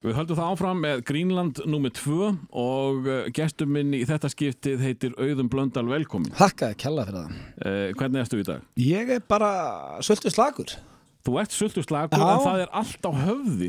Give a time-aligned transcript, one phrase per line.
[0.00, 1.90] Við höldum það áfram með Greenland nr.
[1.92, 6.32] 2 og uh, gestur minn í þetta skiptið heitir Auðun Blöndal velkomin.
[6.38, 7.34] Þakkaði kella fyrir það.
[7.60, 8.62] Uh, hvernig erstu í dag?
[8.80, 9.50] Ég er bara
[10.00, 10.72] svolítið slagur.
[11.28, 12.30] Þú ert sultur slagur Já.
[12.32, 13.68] en það er allt á höfði.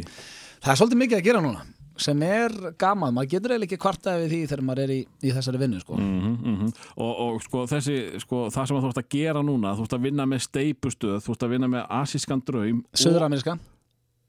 [0.62, 1.66] Það er svolítið mikið að gera núna
[2.02, 3.12] sem er gaman.
[3.14, 6.00] Maður getur eiginlega ekki kvartaði við því þegar maður er í, í þessari vinnu sko.
[6.00, 9.86] Mm -hmm, og, og sko, þessi, sko, það sem þú ert að gera núna, þú
[9.86, 12.80] ert að vinna með steipustöð, þú ert að vinna með asískan draum.
[12.88, 13.60] og- Suður-ameríska.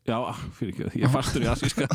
[0.03, 1.87] Já, ah, fyrir ekki, ég fastur í asíska.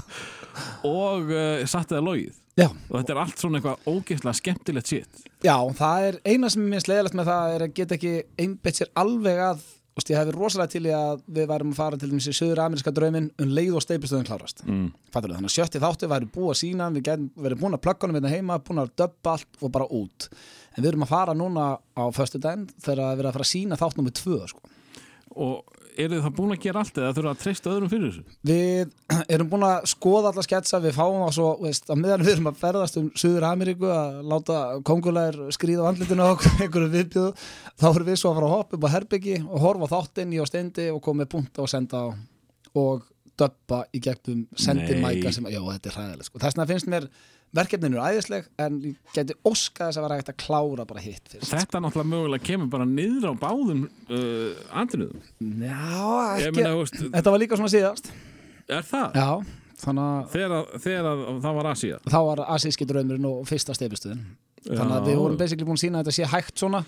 [0.87, 2.37] og uh, satt eða logið.
[2.57, 2.69] Já.
[2.71, 5.25] Og þetta er allt svona eitthvað ógeðslega skemmtilegt sitt.
[5.45, 8.79] Já, það er eina sem er minnst leiðilegt með það er að geta ekki einbeitt
[8.79, 9.65] sér alveg að
[9.97, 12.27] Þú veist, ég hef verið rosalega til í að við værum að fara til dæmis
[12.29, 14.59] í söður-ameríska drauminn um leið og steipustöðum klárast.
[14.69, 14.91] Mm.
[15.09, 18.29] Þannig að sjötti þáttu væri búið að sína, við verið búin að plugga honum hérna
[18.35, 20.27] heima, búin að döbba allt og bara út.
[20.75, 23.51] En við erum að fara núna á föstu daginn þegar við erum að fara að
[23.55, 24.71] sína þátt nummið tvö, sko.
[25.47, 28.37] Og eru það búin að gera allt eða þurfa að treysta öðrum fyrir þessu?
[28.49, 28.93] Við
[29.37, 32.49] erum búin að skoða alla sketsa, við fáum á svo, veist, að meðan við erum
[32.51, 36.31] að ferðast um Suður Ameríku að láta kongulegar skrýða á andlitinu á
[36.63, 37.35] einhverju viðbjöðu,
[37.75, 40.41] þá erum við svo að fara að hoppa upp á herbyggi og horfa þáttinn í
[40.41, 42.07] á steindi og koma með punta og senda á
[42.77, 43.05] og
[43.37, 45.03] döppa í gegnum sendi Nei.
[45.03, 46.41] mæka sem, já þetta er hræðilegt sko.
[46.41, 47.09] þess vegna finnst mér
[47.55, 51.53] verkefninu æðisleg en ég geti óskað þess að vera hægt að klára bara hitt fyrst
[51.53, 55.21] Þetta náttúrulega mögulega kemur bara niður á báðum uh, andriðum.
[55.63, 55.77] Já,
[56.41, 58.11] ekki, meina, veist, þetta var líka svona síðast
[58.67, 59.15] er það?
[59.15, 59.29] Já,
[59.85, 61.97] þannig að Þegar, að- þegar að það var Asía.
[62.11, 64.25] þá var asíski draumurinn og fyrsta stefistöðin
[64.67, 66.81] þannig að við vorum basically búin að sína að þetta sé hægt svona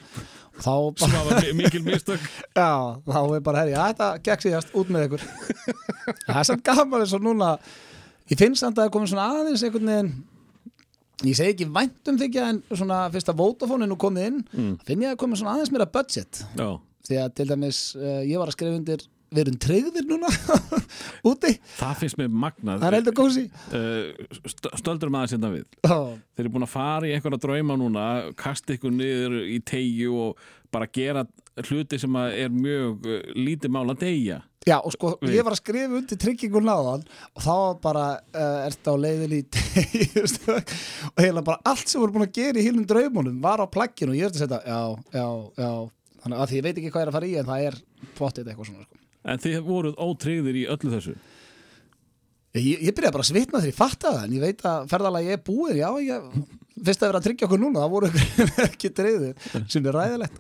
[0.60, 2.26] þá bara, mi- mikil mistök.
[2.60, 2.72] já,
[3.08, 5.24] þá er bara herri, þetta gekk síðast út með ykkur
[6.28, 7.54] það er samt gaman eins og núna
[8.30, 10.12] ég finnst samt að það er komin svona aðeins einhvern veginn
[11.28, 14.76] ég segi ekki væntum þykja en svona fyrst að Vodafone nú komið inn Mm.
[14.88, 16.70] finn ég að komin svona aðeins meira budget Já.
[17.10, 20.30] því að til dæmis uh, ég var að skrifa undir við erum treyðir núna
[21.30, 22.80] úti, Það finnst mér magnað.
[22.98, 23.06] er
[23.70, 25.66] Uh, st stöldur maður sérna við.
[25.86, 25.98] Já,
[26.34, 28.06] Þeir eru búin að fara í einhverja drauma núna,
[28.40, 30.42] kasta ykkur niður í tegju og
[30.74, 31.26] bara gera
[31.68, 34.40] hluti sem að er mjög uh, lítið mál að deyja.
[34.70, 38.90] Já, og sko, ég var að skrifa undir tryggingun náðan og þá bara uh, ert
[38.90, 39.42] á leiðin í
[40.22, 44.14] og heila bara allt sem voru búin að gera í hílum draumunum var á plagginu
[44.14, 44.82] og ég er að setja, já,
[45.16, 45.72] já, já
[46.24, 47.80] þannig að því ég veit ekki hvað er að fara í en það er
[48.20, 49.02] pottið eitthvað svona sko.
[49.30, 51.16] En þið voruð ótryggðir í öllu þessu.
[52.56, 55.34] ég, ég byrjaði bara að svitna þegar ég fatta það en ég veit að ferðalagi
[55.36, 56.30] er búið já, ég,
[56.86, 58.10] fyrst að vera að tryggja okkur núna það voru
[58.68, 60.40] ekki dreyðir sem er ræðilegt.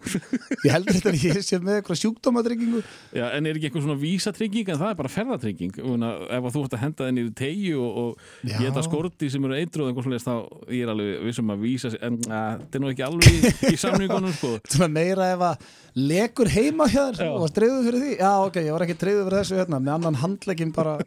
[0.66, 2.84] Ég heldur þetta að ég sé með eitthvað sjúkdómatryggingu
[3.16, 4.72] Já, en er ekki eitthvað svona vísatrygging?
[4.74, 5.80] En það er bara ferðatrygging.
[5.80, 9.90] Ef þú ert að henda þenni í tegju og, og geta skorti sem eru eitru
[10.20, 10.34] þá
[10.74, 14.36] ég er alveg vissum að vísa en þetta er nú ekki alveg í, í samningunum
[14.36, 14.56] sko.
[15.00, 18.14] meira ef að lekur heima hér og var treyður fyrir því.
[18.20, 20.98] Já ok, ég var ekki treyður fyrir þessu hérna með annan handlegin bara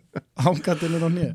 [0.43, 1.33] hangandilinn og nýja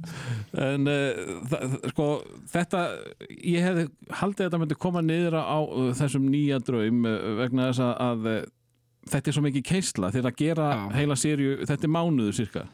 [0.57, 2.07] en uh, sko
[2.52, 2.84] þetta
[3.30, 5.59] ég hefði haldið að þetta myndi koma niður á
[5.98, 8.42] þessum nýja draum uh, vegna þess að, að uh,
[9.12, 10.84] þetta er svo mikið keisla þegar að gera Já.
[10.98, 12.66] heila sériu, þetta er mánuðu cirka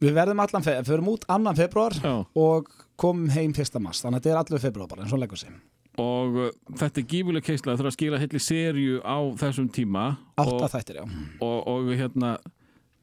[0.00, 2.14] við verðum allan, fe förum út annan februar Já.
[2.24, 2.70] og
[3.00, 5.52] komum heim fyrsta mars þannig að þetta er allir februar bara, en svo leggur sig
[6.00, 6.50] og uh,
[6.80, 10.06] þetta er gífuleg keisla þegar að skila heili sériu á þessum tíma
[10.40, 11.06] átta þættir, já
[11.44, 12.36] og, og hérna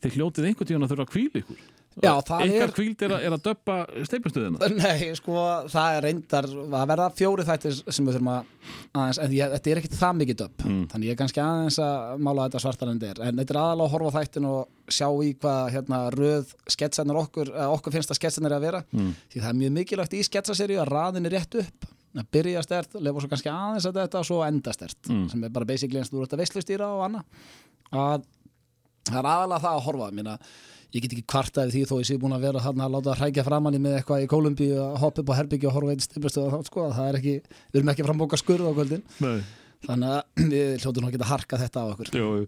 [0.03, 1.65] þið hljótið einhvern tíðan að þurfa að kvíla ykkur
[2.03, 3.75] Já, það ykkar er- kvíld er, er að döppa
[4.05, 5.33] steipastöðina Nei, sko,
[5.73, 8.51] það er reyndar það verða fjóri þættir sem við þurfum að
[8.93, 10.83] aðeins, en ég, þetta er ekkit það mikið döpp Mm.
[10.91, 14.13] þannig ég er kannski aðeins að mála þetta svartar en þetta er, aðalega að horfa
[14.19, 18.65] þættin og sjá í hvað hérna röð sketsanar okkur, okkur finnst að sketsanar er að
[18.67, 19.13] vera, Mm.
[19.33, 21.89] því það er mjög mikilvægt í sketsaseríu að raðin er rétt upp.
[22.17, 25.29] Að byrja stert, lefa svo kannski aðeins að þetta og svo enda stert, Mm.
[25.29, 26.41] sem er bara basically eins og þú ert að
[30.87, 33.13] og ég get ekki kvartaði því þó ég sé búin að vera þarna að láta
[33.13, 35.93] að hrækja framann í með eitthvað í Kólumbíu að hoppa upp á herbyggju og horfa
[35.93, 39.03] einn stiflustu þá sko, það er ekki, við erum ekki að frambóka skurð á kvöldin
[39.23, 39.41] Nei.
[39.87, 42.47] þannig að við hljóttum að harka þetta á okkur Jú, jú.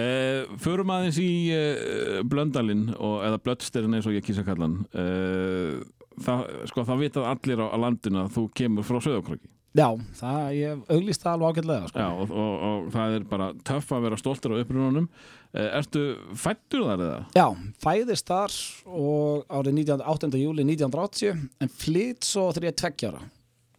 [0.00, 5.78] Eh, förum aðeins í eh, Blöndalinn og, eða Blöddsterinn eins og ég kýsa kallan eh,
[6.26, 9.86] það, sko, það vitað allir á, á landinu að þú kemur frá Söðokröki Já,
[10.18, 12.00] það, ég auglýst það alveg ágætlega sko.
[12.02, 15.06] Já, og, og, og það er bara töff að vera stoltur á upprununum
[15.50, 16.02] Ertu
[16.38, 17.22] fættur þar eða?
[17.34, 17.46] Já,
[17.82, 18.52] fæðist þar
[18.86, 20.28] og árið 19, 8.
[20.38, 23.22] júli 1980 en flytt svo þegar ég er tveggjára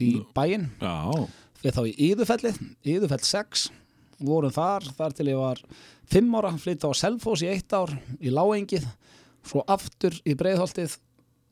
[0.03, 0.97] í bæinn Já,
[1.61, 2.59] við þá í Íðufellið,
[2.91, 3.69] Íðufell 6
[4.21, 5.61] vorum þar, þar til ég var
[6.11, 8.83] 5 ára, flytt á Selfoss í eitt ár í Láengið,
[9.47, 10.97] svo aftur í Breiðholtið,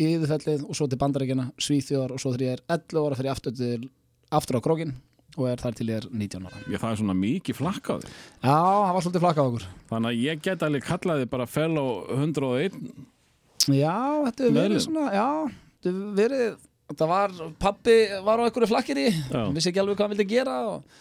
[0.03, 3.31] í Íðufellið og svo til Bandaríkjana, Svíþjóðar og svo þegar ég er 11 ára fyrir
[3.37, 3.87] aftur, til,
[4.35, 4.97] aftur á Krókin
[5.37, 6.61] og er þar til ég er 19 ára.
[6.65, 9.67] Ég, það er svona mikið flakk á þig Já, það var svolítið flakka á okkur.
[9.91, 12.79] Þannig að ég get alveg kallaði bara fellow 101
[13.75, 15.27] Já, þetta hefur verið svona, já,
[15.77, 16.57] þetta hefur verið,
[16.89, 19.43] þetta var, pappi var á einhverju flakkir í, Já.
[19.53, 20.97] vissi ekki alveg hvað hann vildi gera og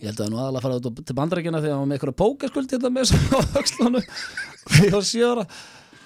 [0.00, 2.16] ég held að hann nú aðalega fara út til bandarækjana þegar hann var með einhverju
[2.18, 4.08] pókerskuld það með svo á öxlunum.
[4.74, 5.44] Þegar var sjóra.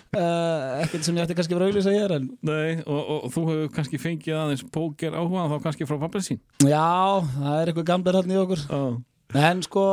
[0.09, 3.43] Uh, ekkert sem ég ætti kannski verið að auðlýsa hér en Nei, og, og, þú
[3.51, 6.41] hefur kannski fengið aðeins póker áhuga þá kannski frá pappin sín.
[6.65, 8.63] Já, það er eitthvað gamlir hann í okkur.
[8.65, 9.85] Já, en sko,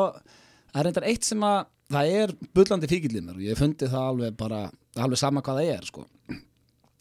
[0.71, 1.59] það er reyndar eitt sem að
[1.91, 4.62] það er bullandi fíkill í mér og ég hef fundið það alveg bara,
[5.03, 6.06] alveg sama hvað það er sko.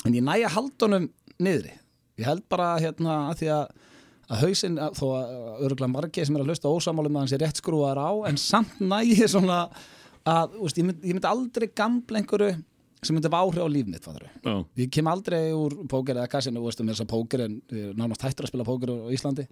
[0.05, 1.09] en ég næja haldunum
[1.41, 1.73] niðri,
[2.21, 3.65] ég held bara hérna að því að,
[4.29, 5.33] að hausinn þó að
[5.65, 8.77] öruglega margir sem er að hlusta ósamálum að hann sé rétt skrúar á en samt
[8.83, 9.65] næja svona
[10.29, 12.53] að úst, ég, mynd, myndi aldrei gamla einhverju
[13.07, 14.31] sem myndi áhrif á líf mitt fattarðu.
[14.45, 17.59] já, ég kem aldrei úr póker eða kassinu, þú veist, með þess að póker en
[18.01, 19.47] nánast hættur að spila póker á Íslandi.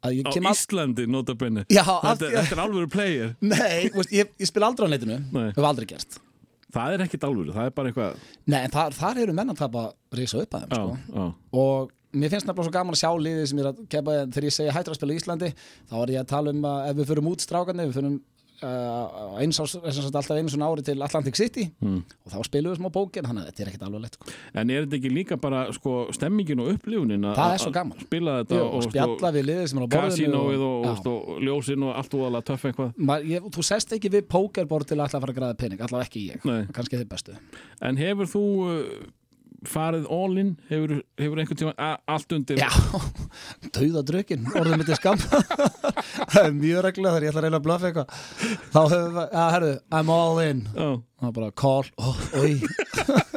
[0.00, 3.34] Á Íslandi notabenni Já, af þetta, er alvöru player.
[3.52, 5.50] Nei, veist, ég, ég spila aldrei á netinu Nei.
[5.52, 6.20] Hef aldrei gert.
[6.70, 9.58] Það er ekkit alvöru, það er bara eitthvað Nei, en þar, þar eru menn að
[9.64, 11.16] tapa reysa upp að þeim Já, sko.
[11.18, 11.24] já,
[11.60, 14.46] Og mér finnst nefnilega svo gaman að sjá liðið sem ég er að kepa Þegar
[14.48, 15.50] ég segja hættur að spila í Íslandi.
[15.90, 18.16] Þá er ég að tala um að ef við förum út strákarnir Við förum
[18.66, 22.00] uh, eins sagt, alltaf einu svona ári til Atlantic City mm.
[22.24, 24.34] Og þá spilum við smá bókin Þannig að þetta er ekkit alveg lett sko.
[24.54, 27.38] En er þetta ekki líka bara sko, stemmingin og upplifunin að-.
[28.04, 31.86] Spila þetta Jú, Og spjalla við liðið sem er á borðinu og, og, og, ljósin
[31.86, 35.40] og allt úðalega töff eitthvað Þú sest ekki við pókerbord til að að fara að
[35.40, 36.44] græða pening Allavega ekki ég,
[36.76, 37.38] kannski þið bestu
[37.84, 38.84] En hefur þú uh,
[39.68, 42.60] farið all in hefur, hefur einhvern tíma allt undir.
[42.60, 42.70] Já,
[43.76, 45.20] dauða drukkin, orðið mitt er skam
[46.32, 48.14] Það er mjög reglulega þegar ég ætla að reyna að blöfa eitthvað.
[48.70, 50.62] Þá hefur við, já, herru, I'm all in.
[50.74, 50.88] Já,
[51.20, 52.22] Það er bara call, oh,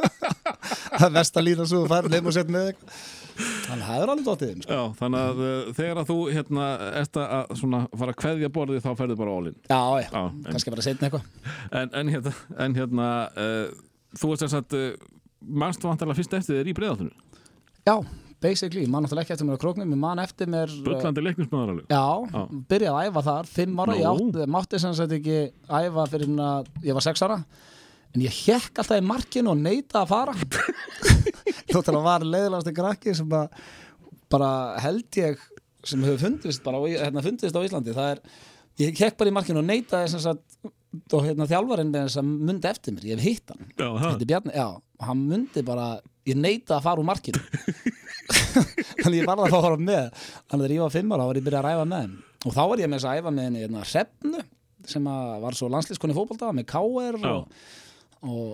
[0.94, 3.04] Það er mest að lína svo fær nefn og sett með eitthvað.
[3.34, 4.76] Þannig að það er alveg dóttið þeim sko.
[5.00, 6.66] þannig að uh, þegar að þú hérna,
[7.00, 7.54] ert að
[7.98, 9.56] fara að kveðja borðið þá ferðu bara all in.
[9.66, 10.20] Já, já, Já,
[10.52, 11.26] kannski bara setna eitthvað.
[11.80, 12.34] En, en hérna,
[12.66, 13.82] en, hérna uh,
[14.20, 14.86] þú ert þess að uh,
[15.46, 17.12] mannstu vantarlega fyrst eftir þér í breiðaltinu
[17.84, 17.98] Já,
[18.40, 21.74] basically, mann náttúrulega ekki eftir mér á króknum Ég man eftir mér uh, Bullandi leiknismöðar
[21.74, 21.86] alveg.
[21.92, 22.42] Já, Já.
[22.72, 24.28] byrjaði að æfa þar, fimm ára, ég Nú.
[24.30, 25.38] átti, mátti sem sagt ekki
[25.68, 27.40] æfa fyrir að ég var sex ára
[28.14, 30.34] en ég hekk alltaf í markinu og neita að fara.
[31.74, 33.64] Þóttan að var leiðilegast í krakki sem bara,
[34.30, 34.50] bara
[34.84, 35.42] held ég
[35.84, 38.22] sem hefur fundist bara hérna, fundist á Íslandi það er,
[38.80, 42.30] ég hekk bara í markinu og neitaði sem sagt og hérna þjálfarinn með þess að
[42.48, 43.66] mundi eftir mér, ég hef hitt hann.
[43.74, 44.68] Já, er Bjarni, já,
[45.02, 45.88] hann mundi bara
[46.28, 47.40] ég neita að fara úr markinu.
[49.02, 50.22] Þannig ég varði að fara með.
[50.46, 52.14] Þannig að þegar ég var fimm ára þá var ég byrjað að ræfa með henn
[52.44, 54.44] og þá var ég með þess að æfa með henni hérna, Hrefnu
[54.84, 55.06] sem
[55.44, 57.54] var svo landslískonni fótbolta með KR og,
[58.28, 58.50] og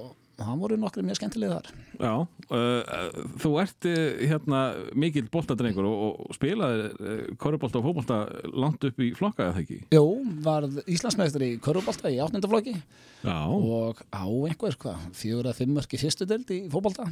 [0.47, 1.69] hann voru nokkri mjög skemmtilega þar.
[2.01, 2.13] Já,
[2.57, 4.01] uh, þú ert uh,
[4.33, 4.63] hérna
[4.99, 8.21] mikill boltadrengur og, og spilaði uh, korrubolta og fótbolta
[8.51, 9.81] langt upp í flokka eða ekki?
[9.97, 10.05] Jú,
[10.47, 15.97] var Íslandsmeistur í Körubolta í áttundaflokki Já, og á einhver, hvað, fjögur að fimm mörk
[15.97, 17.09] í fyrstu deild í fótbolta.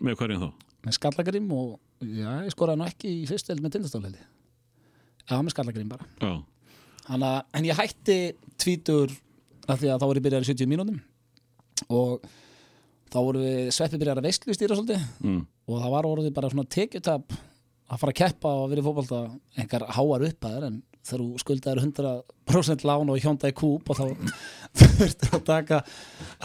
[0.00, 0.68] Með hverjum þá?
[0.82, 4.24] með skallagrim og já, ég skoraði nú ekki í fyrstu deild með tindastólheldi
[5.28, 6.06] Já, með skallagrim bara.
[6.18, 6.32] Já,
[7.06, 8.16] Hanna, en ég hætti
[8.60, 9.12] tvítur
[9.70, 10.96] af því að þá voru ég byrjar í 70 mínútum.
[11.94, 12.24] Og
[13.12, 15.42] þá voru við sveppi byrjar að veistlu stýra svolítið mm.
[15.68, 17.36] og það var orðið bara svona tekjutab
[17.92, 19.20] að fara að keppa og vera í fótbolta
[19.60, 24.04] engar háar upphæðir en þegar þú skuldaðir 100% lán og hjónda í kúp og þá
[24.78, 25.80] þurftir að taka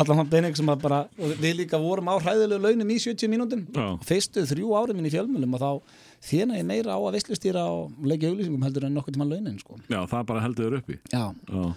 [0.02, 3.64] allan hann bening sem að bara við líka vorum á hræðilegu launum í 70 mínútum
[3.70, 3.86] Já.
[4.08, 5.70] fyrstu þrjú árum minn í fjölmjölum og þá
[6.32, 9.78] þéna ég meira á að veistlustýra og leggja auglýsingum heldur en nokkuð tíma launin sko.
[9.86, 11.70] Já, það bara heldur þér uppi Já, Já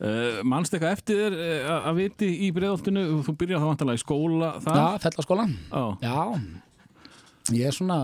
[0.00, 4.04] Uh, mannst eitthvað eftir þér uh, að viti í breiðoltinu þú byrjar þá vantarlega í
[4.04, 5.82] skóla þar Já, fellaskólan Já.
[6.00, 7.98] Já, ég er svona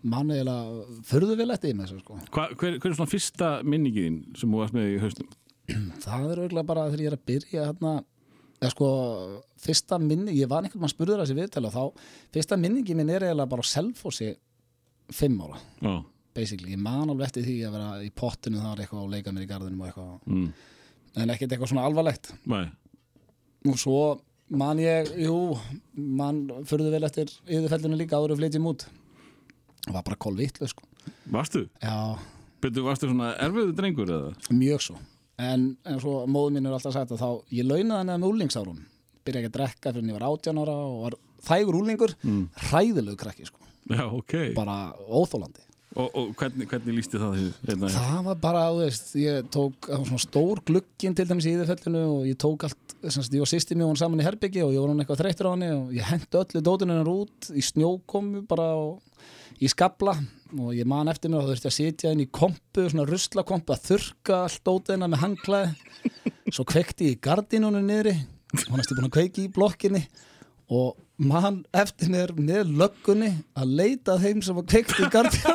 [0.00, 2.18] manniðilega eftir með þessu sko.
[2.30, 5.34] Hva, hver, hver er svona fyrsta minningin þín sem þú varst með í haustum?
[6.04, 7.92] Það er auðvitað bara þegar ég er að byrja hérna,
[8.60, 8.88] eða sko,
[9.64, 11.82] fyrsta minning, ég var einhvern mann spurður þessi viðtala þá,
[12.34, 14.32] fyrsta minningi minn er eiginlega bara selfósi
[15.14, 15.94] fimm ára, Já,
[16.36, 19.46] basically, ég man alveg eftir því að vera í pottinu þar eitthvað og leika mér
[19.46, 20.50] í garðinum og eitthvað, mm.
[21.16, 22.32] En ekkert eitthvað svona alvarlegt.
[22.46, 22.66] Nei.
[23.68, 25.56] og svo man ég, jú,
[25.94, 28.86] man furðu vel eftir yfirfellinu líka áður og flytjum út.
[29.86, 30.84] Það var bara kolvitlu sko,
[31.32, 31.66] Varstu?
[31.82, 32.18] já,
[32.60, 34.32] Byrju, varstu svona erfiðu drengur eða?
[34.52, 34.96] mjög svo.
[35.40, 38.82] En, en svo móðu mín er alltaf sagt að þá ég launaði henni með úlingsárun
[39.24, 42.42] byrja ekki að drekka fyrir en ég var 18 ára og var þægur úlingur, Mm.
[42.68, 43.58] hræðilegu krakki sko,
[43.90, 44.34] Já, ok.
[44.54, 47.44] Bara óþólandi Og, og hvernig, hvernig lísti það því?
[47.66, 47.88] Hérna?
[47.90, 52.28] það var bara, þú veist, ég tók svona stór glugginn til dæmis í yfirfellinu og
[52.28, 55.02] ég tók allt, semst, ég var sýsti mjög saman í herbyggi og ég var hann
[55.02, 59.58] eitthvað þreyttur á henni og ég hendi öllu dótinu hennar út í snjókomu bara og
[59.58, 60.14] í skabla
[60.60, 63.84] og ég man eftir mér og þurfti að sitja inn í kompu, svona ruslakompu að
[63.90, 68.14] þurka allt dótina með hangklæði svo kveikti ég í gardínunum niðri
[68.54, 70.06] og hann er búin að kveiki í blokkinni
[70.70, 75.54] og mann eftir mér með löggunni að leita að þeim sem var kveikt í gardina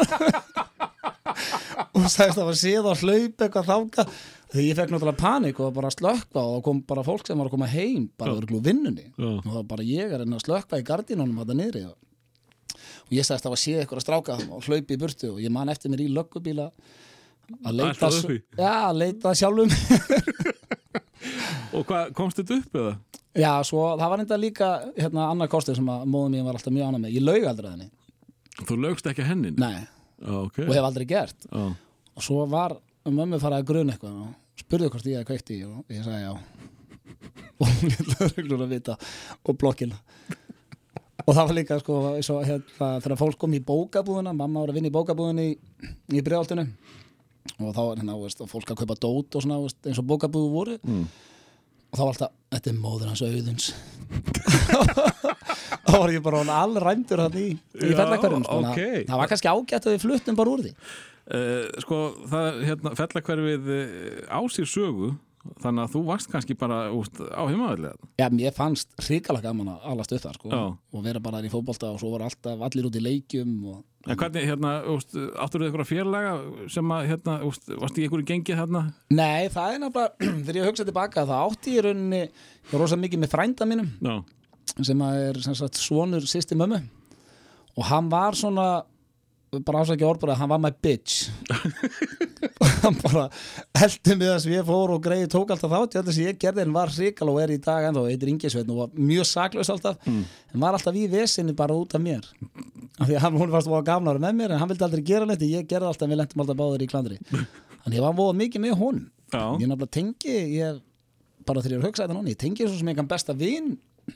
[1.95, 5.60] og sagðist að það var síðan að hlaupa eitthvað þáka þegar ég fekk náttúrulega panik
[5.63, 8.62] og bara slökka og það kom bara fólk sem var að koma heim bara örugglega
[8.62, 9.07] úr vinnunni.
[9.15, 9.29] Já.
[9.31, 13.25] og það var bara ég að reyna að slökka í gardínunum þetta niðri og ég
[13.25, 15.74] sagðist að það var síðan eitthvað að stráka og hlaupi í burtu og ég man
[15.74, 16.69] eftir mér í löggubíla
[17.65, 18.10] að leita,
[18.69, 19.69] að leita sjálfum
[21.75, 22.93] Og hvað, komst þetta upp eða?
[23.36, 26.72] Já, svo það var enda líka hérna annar kostið sem að móðum mín var alltaf
[26.75, 27.15] mjög ánað með.
[27.18, 27.89] Ég laug aldrei henni.
[28.62, 29.58] Þú lögst ekki að hennin?
[29.60, 29.82] Nei,
[30.24, 30.60] Já, ok.
[30.63, 31.48] og hef aldrei gert.
[31.51, 31.65] Já.
[32.15, 35.60] Og svo var mömmu farið að gruna eitthvað og spurði hvort ég hefði kveikt í
[35.68, 36.34] og ég sagði já.
[37.60, 38.96] Og hún lítið reglur að vita
[39.48, 39.98] og blokkina.
[41.25, 44.77] Og það var líka sko, og hérna, þegar fólk kom í bókabúðuna, mamma var að
[44.80, 45.54] vinna í bókabúðunni í,
[46.20, 46.65] í bregaldinu
[47.56, 50.51] og þá var hérna, veist, fólk að kaupa dót og svona, veist, eins og bókabúðu
[50.54, 51.08] voru Mm.
[51.96, 53.72] Og þá var alltaf, þetta er móður hans auðuns
[55.88, 58.72] þá var ég bara hann allræmdur hann í, í Já, fellakverjum sko, ok.
[58.74, 59.04] okay.
[59.08, 60.74] það var kannski ágætt að við fluttum bara úr því
[61.25, 62.00] Uh, sko,
[62.30, 65.08] það, hérna, fellakverfið uh, á sér sögu,
[65.64, 67.98] þannig að þú varst kannski bara úst, á heimaðlega.
[68.22, 71.90] Já, mér fannst hrikalega gaman að alast upp þar sko, og vera bara í fótbolta
[71.96, 75.88] og svo var alltaf allir út í leikjum og, En hvernig, hérna, áttur þið eitthvað
[75.90, 76.34] félaga
[76.70, 78.82] sem að, hérna, úst, varst í einhverju gengið þarna?
[79.18, 83.00] Nei, það er nefnilega, þegar ég hugsa tilbaka það átti ég rauninni, ég var rosa
[83.02, 84.14] mikið með frænda mínum Já,
[84.78, 86.84] sem að er sem sagt, svonur sýsti mömmu
[87.76, 88.68] og hann var svona
[89.66, 91.30] bara ásækja orðbúrið, hann var my bitch.
[92.86, 93.24] Hann bara
[93.78, 96.62] heldi mig þess að ég fór og greiði tók alltaf þátt, þetta sem ég gerði
[96.66, 99.98] en var hrikal og er í dag ennþá, heitir Ingesveitn og var mjög saklaus alltaf,
[100.06, 102.28] en var alltaf í vesinni bara út af mér.
[103.00, 105.30] Af því að hann, hún varst voða gafnari með mér en hann vildi aldrei gera
[105.30, 107.20] neitt, ég gerði alltaf, við lentum alltaf báður í klandri.
[107.82, 109.10] Þannig ég var voða mikið með honum.
[109.34, 110.80] Já, ég nefnilega tengi ég,
[111.50, 113.34] bara þegar ég er að hugsa þetta núna ég tengi svo sem ég kann besta
[113.38, 113.74] vin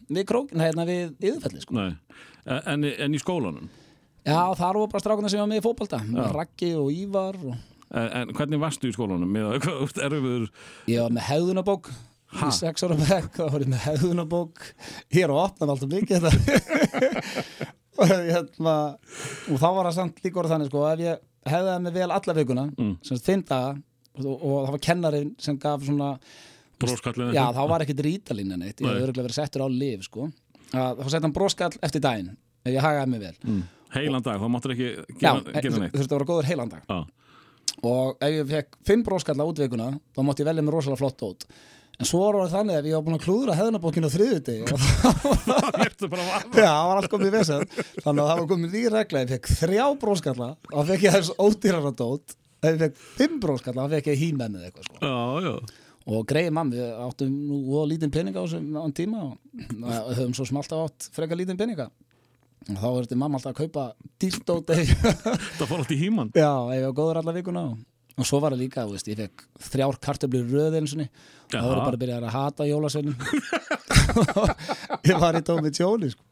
[0.09, 1.89] við krókin, hérna við yðurfelli sko.
[2.45, 3.69] En, en í skólanum?
[4.25, 6.25] Já, þar voru bara strákunar sem var með í fótbolta Já.
[6.35, 7.55] Raggi og Ívar og
[7.89, 9.31] En, en hvernig varstu í skólanum?
[10.91, 11.89] Ég var með hegðunabók
[12.29, 12.45] Ha?
[12.45, 14.59] í sex ára bekk, þá var ég með hegðunabók
[15.17, 17.29] ég er að opna alltaf mikið þetta
[18.03, 18.75] og, hérna,
[19.49, 22.35] og þá var það samt líka orðið þannig sko, ef ég hefði mig vel alla
[22.37, 22.91] vikuna Mm.
[23.09, 23.71] sem fimm daga
[24.21, 26.11] og, og það var kennarinn sem gaf svona
[26.79, 30.05] bróskallin Já, þá var ekkert rítalín en eitt, ég hef örgulega verið settur á lif
[30.05, 30.29] sko.
[30.69, 33.63] þá sett hann broskall eftir daginn ef ég hagaði mig vel mm.
[33.95, 35.95] Heilan dag, þá máttur ekki Já, gera, gera neitt.
[35.97, 36.83] þurfti að vera góður heilan dag.
[36.89, 36.99] Já,
[37.89, 41.23] og ef ég fekk fimm broskalla út vikuna þá mátti ég velja mér rosalega flott
[41.29, 41.45] út
[41.99, 44.69] en svo var það þannig ef ég var búin að klúðra hefðunabókinu á þriðuti og
[44.79, 47.65] það að Já, það var allt komið vesen.
[48.05, 49.23] Þannig að það var komið því regla.
[49.25, 52.35] Ég fekk þrjá bróskalla þá fekk ég þess ódýrara dót.
[52.59, 55.01] Ef ég fekk fimm bróskalla þá fekk ég hímenn eða eitthvað sko.
[55.03, 55.85] Já, já.
[56.09, 59.35] Og greiði mamma, við áttum nú og lítinn peninga á þessum á tíma og
[59.83, 61.89] og höfum svo sem alltaf átt frekar lítinn peninga
[62.67, 63.85] og þá verður mamma alltaf að kaupa
[64.83, 64.91] ég-
[65.59, 66.29] Það fór allt í híman.
[66.35, 67.77] Já, ég var góður alla vikuna og,
[68.19, 71.95] og svo var það líka, veist, ég fekk þrjár kartöflur röðinsunni og það voru bara
[71.97, 73.15] að byrja að hata jólasveinum.
[75.09, 76.23] Ég var í tómi tjóni sko.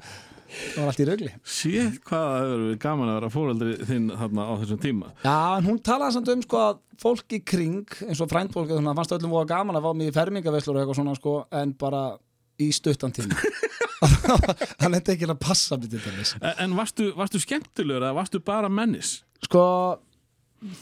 [0.48, 4.06] það var allt í rögli Sér hvað það hefur verið gaman að vera fóreldri þinn
[4.18, 5.10] þarna á þessum tíma?
[5.26, 8.92] Já, en hún talaði samt um sko að fólk í kring, eins og frændfólk þannig
[8.94, 11.74] að fannst öllum voða gaman að fá mig í fermingaveslur og eitthvað svona sko, en
[11.78, 12.04] bara
[12.64, 13.38] í stuttan tíma
[14.82, 18.70] hann er ekki að passa mig til dæmis En, varstu, varstu skemmtilegur eða varstu bara
[18.70, 19.24] mennis?
[19.44, 19.62] sko,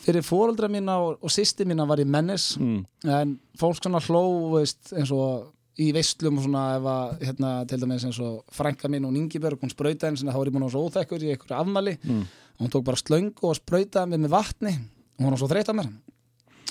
[0.06, 2.86] fyrir fóreldra mína og, og sýsti mína var ég mennis Mm.
[3.12, 4.22] en fólk svona hló
[4.56, 8.88] veist, eins og í veislum og svona ef að, hérna, til dæmis eins og frænka
[8.88, 11.32] mín og Ingiberg, hún sprautaði eins og þá var búin að vera svo óþekkur í
[11.34, 12.22] einhverju afmæli Mm.
[12.56, 14.72] og hún tók bara slöngu og sprautaði mig með vatni
[15.20, 15.92] og hún var svo þreytt að mér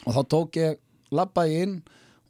[0.06, 0.78] og þá tók ég,
[1.12, 1.74] labbaði inn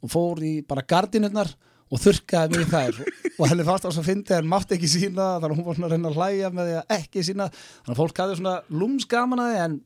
[0.03, 1.47] og fór í bara gardinurnar
[1.95, 2.99] og þurrkaði mig þær.
[3.35, 5.89] Og henni fannst það svo fyndi en mátti ekki sína þannig að hún var svona
[5.89, 9.43] að reyna að hlæja með því að ekki sína þannig að fólk hafði svona lúmskaman
[9.43, 9.77] að því en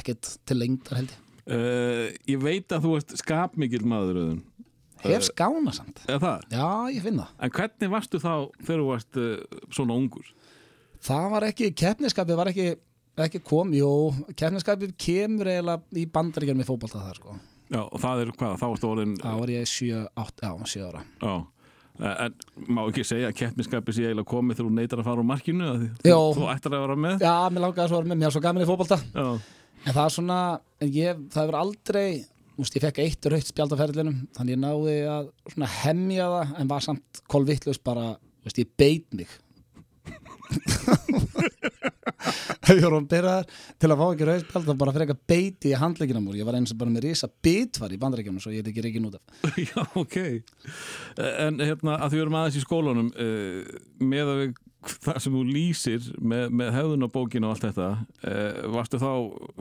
[0.00, 1.26] ekkert til lengdar held ég.
[1.50, 4.42] Uh, ég veit að þú ert skapmikill maður auðun.
[5.02, 6.04] hef skána samt.
[6.06, 6.50] Eða það?
[6.54, 7.32] já, ég finn það.
[7.40, 10.28] En hvernig varstu þá þegar þú varst uh, svona ungur?
[11.04, 12.68] það var ekki, keppniskapið var ekki
[13.20, 13.90] ekki kom, jú,
[14.38, 17.34] keppniskapið kemur eiginlega í bandaríkjum með fótbolta þar sko,
[17.70, 18.54] Já, og það er hvað?
[18.60, 21.02] Þá varstu orðin þá var ég 7, 8, já, 7 ára.
[21.22, 21.34] Já.
[22.00, 22.34] Eh, En
[22.72, 25.70] má ekki segja að keppniskapið sé eiginlega komið þegar þú neytar að fara úr markinu
[25.76, 27.16] því þú, ættir að vera með?
[27.26, 28.98] Já, mér langaði svo að vera með, mér var svo gaman í fótbolta.
[29.12, 29.26] Já,
[29.84, 30.38] en það er svona,
[30.86, 32.06] ég, það hefur aldrei
[32.60, 35.30] úst, ég fekk eitt rautt spjald á ferðlinum þannig ég náði að
[35.84, 38.08] hemja það en var samt kolvittlust bara
[38.44, 39.28] veist, ég beit mig
[42.70, 43.34] ég voru að byrja
[43.80, 46.46] til að fá ekki rautt spjald þá bara fyrir eitthvað beiti í handleikina múr ég
[46.48, 49.18] var eins og bara með risa bitvar í bandaríkjum svo ég er ekki reikin út
[49.18, 49.22] af.
[49.70, 50.16] Já ok.
[50.20, 55.18] Eh, En hérna að því við erum aðeins í skólanum uh, með að við það
[55.20, 59.10] sem þú lýsir með, með hefðunabókin og allt þetta uh, varstu þá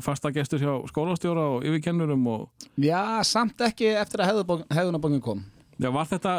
[0.05, 4.29] fastagestur hjá skólastjóra og yfirkennurum og Já, samt ekki eftir að
[4.71, 5.43] hefðunabókin kom
[5.79, 6.31] Já, var þetta,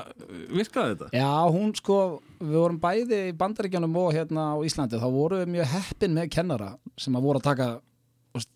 [0.52, 1.06] virkaði þetta?
[1.16, 1.96] Já, hún sko,
[2.42, 6.28] við vorum bæði í bandaríkjanum og hérna á Íslandi þá vorum við mjög heppin með
[6.34, 6.70] kennara
[7.00, 7.68] sem að voru að taka,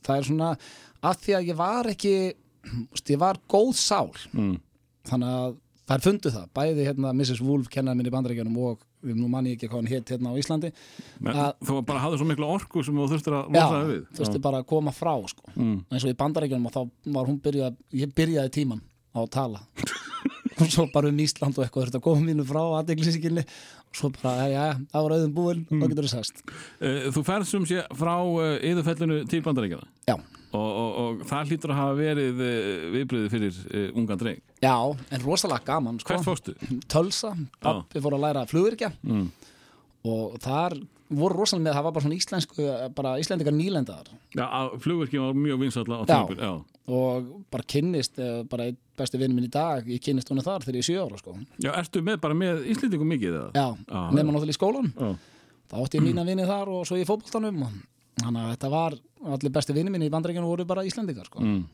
[0.04, 0.50] það er svona
[1.04, 2.14] að því að ég var ekki
[3.14, 4.58] ég var góð sál Mm.
[5.08, 7.40] þannig að það er fundið það bæði hérna Mrs.
[7.44, 10.40] Wolf kennar minn í bandaríkjanum og við nú manni ekki hvað hann hétt hérna á
[10.40, 10.70] Íslandi
[11.20, 13.90] Men, Að- þú bara hafði svo miklu orku sem þú þurftir að Já, losa þig
[13.92, 15.44] við þurfti bara að koma frá sko.
[15.56, 15.76] Mm.
[15.92, 18.80] eins og í bandaríkjanum og þá var hún byrjað ég byrjaði tíman
[19.12, 19.60] á að tala
[20.60, 24.10] og svo bara um Ísland og eitthvað þurfti að koma mínu frá aðdeglisíkinni og svo
[24.20, 25.80] bara, já, það var auðum búin Mm.
[25.82, 26.42] þá getur það sest
[26.80, 30.14] Uh, Þú ferð sem sé frá uh, yðurfellinu til bandaríkjana Já,
[30.54, 33.62] og, og, og það hlýtur að hafa verið uh, viðbröði fyrir
[33.98, 34.42] ungan dreng?
[34.62, 34.74] Já,
[35.10, 36.12] en rosalega gaman sko.
[36.14, 36.54] Hvert fórstu?
[36.88, 37.34] Tölsa,
[37.64, 39.26] pappi fór að læra flugvirkja Mm.
[40.04, 40.78] og þar
[41.14, 44.08] voru rosalega með það var bara svona íslensku, bara íslendingar nýlendaðar.
[44.34, 44.46] Já,
[44.82, 46.52] flugverki var mjög vinsalla á
[46.86, 48.18] og bara kynnist
[48.50, 48.66] bara
[48.98, 51.36] besti vinnu minn í dag ég kynnist hún þar þegar ég er sjö ára sko.
[51.64, 53.50] Já ertu með bara með Íslendingum mikið eða?
[53.56, 55.14] já, Já, nema náttúrulega í skólan Já.
[55.72, 57.78] þá átti ég mína vinni þar og svo í fótboltanum og
[58.20, 58.98] þannig að þetta var
[59.34, 61.40] allir besti vinni minni í bandrækjunum voru bara Íslendingar sko.
[61.40, 61.64] Mm.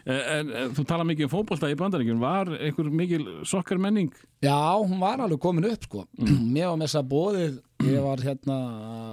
[0.00, 4.10] En, en, en þú tala mikið um fótbolta í bandaríkjum Var einhver mikil sokkar menning?
[4.40, 6.04] já, hún var alveg komin upp sko.
[6.18, 7.58] mér var með þess að bóðið
[7.90, 8.56] ég var hérna,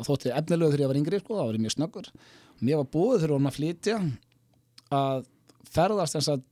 [0.08, 2.08] þótti efnilegu þegar ég var yngri sko, þá var mjög snöggur
[2.62, 3.98] mér var bóðið þegar hún að flytja
[4.94, 5.26] að
[5.74, 6.44] ferðast eins að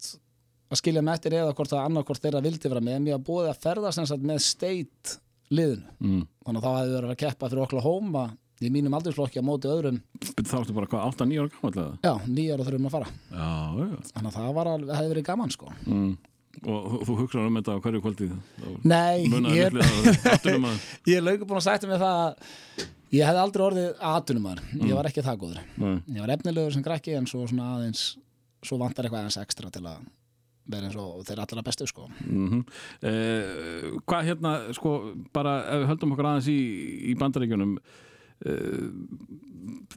[0.71, 3.51] að skilja með eftir eða hvort að annarkvort þeirra vildi vera með, mér var bóðið
[3.51, 5.19] að ferðast eins að með state
[5.53, 5.93] liðinu.
[6.01, 6.23] Mm.
[6.45, 8.23] þannig að þá hefði verið að keppa fyrir Oklahoma
[8.63, 9.99] í mínum aldursflokki á móti öðrum.
[10.39, 11.97] Þá ertu bara hvað, 8-9 ára gammal eða?
[12.07, 13.11] já, nýjar og þurfum að fara.
[13.29, 13.51] Já,
[13.81, 14.07] já.
[14.15, 15.73] Þannig að það var alveg, hefði verið gaman sko.
[15.85, 16.15] Mm.
[16.63, 18.27] Og þú, hugsaður um þetta á hverju kvöldi?
[18.87, 23.41] Nei, ég, að að ég er lauku búin að sætta mig það að ég hefði
[23.41, 25.65] aldrei orðið aðtunumar ég var ekki það góður.
[25.75, 25.97] Nei.
[26.15, 28.05] ég var efnilegur sem krakki en svo svona aðeins
[28.67, 30.05] svo vantar eitthvað aðeins ekstra til að
[30.65, 32.09] vera eins og þeir allra bestu sko.
[32.25, 32.63] Mm
[33.05, 34.97] eh, hvað hérna sko
[35.35, 36.59] bara ef við höldum okkur aðeins í,
[37.11, 37.75] í bandaríkjunum
[38.45, 38.87] eh,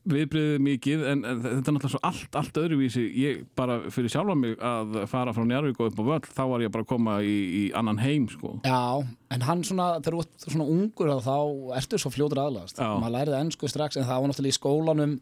[0.08, 3.04] viðbriðið mikið en, en þetta er náttúrulega svo allt, allt öðruvísi.
[3.20, 6.64] Ég bara fyrir sjálfa mig að fara frá Njarvík og upp á völl þá var
[6.64, 8.54] ég bara að koma í, í annan heim sko.
[8.64, 11.36] Já, en hann svona, þegar þú ert svona ungur þá
[11.80, 12.80] ertu svo fljótur aðlagast.
[12.80, 12.94] Já.
[13.02, 15.18] maður lærið ennsku strax en það var náttúrulega í skólanum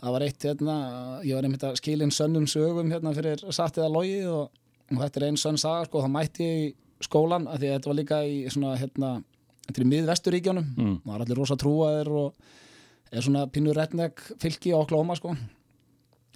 [0.00, 0.76] það var eitt hérna
[1.26, 4.46] ég var einmitt að skilin sönnum sögum hérna fyrir sattið að logið og,
[4.94, 7.74] og þetta er einn sönn saga sko, þá mætti ég í skólan af því að
[7.78, 9.10] þetta var líka í svona hérna,
[9.66, 10.94] þetta er í miðvesturíkjónum Mm.
[11.04, 12.34] maður er allir rosa trúaðir og
[13.12, 15.32] er svona pínur redneck fylki á Oklahoma sko.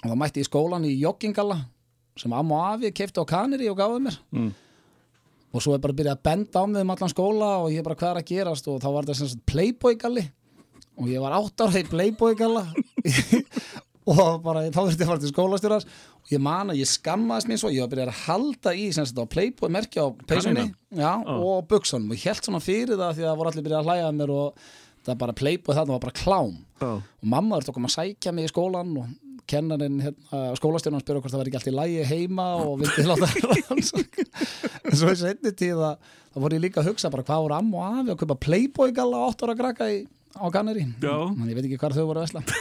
[0.04, 1.60] Og þá mætti ég í skólan í joggingalla
[2.18, 4.18] sem amma og afi kefti á kaniri og gáði mér.
[4.34, 4.52] Mm.
[5.54, 7.84] og svo er bara að byrja að benda á mig um allan skóla og ég
[7.86, 8.68] bara hvað er að gerast?
[8.68, 10.24] Og þá var þetta sem sagt playboy galli
[10.98, 12.64] og ég var átt ára í playboy galla
[14.14, 17.48] og bara þá þurfti ég að fara til skólastjóras og ég man að ég skammaðist
[17.50, 20.08] mér svo ég var að byrja að halda í sem sagt á playboy merkja á
[20.28, 23.66] peysunni já, og buksunum og ég held svona fyrir það því að það voru allir
[23.68, 24.64] byrjað að hlæja að mér og
[25.04, 26.56] það bara playboy þarna var bara klám.
[26.84, 26.98] Oh.
[27.00, 29.12] og mamma þurfti að koma að sækja mig í skólan og
[29.48, 33.28] kennarinn, hérna, skólastjónan spyrir hvort það var ekki allt í lægi heima og vildi láta
[33.74, 37.56] en svo í setni tíð að þá voru ég líka að hugsa bara hvað voru
[37.58, 40.00] amma og afi að kaupa playboy galla 8 ára krakka í,
[40.34, 41.16] á kannari Já.
[41.30, 42.42] en ég veit ekki hvað þau voru að vesla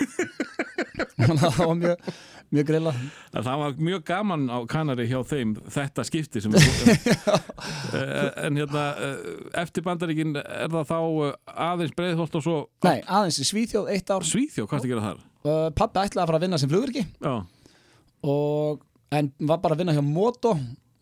[1.24, 2.08] það var mjög,
[2.54, 2.94] mjög grilla
[3.34, 6.56] það var mjög gaman á Kanari hjá þeim þetta skipti sem
[7.94, 9.18] Eh, en hérna eh,
[9.62, 11.34] eftir bandaríkin er það þá eh,
[11.68, 12.56] aðeins breiðholt og svo
[12.86, 14.26] nei, aðeins í Svíþjóð eitt ár.
[14.26, 15.20] Svíþjó, hvað er að gera þar?
[15.78, 17.34] pappi ætlaði að fara að vinna sem flugvirki Já,
[18.34, 18.82] og,
[19.14, 20.56] en var bara að vinna hjá Moto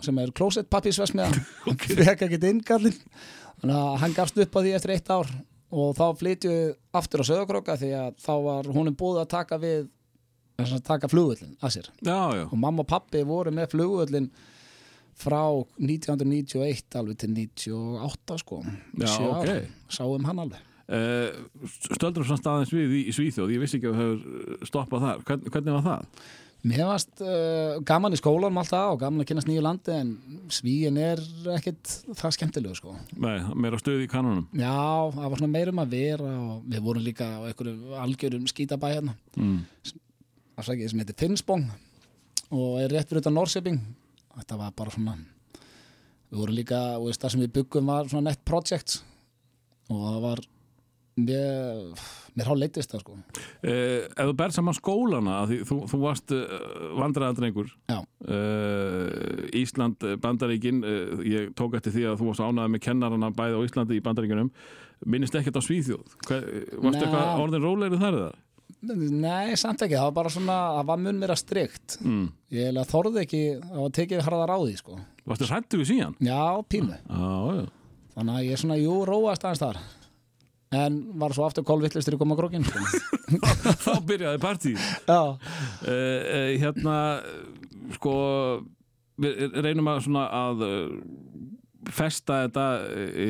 [0.03, 1.29] sem er closet pappisvesmiða
[1.67, 2.91] hann fekk ekkert að
[4.01, 5.29] hann gafst upp á því eftir eitt ár
[5.71, 6.53] og þá flytju
[6.99, 9.85] aftur á Söðakróka því að þá var húnum búið að taka við
[10.61, 14.27] að taka flugvöllin að sér já, já og mamma og pappi voru með flugvöllin
[15.21, 15.41] frá
[15.81, 18.59] 1991 alveg til 98 sko
[18.99, 19.39] Já, Sjö ár.
[19.39, 19.71] ok.
[19.91, 21.29] sáum hann alveg Uh,
[21.95, 25.21] stöldrum samt aðeins við í, í Svíþjóð ég vissi ekki að þú hefur stoppað þar
[25.29, 26.25] Hvern, hvernig var það?
[26.61, 30.11] Mér varst uh, gaman í skólanum alltaf og gaman að kynast nýju landi en
[30.53, 31.21] svíin er
[31.55, 32.93] ekkit það skemmtilegu sko.
[33.17, 34.75] Nei, meira stöð í kanunum Já,
[35.15, 39.17] það var svona meirum að vera og við vorum líka á einhverju algjörum skítabæ hérna
[39.41, 39.57] mm.
[40.61, 41.65] afsakið sem heitir Finnsbong
[42.51, 43.81] og er rétt fyrir utan Norseping
[44.37, 48.45] þetta var bara svona við vorum líka, og það sem við byggum var svona net
[48.47, 49.01] project
[49.89, 50.45] og það var
[51.19, 52.03] mjög
[52.37, 53.15] mér hálf leittist það sko.
[53.67, 56.45] Eh, ef þú ber saman skólana því, þú, þú varst uh,
[56.99, 57.73] vandræðadrengur.
[57.91, 63.31] Uh, Ísland, eh, Bandaríkin uh, ég tók eftir því að þú varst ánæði með kennarana
[63.35, 64.53] bæði á Íslandi í Bandaríkinum
[65.09, 66.15] minnist ekkert á Svíþjóð?
[66.29, 66.47] Hver,
[66.77, 68.31] varst eitthvað orðin rólegri þar eða?
[68.81, 71.97] Nei, samt ekki, það var bara svona það var mun mér að strikt.
[72.01, 72.23] Mm.
[72.55, 74.97] ég þorði ekki að tekið harða ráði sko.
[75.27, 76.15] Varstu hrættu við síðan?
[76.23, 76.97] Já, pínu.
[76.97, 77.67] Já
[78.15, 79.81] þannig að ég svona, jú, róast aðeins þar
[80.71, 82.79] en var svo aftur kólvillistur í koma grókin sko.
[83.85, 85.35] Þá byrjaði partíð Já, uh,
[85.87, 86.95] uh, Hérna
[87.97, 88.15] sko
[89.21, 90.81] við reynum að svona að uh,
[91.91, 92.65] festa þetta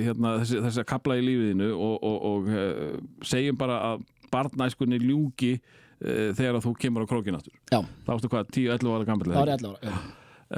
[0.06, 6.32] hérna, þessi, þessi kapla í lífiðinu og, og, og segjum bara að barnæskunni ljúki uh,
[6.38, 7.56] þegar að þú kemur á krókin aftur.
[7.71, 10.01] Já, þá ertu hvað, 10-11 ára gammal það var ég allavega já.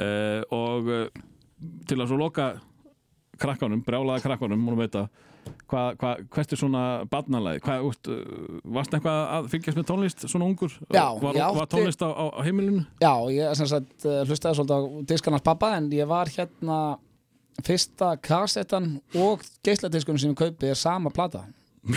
[0.03, 0.91] uh, og
[1.87, 2.47] til að svo loka
[3.41, 5.07] krakkanum, brjálaða krakkanum múnum veita
[5.71, 8.10] hvað, hva, hvert er svona barnalæði, hvað, úst,
[8.75, 10.75] varst eitthvað að fylgjast með tónlist svona ungur?
[10.93, 12.84] Já, var, ég var tónlist á, á, heimilinu?
[13.03, 14.82] Já, ég sagt eh, hlustaði svolítið á
[15.13, 16.79] diskarnas pappa en ég var hérna
[17.63, 21.45] fyrsta kassettan og geisladiskunum sem ég kaupi er sama plata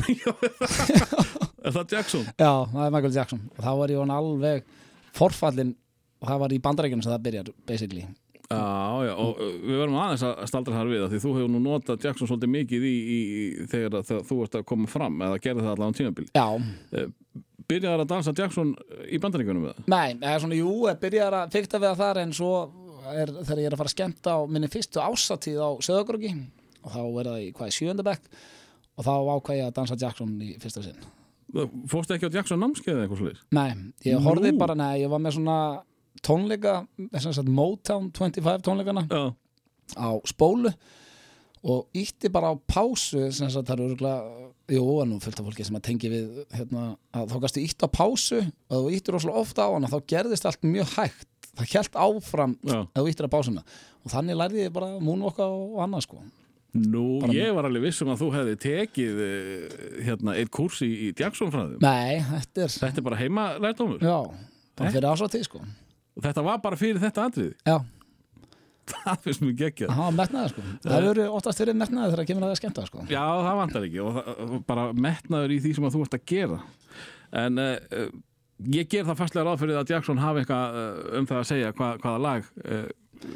[1.67, 2.27] er það Jackson?
[2.35, 4.71] Já, það er Michael Jackson og þá var ég alveg
[5.17, 5.75] forfallin
[6.21, 8.07] og það var í bandarækjunum sem það byrjar basically
[8.47, 11.51] Já, já, og uh, við verðum aðeins að staldra þar við að því þú hefur
[11.51, 13.19] nú notað Jackson svolítið mikið í, í,
[13.73, 16.29] þegar, að, þú ert að koma fram eða gerði það allavega á tímabili.
[16.37, 16.47] Já,
[17.67, 18.69] Byrjaðar að dansa Jackson
[19.11, 19.79] í bandaríkunum það?
[19.91, 22.53] nei, eða svona, jú, ég byrjar að fykta við að þar en svo
[23.11, 26.31] er, þegar ég er að fara að skemmta á minni fyrstu ásatíð á Söðagróki
[26.87, 28.31] og þá er það í hvað í sjöndabæk
[28.95, 31.03] og þá ákvað ég að dansa Jackson í fyrsta sinn
[31.91, 33.21] Fórstu ekki á Jackson námskeið eða eitthvað
[36.25, 39.23] tónleika, þess að Motown 25 tónleikana Já.
[39.99, 40.73] á spólu
[41.67, 45.47] og ítti bara á pásu sem sagt það eru örgulega, jú, en nú fullt af
[45.49, 46.85] fólki sem að tengi við, hérna,
[47.17, 48.39] að þá gastu ítt á pásu
[48.71, 52.57] og þú íttir rosalega ofta á hana þá gerðist allt mjög hægt það hjælt áfram
[52.63, 52.81] Já.
[52.87, 53.65] að þú íttir á pásuna
[54.05, 56.23] og þannig lærði ég bara múnvokka og annað sko
[56.77, 60.83] Nú, Bara- ég var alveg viss um að þú hefði tekið eh, hérna, eitt kurs
[60.85, 61.79] í, í Jackson fræðum.
[61.81, 64.03] Nei, þetta er, Þetta er bara heima lærdómur.
[64.05, 64.19] já,
[64.77, 65.63] bara fyrir ásáttíð sko
[66.17, 67.55] Og þetta var bara fyrir þetta atriði.
[67.67, 67.77] Já,
[68.87, 69.91] Það finnst mér geggjað.
[69.91, 70.65] það var metnaði sko.
[70.85, 73.07] Það eru oftast fyrir metnaði þegar kemur að það skemmta sko.
[73.11, 74.03] Já, það vantar ekki.
[74.05, 76.59] Og það, bara metnaður í því sem þú ert að gera.
[77.43, 78.05] En uh,
[78.77, 80.79] ég ger það fastlega ráð fyrir að Jackson hafi eitthvað
[81.19, 82.85] um það að segja hva, hvaða lag uh,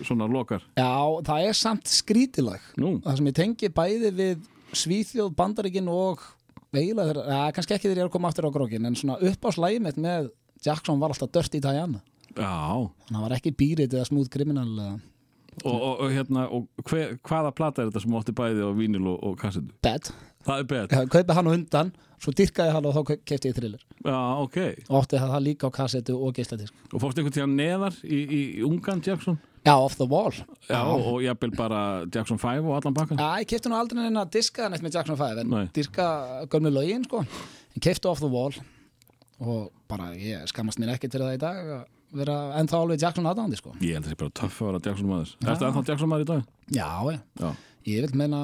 [0.06, 0.66] svona lokar.
[0.78, 0.92] Já,
[1.26, 2.70] það er samt skrítilag.
[2.78, 6.22] Nú, það sem ég tengi bæði við Svíþjóð, Bandaríkin og
[6.70, 9.16] eiginlega þeirra, ja, kannski ekki þegar ég er að koma aftur á grókin en svona
[9.18, 10.28] upp á slægi mitt með
[10.62, 11.98] Jackson var alltaf Dirty Diana.
[11.98, 15.00] já það var ekki býrit eða smúð kriminal og,
[15.64, 19.18] og, og hérna, og hver, hvaða plata er þetta sem átti bæði á vínil og,
[19.26, 19.74] og kassetu?
[19.84, 20.12] bad,
[20.46, 23.56] Það er bet, ég kaupi hann á undan svo dyrkaði hann og þá kefti ég
[23.56, 23.82] thriller.
[24.04, 24.56] Já, ok.
[24.88, 26.72] Og átti það líka á kassetu og geisladisk.
[26.94, 29.36] Og fórst einhvern tíðan neðar í, í, í ungan Jackson?
[29.66, 30.32] Já, off the wall.
[30.64, 34.00] Já, og, og jafnvel bara Jackson 5 og allan bakkan Já, ég kefti nú aldrei
[34.00, 35.64] neina diska neitt með Jackson 5 en Nei.
[35.76, 36.06] diska
[36.52, 37.20] gömlu lögin sko.
[37.76, 38.56] Ég kefti off the wall
[39.40, 41.72] og bara ég skammast mér ekkert fyrir það í dag.
[41.76, 43.74] að vera ennþá alveg Jackson aðdáðandi sko.
[43.80, 45.34] Ég held að það sé bara töff að vera Jackson maður.
[45.40, 45.48] Já.
[45.52, 46.46] Erstu ennþá Jackson maður í dag?
[46.74, 47.50] Já, já, Já,
[47.90, 48.40] ég vil meina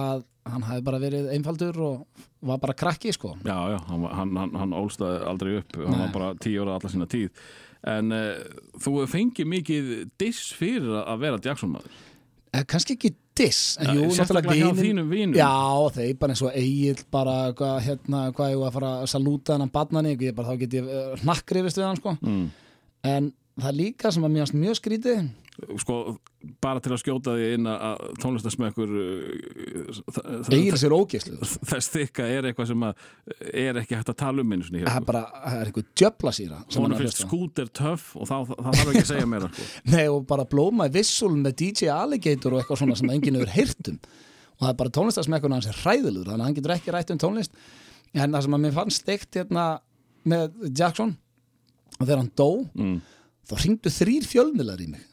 [0.00, 3.34] að hann hafi bara verið einfaldur og var bara krakki sko.
[3.44, 3.78] Já, já.
[3.88, 5.76] Hann, hann, hann, hann ólstaði aldrei upp.
[5.76, 6.04] Hann Nei.
[6.06, 7.28] var bara tíu ára alla sína tíð.
[7.90, 8.36] En uh,
[8.80, 11.98] þú fengið mikið diss fyrir að vera Jackson maður?
[12.50, 15.36] Eh, kannski ekki diss en jú, hjá vinir- þínum vinum.
[15.38, 15.52] Já,
[15.94, 19.54] þeir bara eins og eigil bara hvað, hérna, hvað ég var að fara að salúta
[19.54, 22.16] hennan badnani, ég bara þá get ég uh, hnakkrifist við hann sko.
[22.26, 22.48] Mm.
[23.06, 25.30] En það líka sem að mér fannst mjög skrítið.
[25.82, 25.94] Sko,
[26.64, 32.48] bara til að skjóta því inn að- tónlistasmekkur uh, eigil sér ógislu þess þykka er
[32.48, 33.02] eitthvað sem að
[33.60, 36.62] er ekki hægt að tala um sinni það er bara, það er einhver djöfla síra
[36.76, 39.68] Hún finnst skúter töff og þá, það, þarf ekki að segja meira sko.
[39.92, 43.54] Nei, og bara blóma í vissul með DJ Alligator og eitthvað svona sem enginn hefur
[43.58, 43.98] heyrt um.
[44.56, 47.20] Og það er bara tónlistasmekkurinn hans er hræðilegur þannig að hann getur ekki rætt um
[47.20, 47.52] tónlist.
[48.16, 49.66] En það sem að mér fannst steikt hérna
[50.28, 51.14] með Jackson
[52.00, 52.98] og þegar hann dó mm.
[53.50, 55.06] þá hringdu þrýr fjölmiðlar í mig.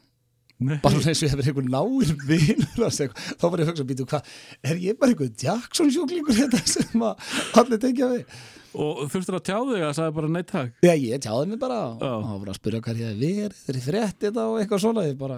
[0.57, 0.79] Nei.
[0.81, 3.25] bara eins og ég hefur einhver náir vinur hans eitthvað.
[3.37, 4.29] þá var ég að hugsa, býtu hvað
[4.65, 8.39] er ég bara einhver Jackson sjúklingur þetta sem að allir tekja við?
[8.77, 10.73] Og þurftur að tjá þig að sagði bara neitt takk.
[10.85, 11.77] Já, ég tjáði mig bara.
[11.93, 14.83] Og og hann var að spyrja hvað ég verið þegar ég frétti þetta og eitthvað
[14.83, 15.37] svona ég bara,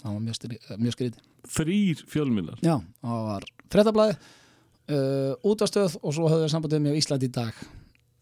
[0.00, 1.30] það var mjög, stri- mjög skrítið.
[1.52, 2.64] Þrýr fjölmiðlar.
[2.64, 7.64] Já, það var fréttablaði uh, útastöð og svo höfðu við sambandið með Ísland í dag.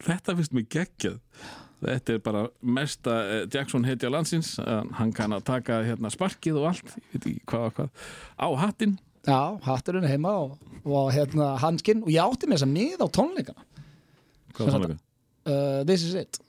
[0.07, 1.19] Þetta finnst mér geggjað
[1.81, 6.59] Þetta er bara mesta eh, Jackson heitja landsins, eh, hann kann að taka hérna sparkið
[6.61, 8.99] og allt, ég veit ekki hvað og hvað, á hattin.
[9.25, 13.09] Já, hatturinn heima og, og hérna hanskinn og ég átti mér þess að miða á
[13.17, 13.65] tónleikana.
[14.57, 14.99] Hvað tónleika?
[15.49, 16.41] Uh, this is it,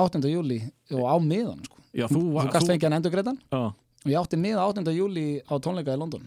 [0.00, 0.22] 8.
[0.26, 0.58] júli
[0.94, 1.78] og á miðan sko.
[1.94, 2.48] Já, þú var...
[2.50, 4.86] Þú gafst fengið hann endur greiðan og ég átti miða 8.
[4.94, 6.26] júli á tónleika í London.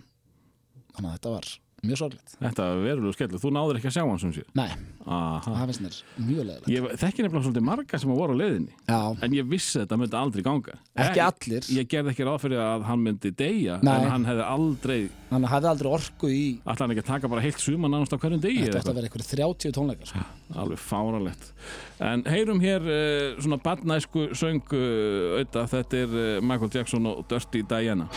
[0.96, 1.52] Þannig að þetta var
[1.84, 4.44] mjög sorgleitt Þetta er verulega skellur, þú náður ekki að sjá hann sem sé.
[4.58, 4.70] Nei,
[5.04, 5.42] Aha.
[5.46, 5.98] það finnst mér
[6.30, 9.00] mjög leðilegt Þekkir nefnilega svolítið marga sem voru á leiðinni Já.
[9.28, 10.78] en ég vissi að þetta myndi aldrei ganga.
[10.94, 11.70] Ekki ég, allir.
[11.80, 13.94] Ég gerði ekki ráð fyrir að hann myndi deyja Nei.
[13.96, 15.00] en hann hefði aldrei
[15.34, 18.22] Hann hefði aldrei orgu í Alltaf hann ekki að taka bara heilt suman ánast á
[18.22, 20.26] hverjum degi Þetta ætti að vera eitthvað 30 tónleikar sko.
[20.62, 21.50] Alveg fáralegt
[22.04, 27.12] En heyrum hér uh, svona badnæsku söngu uh, eh, auðvitað, þetta er uh, Michael Jackson
[27.14, 28.10] og Dirty Diana.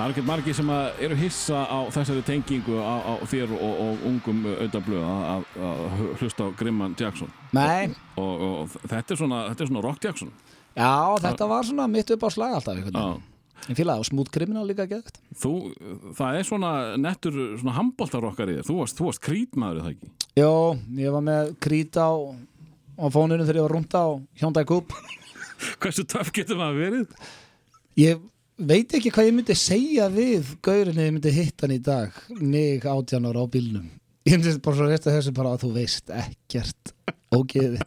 [0.00, 0.70] Það er ekki margir sem
[1.04, 5.82] eru hissa á þessari tengingu á, á þér og, og ungum auðablöð að, að
[6.22, 7.28] hlusta á Grimman Jackson.
[7.52, 10.32] Nei, og, og þetta, er svona, þetta er svona Rock Jackson.
[10.72, 10.94] Já,
[11.26, 12.80] þetta var svona mitt upp á slag alltaf.
[13.66, 15.52] Ég fílaði og smút kriminal líka geðvægt Þú,
[16.16, 18.68] það er svona nettur svona handbóltarokkar í þér.
[18.70, 20.12] Þú varst, varst krítmaður er það ekki?
[20.40, 20.52] Jó,
[21.04, 24.08] ég var með krít á, á fónunum þegar ég var rúnda á
[24.40, 24.96] Hyundai Coupe.
[25.84, 27.18] Hversu töff getur maður verið?
[28.00, 28.28] Ég
[28.68, 32.16] veit ekki hvað ég myndi segja við gaurin ef ég myndi hitta hann í dag
[32.40, 33.86] mig átján ára á bílnum.
[34.28, 36.94] Ég myndi bara svo rétt að þessu bara að þú veist ekkert.
[37.34, 37.84] Ógeðið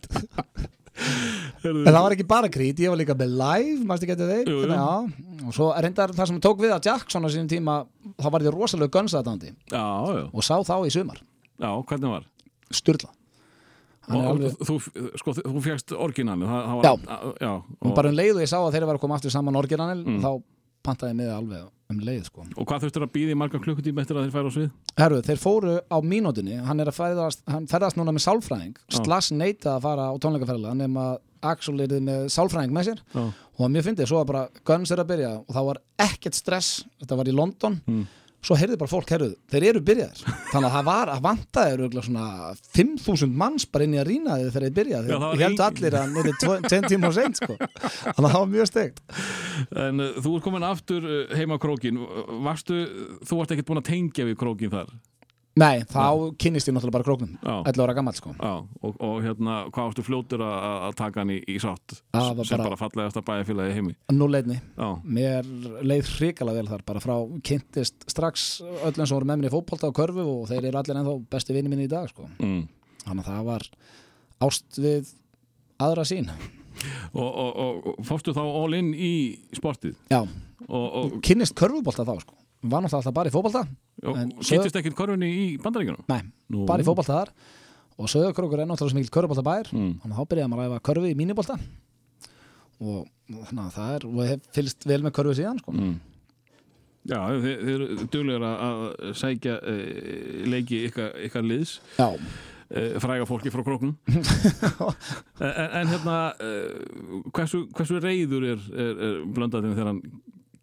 [1.63, 4.49] En það var ekki bara krít, ég var líka með live, mannstu getur þeir?
[4.51, 4.75] Jú, jú.
[4.75, 7.75] Já, og svo reyndar það sem tók við að Jackson á sínum tíma
[8.21, 11.21] þá var ég rosalega gönsaðandi og sá þá í sumar,
[11.57, 12.27] já, hvernig var?
[12.73, 13.09] sturla.
[14.11, 14.75] Alveg, þú,
[15.21, 15.61] sko, þú
[16.51, 16.93] það var, Já.
[17.39, 19.55] já og bara um leið og ég sá að þeir var að koma aftur saman
[19.55, 20.19] orginanil, Mm.
[20.19, 20.31] þá
[20.83, 22.45] pantaði mig alveg um leið sko.
[22.57, 24.69] og hvað þurftur að býða í marga klukkutíma eftir að þeir færa á svið?
[24.97, 28.97] Herru, þeir fóru á mínútunni hann er að ferðast, hann ferðast núna með sálfræðing Já.
[29.03, 31.05] Slash neita að fara á tónleikaferðilega nema
[31.43, 33.23] Axel er með sálfræðing með sér Já,
[33.59, 36.83] og mér fyndi, svo var bara Guns er að byrja og það var ekkert stress
[37.03, 38.05] þetta var í London Mm.
[38.43, 40.23] Svo heyrði bara fólk, heyrðu, þeir eru byrjaðir.
[40.51, 41.23] Þannig að það var, að
[41.73, 42.25] eru svona
[42.75, 46.17] 5.000 manns bara inn í að rýna þeir þegar þeir byrjaði, þeir held allir að
[46.17, 47.57] nýri 10 tíma og seint sko.
[47.59, 49.01] Þannig að það var mjög steikt.
[49.85, 51.99] En uh, þú ert komin aftur uh, heima á krókin
[52.43, 52.83] Varstu,
[53.23, 54.93] þú varst ekkert búin að tengja við krókin þar
[55.53, 57.55] Nei, þá kynnist ég náttúrulega bara króknum Já.
[57.69, 58.31] 11 ára gammal sko.
[58.33, 61.93] Já, og, og hérna, hvað varstu fljótur að, taka hann í, í sátt?
[61.93, 63.93] Sem bara- bara fallegast að bæja félagi heimi.
[64.17, 65.45] Nú leidni, Já, mér
[65.85, 67.13] leið hrikalega vel þar bara frá
[67.45, 68.47] kynntist strax
[68.81, 71.53] öllum sem voru með mér í fótbolta og körfu og þeir eru allir ennþá besti
[71.53, 72.25] vinni minni í dag sko.
[72.39, 72.63] mm.
[73.05, 73.69] þannig að það var
[74.47, 75.13] ást við
[75.83, 76.31] aðra sín
[77.13, 79.13] og, og, og, fórstu þá all in í
[79.53, 79.95] sportið?
[80.09, 82.39] Já, og, og, kynnist körfubolta þá sko.
[82.63, 83.33] Var náttúrulega alltaf bara í
[84.39, 86.65] svo- kynntist ekkert korfunni í bandaríkjunum Nei, Nú.
[86.69, 87.33] bara í fótbolta þar
[87.99, 89.99] og Söðurkrókur er náttúrulega sem mikil körfubolta bær Mm.
[90.01, 91.59] þannig að þá byrjaði maður að æfa körfu í mínibolta
[92.83, 93.07] og
[93.47, 95.71] þannig að það er og ég fylgst vel með körfu síðan sko.
[95.77, 95.93] mm.
[97.03, 98.81] Já, þið, eru duglegar að,
[99.19, 103.97] sækja uh, leiki ykkar, ykkar liðs Já, uh, fræga fólki frá króknum
[105.43, 110.01] en, en hérna uh, hversu, hversu reyður er, er, er blöndaðin þegar hann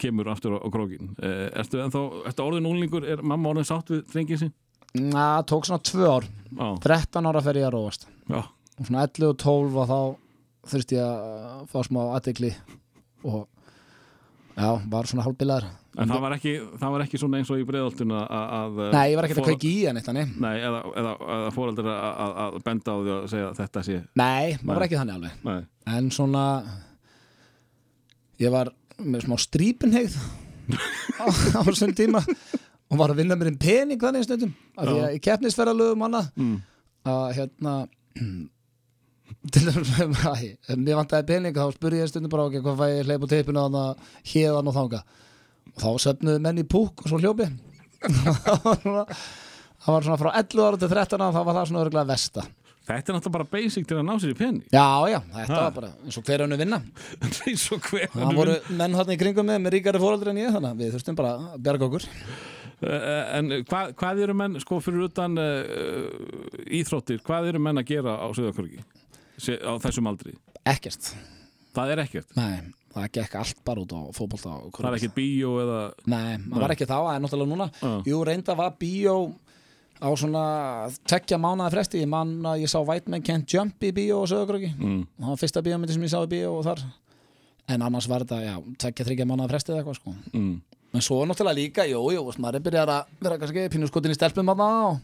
[0.01, 3.93] kemur aftur á, á krókin uh, ertu, ennþá, ertu orðin úlingur er mamma orðin sátt
[3.93, 4.57] við drengið sín?
[4.91, 6.25] það tók svona tvö ár.
[6.51, 8.09] Já, 13 ára fer ég að róast.
[8.31, 10.01] Og svona 11 og 12 og þá
[10.71, 12.51] þurfti ég að fá smá aðdegli
[13.29, 13.45] og
[14.57, 17.65] já, var svona hálfbilaður en það var ekki, það var ekki svona eins og í
[17.67, 21.49] breiðaltun að, Nei, ég var ekkert að kveiki í hann eitt Nei, eða, eða, eða
[21.57, 25.19] fóreldur að, að, benda á því að segja þetta sé Nei, maður var ekki þannig
[25.19, 25.41] alveg.
[25.49, 25.59] Nei,
[25.91, 26.45] En svona
[28.41, 28.71] Ég var
[29.05, 30.17] með smá strípunhegð
[31.21, 32.23] á, á þessum tíma
[32.91, 35.05] og var að vinna mér einn pening þannig stundum af því Já.
[35.07, 36.57] að í keppnisferðalögum annað mm.
[37.13, 37.75] að hérna
[39.55, 42.87] til þess að ef mér vantaði pening þá spurði ég stundum bara ok, hvað fæ
[42.91, 45.03] ég hleyp á teipinu þannig að hérðan og þanga
[45.71, 47.51] og þá söfnuðu menn í púk og svo hljópi
[49.81, 52.47] það var svona frá 11 ára til 13 ára þá var það svona örgulega vesta
[52.91, 55.63] Þetta er náttúrulega bara basic til að ná sér í penning já já, þetta Ha.
[55.69, 56.79] var bara eins og hver önnu vinna.
[57.47, 60.55] Eins og hver það voru menn hann í kringum með með ríkari fóraldri en ég
[60.57, 62.09] þannig að við þurftum bara að bjarga okkur.
[62.81, 67.91] Uh, En hvað, hvað eru menn, sko, fyrir utan uh, íþróttir, hvað eru menn að
[67.93, 68.81] gera á Söðakörgi
[69.61, 70.33] á þessum aldri?
[70.69, 71.11] ekkert,
[71.77, 72.33] Það er ekkert.
[72.37, 75.79] nei, það gekk allt bara út á fótbolta og Það er ekkert bíó eða...
[76.11, 77.69] Nei, maður var ekki þá, það er náttúrulega núna.
[77.81, 77.93] Já.
[78.11, 79.15] Jú, reynda var bíó
[80.01, 80.43] á svona
[81.09, 84.29] tekja mánaða fresti ég man að ég sá White Man Can't Jump í bíó og
[84.33, 85.07] sögurkröki Mm.
[85.21, 86.83] það var fyrsta bíómyndi sem ég sá í bíó og þar
[87.71, 90.61] en annars var þetta, já, tekja þryggja mánaða fresti eða eitthvað sko Mm.
[90.95, 94.11] en svo náttúrulega líka, jú, jú, veist, maður er byrjað að vera kannski pínu skotin
[94.11, 95.01] í stelpum þarna og,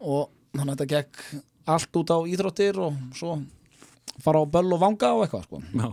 [0.00, 3.34] og þannig að þetta gekk allt út á íþróttir og svo
[4.22, 5.90] fara á böll og vanga og eitthvað sko Já.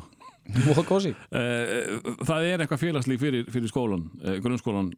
[0.77, 4.93] og kósi Uh, það er eitthvað félagslík fyrir, fyrir skólan, uh, grunnskólan.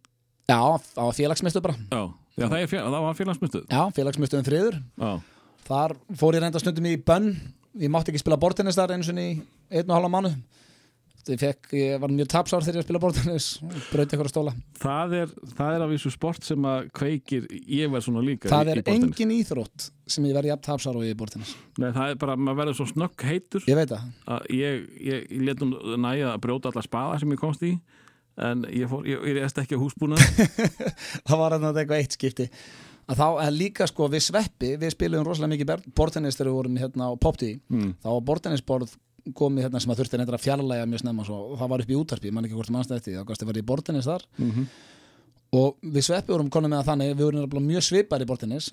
[0.49, 2.03] Já, á félagsmyndstu bara Já,
[2.39, 3.65] Já það, er fél, það var félagsmynduð.
[3.69, 5.11] Já, félagsmyndstöðum friður Já.
[5.69, 7.33] Þar fór ég reynda stundum í bönn.
[7.79, 9.35] Ég mátti ekki spila bortennis þar einu sinni í
[9.69, 10.31] einn og halva mánu
[11.29, 13.47] fekk, ég var mjög tapsár þegar ég spila bortennis
[13.91, 14.53] Brauti ykkur að stóla.
[14.81, 18.63] Það er, það er af þessu sport sem að kveikir, ég verð svona líka Það
[18.63, 19.11] í, er í bortennis.
[19.19, 22.33] engin íþrótt sem ég verði jafn tapsár og ég í bortennis Nei, það er bara,
[22.39, 24.09] maður verður svo snögg heitur Ég veit það.
[24.25, 25.45] Að ég, ég, ég
[28.39, 30.19] að en ég, fór, ég, ég reyðist ekki á húsbúna
[31.27, 32.47] Það var þetta eitthvað eitt skipti.
[33.09, 36.79] Að þá en líka sko við sveppi við spilum rosalega mikið bortennis þegar við vorum
[36.79, 37.93] hérna á popti mm.
[38.03, 38.93] þá var bortennisborð
[39.35, 41.91] komið hérna sem að þurfti neitt að fjarlæga mjög snemma svo, og það var upp
[41.91, 44.25] í útarpi, mann ekki hvort eftir því, þá gæsti var í bortinnis þar.
[45.59, 48.69] Og við sveppi vorum konum með það þannig við vorum mjög svipar í bortinnis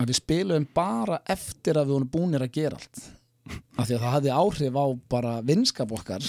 [0.00, 3.02] að við spilum bara eftir að við vorum búnir að gera allt.
[3.76, 6.26] Af því að það hafði áhrif á bara vinskap okkar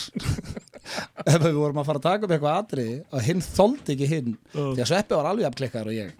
[1.25, 4.35] ef við vorum að fara að taka upp eitthvað atriði og hinn þoldi ekki hinn
[4.53, 6.13] því að sveppi var alveg afklikkar og ég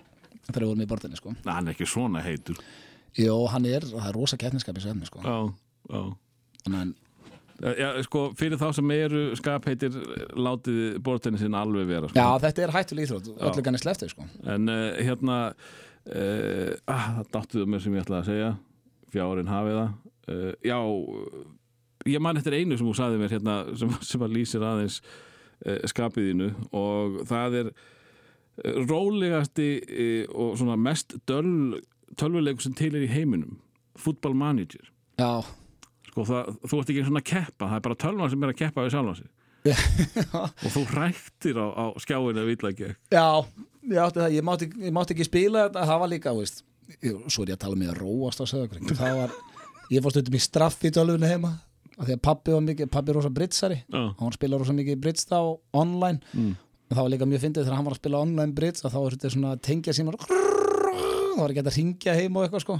[0.48, 1.36] þegar við vorum í bortinni sko.
[1.38, 2.60] Nei, hann er ekki svona heitur
[3.20, 5.24] Jó, hann er, það er rosa keppniskap í sveppi sko.
[5.26, 5.38] Já,
[5.92, 6.04] já
[6.62, 7.00] Þannig að
[7.62, 9.94] Já, sko, fyrir þá sem eru skapheitir
[10.34, 12.18] látið bortennisinn alveg vera sko.
[12.18, 14.26] Já, þetta er hættul íþrótt, öllu ganni sleftið sko.
[14.50, 18.50] En uh, hérna uh, ah, það dáttuðu mér sem ég ætlaði að segja
[19.14, 19.92] fjárin hafið það
[20.34, 20.80] uh, Já,
[22.10, 25.82] ég man eftir einu sem þú sagði mér hérna sem, sem að lýsir aðeins uh,
[25.92, 31.82] skapiðinu og það er uh, rólegasti uh, og svona mest döl
[32.20, 33.60] tölvuleikur sem til er í heiminum
[34.00, 34.88] Football Manager.
[35.20, 35.44] Já,
[36.10, 38.60] sko, það, þú ert ekki svona að keppa það er bara tölvan sem er að
[38.62, 39.30] keppa við sjálfan sig.
[40.66, 43.26] Og þú ræktir á, á skjáinu að vitla ekki já,
[43.94, 46.64] ég ég mátti, ég mátti ekki spila þetta, það var líka, veist,
[47.28, 49.36] svo er ég að tala með að róast á sögurkring, það var,
[49.94, 51.54] ég fór stundum í straff í tölvunni heima,
[52.02, 55.00] af því að pappi var mikið, pappi er rosa britsari, og hann spila rosa mikið
[55.04, 55.38] brits þá
[55.78, 56.56] online, Mm.
[56.90, 59.00] og það var líka mjög fyndið þegar hann var að spila online brits, að þá
[59.04, 62.80] var þetta svona að tengja símar, það var ekki að ringja heim og eitthvað sko,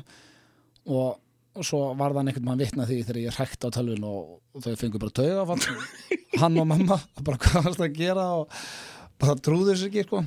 [0.88, 1.20] og
[1.52, 4.62] og svo var það einhvern mann vitna því þegar ég hrækt á tölvun og, og
[4.64, 5.58] þau fengur bara tauga
[6.40, 6.96] hann og mamma
[7.28, 8.24] bara hvað varst að gera?
[8.40, 8.54] Og
[9.20, 10.22] bara trúðu þessu ekki sko.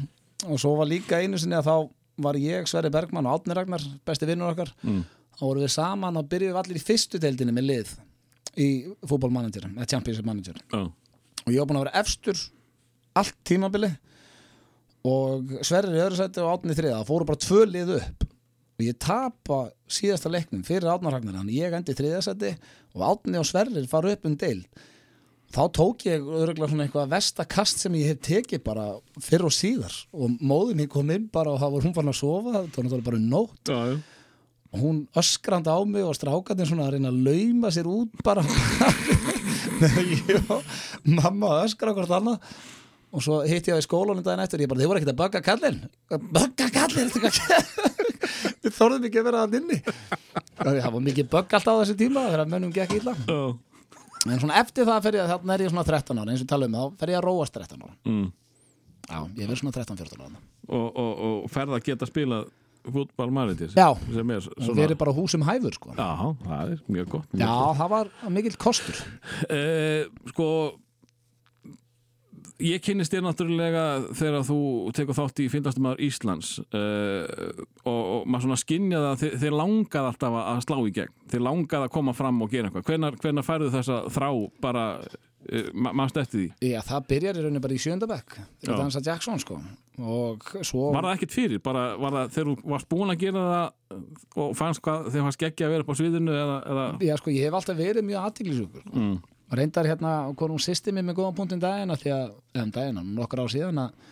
[0.45, 1.89] og svo var líka einu sinni að þá
[2.29, 4.75] var ég Sverri Bergmann og Átni Ragnar besti vinnur okkar.
[4.85, 5.01] Mm.
[5.41, 7.95] þá vorum við saman og byrjuðum allir í fyrstu deildinni með lið
[8.61, 8.69] í
[9.07, 12.41] fútbolmanager eða championship manager Já, og ég var búin að vera efstur
[13.19, 13.91] allt tímabili
[15.05, 18.25] og Sverrir í öðru sæti og Átni í þriða það fóru bara tvö lið upp.
[18.75, 19.59] Og ég tapa
[19.93, 22.55] síðasta leiknum fyrir Átnar Ragnar þannig ég endi í þriða sæti
[22.97, 24.65] og Átni og Sverrir fara upp um deil
[25.55, 28.89] þá tók ég örgulega svona eitthvað vestakast sem ég hef tekið bara
[29.23, 29.95] fyrr og síðar.
[30.17, 33.05] Og móðin mín kom inn bara og það var hún fann að sofa það var
[33.07, 33.71] bara nótt.
[33.71, 34.01] Og
[34.81, 38.45] hún öskrandi á mig og strákandi svona að reyna að lauma sér út bara.
[39.85, 40.63] Og
[41.11, 42.39] mamma að öskra hvort annað.
[43.15, 44.63] Og svo hitti ég á í skólanum daginn eftir.
[44.65, 45.81] Ég bara, þið voru ekkert að bugga kallinn.
[47.05, 47.95] Ertu hvað-
[48.65, 49.79] við þorðum ekki að vera að inni.
[50.59, 53.15] Það var mikið bugg alltaf á þessi tíma þegar mönnum gekk illa.
[53.29, 53.39] Já.
[54.25, 56.67] en svona eftir það fer ég, þannig er ég svona 13 ára eins og tala
[56.71, 57.95] um þá, fer ég að róast 13 ára.
[58.09, 58.29] Mm.
[59.05, 61.11] já, ég verð svona 13-14 ára Og, og,
[61.45, 62.47] og ferð að geta spilað
[62.85, 63.89] fútball manager Já.
[64.13, 65.95] sem er svona verið bara húsum hæfur sko.
[65.97, 69.05] Já, það er mjög gott mjög já, það var mikill kostur.
[69.49, 70.49] Eh, sko
[72.63, 74.59] ég kynnist þér náttúrulega þegar þú
[74.95, 77.25] tekur þátt í fyndastumar Íslands uh,
[77.83, 81.15] og, og maður svona skinjaði að þið, þið langað alltaf að slá í gegn.
[81.33, 82.87] Þið langað að koma fram og gera eitthvað.
[82.91, 84.29] Hvenar, hvenar færðu þessa þrá
[84.63, 84.87] bara
[85.75, 88.45] mannst eftir því Já, það byrjar í rauninni bara í sjöndabæk Já.
[88.65, 89.59] þegar dansa Jackson sko
[90.05, 91.61] og svo Var það ekkert fyrir?
[91.63, 94.01] Bara, var það þegar þú varst búin að gera það
[94.45, 96.87] og fannst hvað þegar fannst geggja að vera upp á sviðinu eða, eða...
[97.07, 99.05] Já, sko, ég hef alltaf verið mjög aðtíklisjúkur sko.
[99.05, 99.15] Mm.
[99.55, 103.45] reyndar hérna konum systemi með góðan punktin daginn af því að, eða um daginn, nokkur
[103.45, 104.11] á síðan að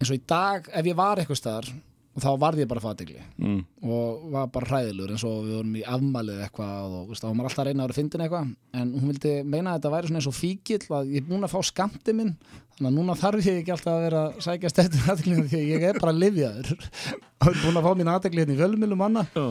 [0.00, 1.68] eins og í dag, ef ég var eitthvað staðar
[2.16, 3.58] þá varði ég bara fatigli Mm.
[3.84, 4.05] og
[4.36, 7.62] var bara hræðilegur eins og við vorum í afmælið eitthvað og þá var maður alltaf
[7.62, 10.30] að reyna að vera fyndin eitthvað en hún vildi meina að þetta væri svona eins
[10.30, 12.32] og fíkill að ég er búin að fá skamti minn
[12.76, 15.70] þannig að núna þarf ég ekki alltaf að vera að sækja stættin aðteklinu því að
[15.72, 19.26] ég er bara livjaður og er búin að fá mín aðtekli hérna í fjölmjölum manna
[19.32, 19.46] Já.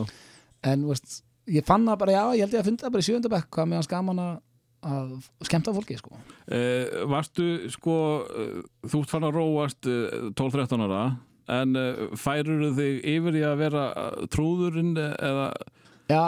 [0.70, 1.20] en veist,
[1.50, 3.80] ég fann það bara, já, ég held ég að það bara í sjöndabæk hvað með
[3.80, 4.34] hans gaman að,
[4.86, 5.10] að
[5.48, 6.20] skemmta fólki sko.
[6.46, 7.96] Eh, varstu sko
[8.30, 11.02] eh, þú fann að róast eh, 12-13 ára
[11.52, 15.50] en eh, færur þig yfir í að vera eh, trúðurinn eh, eða
[16.10, 16.24] já,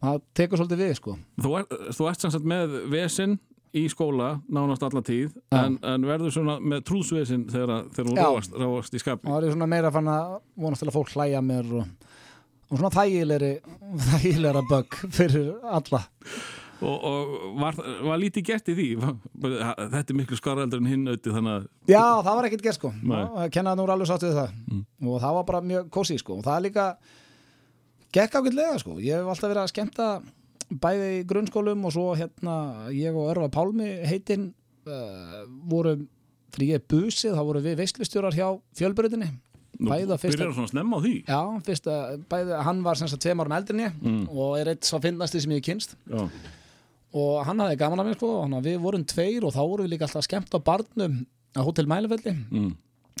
[0.00, 1.16] það tekur svolítið við sko.
[1.40, 3.38] þú, er, þú ert sem sagt með vesinn
[3.76, 5.60] í skóla nánast alla tíð Já.
[5.60, 8.24] en, en verður svona með trúðsvesinn þegar, þú Já.
[8.24, 11.12] róast, róast í skapi og það er svona meira fann að vonast til að fólk
[11.14, 12.08] hlæja mér og,
[12.66, 13.52] og svona þægilegri
[14.08, 16.02] þægilegra bögg fyrir alla
[16.80, 17.76] og, og var,
[18.08, 18.86] var lítið gert í því?
[19.94, 22.92] Þetta er miklu skaraldur en hinn auðvitað þannig að Já, það var ekkert gert sko.
[23.02, 23.22] Nei.
[23.54, 24.54] Kennaði nú alveg sátt við það.
[25.10, 26.38] Og það var bara mjög kósi sko.
[26.40, 26.86] Og það er líka
[28.16, 28.96] gekk ágætlega sko.
[29.02, 30.08] Ég hef alltaf verið að skemmta
[30.70, 32.56] bæði í grunnskólum og svo hérna
[32.94, 34.50] ég og Örva Pálmi heitinn
[34.86, 35.96] uh, voru
[36.54, 38.48] fyrir ég er busið, þá voru við veislustjórar hjá
[39.80, 41.12] Bæði að fyrsta- byrjar svona snemma á því.
[41.24, 44.24] Já, fyrst að bæði, hann var sem sagt tveim árum eldri en ég Mm.
[44.28, 46.26] og er eitt svo finnasti sem ég kynst Já.
[47.16, 48.30] Og hann hafði gaman að mér sko
[48.62, 51.16] við vorum tveir og þá vorum við líka alltaf skemmt á barnum
[51.56, 52.72] á Hotel Mælefelli Mm.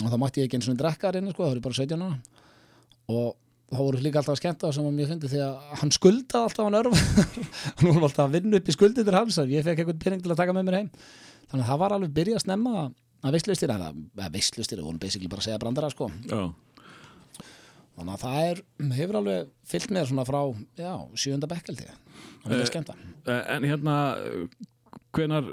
[0.04, 2.04] og þá mátti ég ekki eins og drekka þar inni sko, það voru bara 17
[2.06, 2.20] ára.
[3.10, 3.34] Og
[3.70, 6.64] þá voru líka alltaf að skemmta sem að mér fyndi því að hann skuldaði alltaf
[6.68, 7.02] hann örf.
[7.80, 10.30] Hann voru alltaf að vinna upp í skuldir hans að ég fekk einhvern pening til
[10.32, 10.90] að taka með mér heim.
[11.50, 12.72] Þannig að það var alveg byrjað að snemma
[13.20, 16.08] að veistlustir, eða við vorum basically bara að segja brandara sko.
[16.30, 16.40] Já,
[17.98, 18.62] þannig að það er,
[18.96, 20.40] hefur alveg fyllt með svona frá,
[20.80, 21.88] já, sjönda bekkeldi
[22.44, 22.94] það er Eh, skemmta.
[23.26, 23.96] Eh, En hérna
[25.14, 25.46] hvenar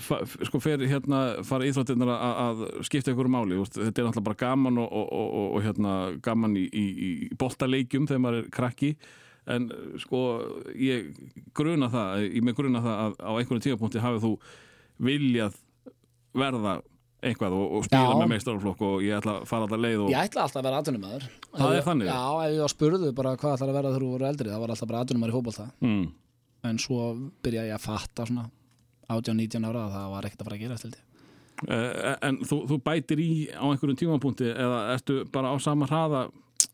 [0.00, 3.58] fa- sko fer hérna fara íþróttirnar að, að skipta ykkur máli?
[3.60, 7.10] Veist, þetta er náttúrulega bara gaman og, og, og, og, hérna gaman í, í, í
[7.40, 8.94] boltaleikjum þegar maður er krakki.
[9.50, 10.22] En eh, sko
[10.76, 11.12] ég
[11.56, 14.32] gruna það, ég með gruna það að á einhverjum tímapunkti hafið þú
[15.10, 15.60] viljað
[16.36, 16.78] verða
[17.20, 18.18] eitthvað og, og spila Já.
[18.20, 20.80] með meistaraflokk og ég ætla að fara alltaf leið og Ég ætla alltaf að vera
[20.82, 21.26] atvinnumæður
[21.58, 22.08] Það er þannig?
[22.10, 24.64] Já, ef ég var spurðu bara hvað ætlar að vera þegar þú voru eldri það
[24.64, 25.66] var alltaf bara atvinnumæður í fótbolta.
[25.84, 26.08] Mm,
[26.70, 27.04] en svo
[27.44, 28.48] byrja ég að fatta svona
[29.10, 30.98] 18-19 ára að það var ekkert að fara að gera eftir
[31.68, 36.22] Eh, en þú, þú bætir í á einhverjum tímapunkti eða ertu bara á sama hraða?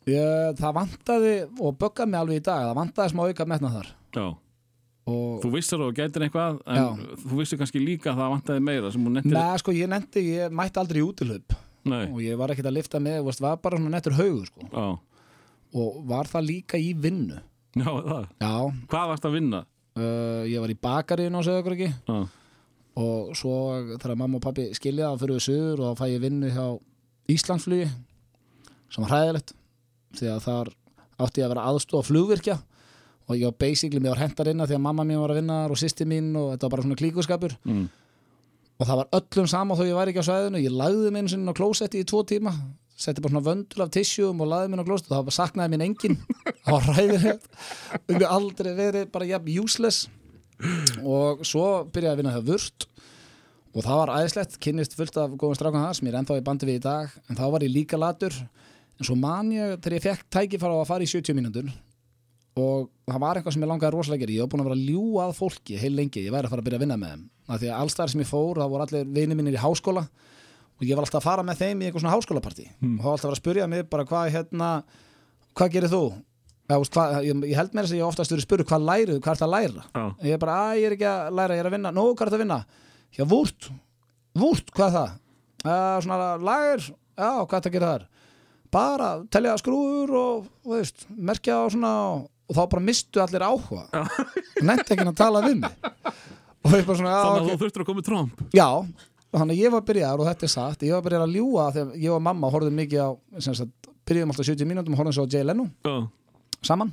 [0.06, 3.88] Ég, Það vantaði og böggaði mig alveg í dag það vantaði smá auka metna þar.
[4.14, 4.26] Já,
[5.06, 6.86] og þú vissir og gætir eitthvað en Já.
[7.22, 10.24] þú vissir kannski líka að það vantaði meira sem hún nettir Nei, sko, ég nefndi,
[10.34, 11.54] ég mætti aldrei í útilöp
[11.86, 14.66] og ég var ekkert að lifta með, veist, var bara svona nettur haugur sko.
[15.76, 17.36] og var það líka í vinnu.
[17.76, 18.26] Já, það?
[18.40, 18.50] Já,
[18.90, 19.60] Hvað varst að vinna?
[20.00, 21.90] uh, ég var í bakariðinu og segja okkur ekki.
[22.08, 22.16] Já,
[22.96, 23.54] og svo
[24.00, 26.66] þegar mamma og pappi skilja þá fyrir við söður og þá fæ ég vinnu hjá
[27.36, 27.86] Íslandsflugi
[28.90, 29.52] sem var hræðilegt
[30.16, 30.70] því að þar
[31.26, 32.56] átti ég að vera aðstofa flugvirkja
[33.26, 35.60] og ég var basically mér var hentar inna því að mamma mín var að vinna
[35.66, 37.56] og sýsti mín og þetta var bara svona klíkuskapur.
[37.66, 37.86] Mm.
[38.76, 40.62] og það var öllum sama þó ég væri ekki á svæðinu.
[40.62, 42.52] Ég lagði minn sinni á klósetti í tvo tíma
[42.96, 45.84] setti bara svona vöndul af tissjum og lagði minn á klósetti og það saknaði minn
[45.84, 46.18] engin
[46.64, 47.48] það var ræðilegt
[47.98, 50.06] og ég aldrei verið bara jafn useless.
[51.04, 52.86] Og svo byrjaði að vinna hjá Vurt.
[53.76, 56.44] Og það var æðislegt, kynnist fullt af góðum strákan það sem ég er ennþá í
[56.46, 57.10] bandi við í dag.
[57.28, 58.38] En þá var ég líka latur.
[58.96, 61.68] En svo man ég þegar ég fekk tækifæra á að fara í 70 mínútur
[62.56, 64.36] og það var eitthvað sem ég langaði rosalega að gera.
[64.36, 66.22] Ég var búin að vera að ljúga að fólki heil lengi.
[66.24, 67.24] Ég væri að fara að byrja að vinna með þeim.
[67.46, 70.04] Af því að allstæðar sem ég fór, það voru allir vinir mínir í háskóla.
[70.76, 72.64] Og ég var alltaf að fara með þeim í eitthvað svona háskólapartí.
[72.80, 74.70] Og þá var alltaf að vera að spyrja mig bara hvað hérna
[75.56, 76.02] hvað gerir þú?
[76.66, 79.84] Ég, held mér þess að ég oftast verið spurðu hvað lærið, hvað ert að læra?
[79.94, 80.04] Já.
[80.26, 81.92] ég er bara, að ég er ekki að læra, ég er að vinna.
[81.94, 82.58] Nó, hvað er þetta að vinna?
[83.16, 83.68] Já, vúrt,
[84.34, 85.12] vúrt, hvað er það?
[85.66, 86.18] Uh, svona
[92.46, 94.04] að og, þá bara mistu allir áhuga.
[94.62, 95.74] Nefndi ekki að tala við mig.
[96.66, 97.50] Og ég bara svona, Þannig að ok.
[97.50, 98.68] þú þurftur að koma í tromp Já,
[99.36, 102.00] þannig að ég var byrjaðar og þetta er satt, ég var byrjaðar að ljúga þegar
[102.02, 103.08] ég og mamma horfðum mikið á
[103.46, 105.94] sagt, byrjuðum alltaf 70 mínútum og horfðum svo á Jay Leno Já,
[106.66, 106.90] saman.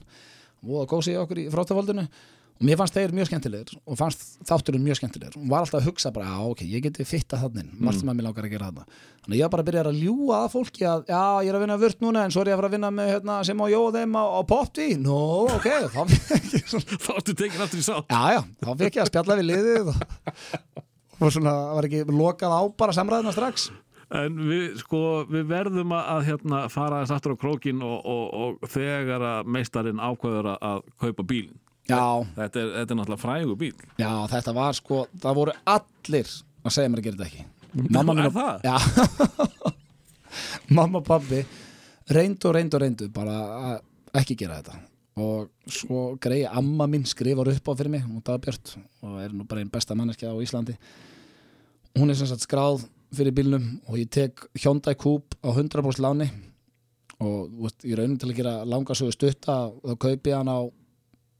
[0.64, 2.06] Og það gósi okkur í fróttafaldinu
[2.54, 5.88] og mér fannst þeir mjög skemmtilegir og fannst þátturinn mjög skemmtilegir og var alltaf að
[5.90, 8.70] hugsa bara, já ok, ég geti fitta þannig margt sem að mér langar að gera
[8.70, 8.86] þarna.
[9.24, 11.58] Þannig að ég var bara að byrja að ljúga að fólki að já, ég er
[11.58, 13.64] að vinna vört núna en svo er ég að fara að vinna með hérna, sem
[13.64, 14.88] á jóð þeim á, á popti.
[15.02, 15.22] Nó,
[15.58, 18.14] ok, þá fekk ég þá ertu tekin aftur í sátt.
[18.14, 20.04] Já, já, þá fekk ég að spjalla við liðið og,
[21.24, 23.72] og svona, var ekki lokað á bara samræðina strax.
[24.14, 28.26] En við, sko, við verðum að, hérna, fara þess aftur á krókin og, og,
[28.62, 33.56] og þegar að meistarinn ákveður að kaupa bílinn Já, þetta er, þetta er náttúrulega frægu
[33.60, 36.30] bíl já, þetta var sko það voru allir
[36.64, 37.46] að segja mér að gera þetta ekki.
[37.74, 38.64] Mamma mín Er og það?
[38.64, 39.74] Já.
[40.78, 41.42] Mamma og pabbi
[42.14, 43.36] reyndu og reyndu og reyndu bara
[43.74, 44.80] að ekki gera þetta.
[45.24, 49.46] Og svo greiði amma mín skrifar upp á fyrir mig, hún dagbjört og er nú
[49.50, 50.78] bara einn besta manneskja á Íslandi.
[52.00, 56.30] Hún er sem sagt skráð fyrir bílnum og ég tek Hyundai Coupe á 100% láni.
[57.22, 60.60] Og veist, ég raunin til að gera langa sögu stutta og þá kaupi hann á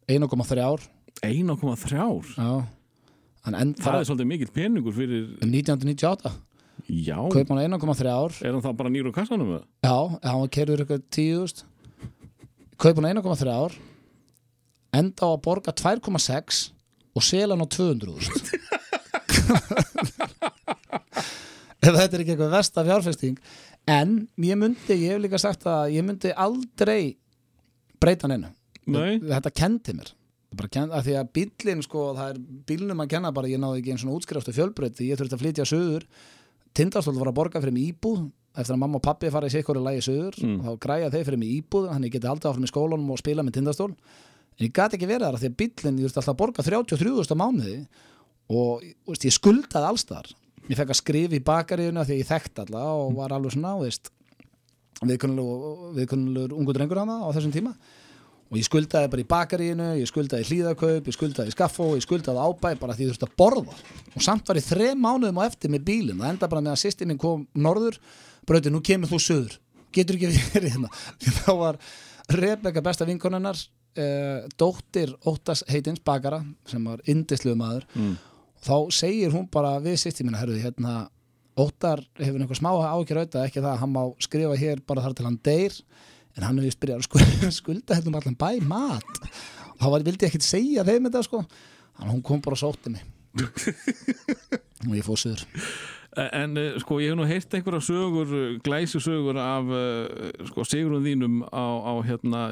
[0.08, 0.82] 1,3 ár
[1.24, 2.66] 1,3 Já.
[3.44, 6.32] Hann enda Það er svolítið mikill peningur fyrir um 1998
[6.90, 9.54] Já, kaup hann á 1,3 ár er hann þá bara nýr úr kassanum?
[9.84, 11.64] Já, hann var kerður eitthvað 10.000
[12.82, 13.78] kaup hann á 1,3 ár
[14.94, 16.72] enda á að borga 2,6
[17.14, 18.72] og sela hann á 200.000
[21.84, 23.40] ef þetta er ekki eitthvað versta fjárfesting.
[23.92, 27.18] En ég myndi, ég hef líka sagt að ég myndi aldrei
[28.00, 28.52] breyta hann einu
[28.92, 30.12] Nei, þetta kendi mér.
[30.70, 33.90] Kenn, að því að bílinn sko, það er bílnum að kenna bara, ég náði ekki
[33.96, 36.04] einn svona útskrifstu fjölbreyt því ég þurfti að flytja söður
[36.78, 39.80] Tindastóll var að borga fyrir mig íbúð eftir að mamma og pappi fara í sikkur
[39.80, 40.60] og lægi söður Mm.
[40.60, 43.18] og þá græja þeir fyrir mig íbúð þannig ég geti haldið áfram í skólanum og
[43.24, 46.22] spila með Tindastól en ég gati ekki verið þar af því að bílinn ég þurfti
[46.22, 47.76] alltaf að borga 33.000 á mánuði
[48.54, 50.30] og veist, ég skuldaði allstar
[50.70, 53.74] ég fekk að skrifa í bakaríuna því að ég þekkt alla og var alveg svona
[55.04, 57.74] viðkunnulegur ungu drengur hana á þessum tíma
[58.54, 62.76] og ég skuldaði bara í bakaríinu, ég skuldaði hlýðakaup, ég skuldaði skaffó, ég skuldaði ábæ
[62.78, 63.78] bara því ég þurfti að borða.
[64.14, 66.22] Og samt var ég þrem mánuðum á eftir með bílinn.
[66.22, 67.98] Það enda bara með að sýsti minn kom norður.
[68.46, 69.58] Brauti, nú kemur þú söður
[69.94, 70.92] getur ekki verið hérna.
[71.42, 71.80] Þá var
[72.34, 77.90] Rebecca besta vinkonunnar uh, dóttir Óttas heitins bakara sem var indisluðu maður.
[77.98, 78.14] Mm.
[78.64, 80.94] þá segir hún bara við sýtti mína herruði hérna
[81.60, 85.26] Óttar hefur einhver smá ákjör auðvitað ekki það, hann má skrifa hér bara þar til
[85.28, 85.76] hann deyr
[86.38, 89.18] en hann vist byrjað að skulda, hérna um allan bæ mat.
[89.74, 91.44] Og þá var, vildi ég ekkert segja þeim þetta sko.
[91.94, 93.04] Þannig að hún kom bara og sótti mig.
[94.84, 95.44] Og ég fóð söður
[96.14, 99.72] En eh, sko, ég hef nú heyrt einhverja sögur, eh, glæsi sögur af
[100.52, 102.44] sko, sigurinn þínum á, á hérna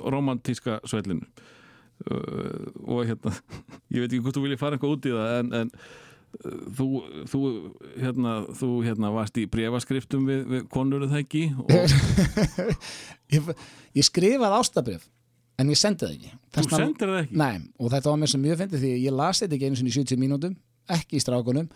[0.00, 1.26] romantíska svellinu.
[2.06, 3.34] Og hérna,
[3.92, 5.74] ég veit ekki hvort þú viljið fara eitthvað út í það en, en
[6.76, 6.86] þú,
[7.30, 7.40] þú,
[8.02, 11.44] hérna, þú hérna varst í brefaskriftum við, við konur það ekki?
[11.62, 11.70] Og
[13.36, 13.52] ég,
[13.96, 15.06] ég skrifaði ástabrif
[15.60, 16.32] en ég sendi það ekki.
[16.36, 17.38] Þú Þess vegna- sendir það ekki?
[17.40, 19.92] Nei, og þetta var mér sem mjög fyndið því ég las þetta ekki einu sinni
[19.94, 20.56] í 70 mínútum
[20.96, 21.70] ekki í strákunum.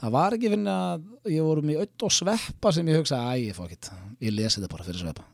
[0.00, 3.48] Það var ekki finn að ég vorum í öll og sveppa sem ég hugsaði, æ,
[3.50, 5.24] ég fór ekki ég lesi þetta bara fyrir sveppa.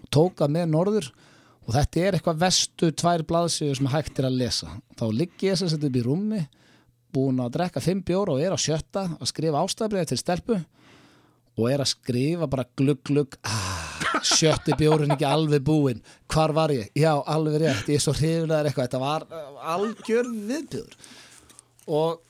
[0.00, 1.10] Og tók það með norður
[1.66, 4.70] og þetta er eitthvað vestu tvær blaðsjöður sem hægt er að lesa.
[4.98, 6.40] Þá ligg ég þess að þetta upp í rúmi
[7.14, 10.58] búin að drekka fimm bjóra og er á sjötta að skrifa ástæðbrið til stelpu
[11.60, 13.90] og er að skrifa bara glugg glugg ah,
[14.26, 16.02] sjötti bjórun ekki alveg búinn.
[16.30, 16.88] Hvar var ég?
[16.96, 18.88] Já, alveg rétt, ég er svo hriflegar eitthvað.
[18.88, 20.98] Þetta var uh, algjör viðbjör
[21.90, 22.20] og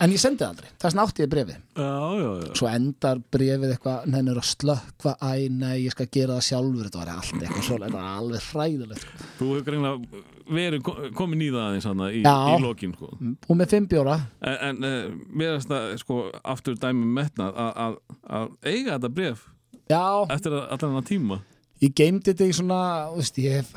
[0.00, 1.86] en ég sendi það aldrei, þess vegna átti ég brefi Já,
[2.20, 2.48] já, já.
[2.58, 6.88] Svo endar brefið eitthvað nennir að slökkva, æ nei, ég skal gera það sjálfur.
[6.88, 9.28] Þetta var allt eitthvað svo þetta var alveg hræðilegt sko.
[9.38, 10.24] Þú hefur greinlega
[10.60, 13.10] verið ko- komin í það aðeins hana, í, í lokin sko.
[13.48, 14.18] og með fimm bjóra.
[14.40, 16.18] En, en mér finnst það sko,
[16.54, 17.96] aftur dæmi metnað að, að,
[18.40, 19.46] að eiga þetta bref
[19.90, 20.02] já,
[20.36, 21.40] eftir að- allan hann tíma.
[21.80, 22.80] Ég geymdi þetta í svona
[23.14, 23.72] þú veist, ég hef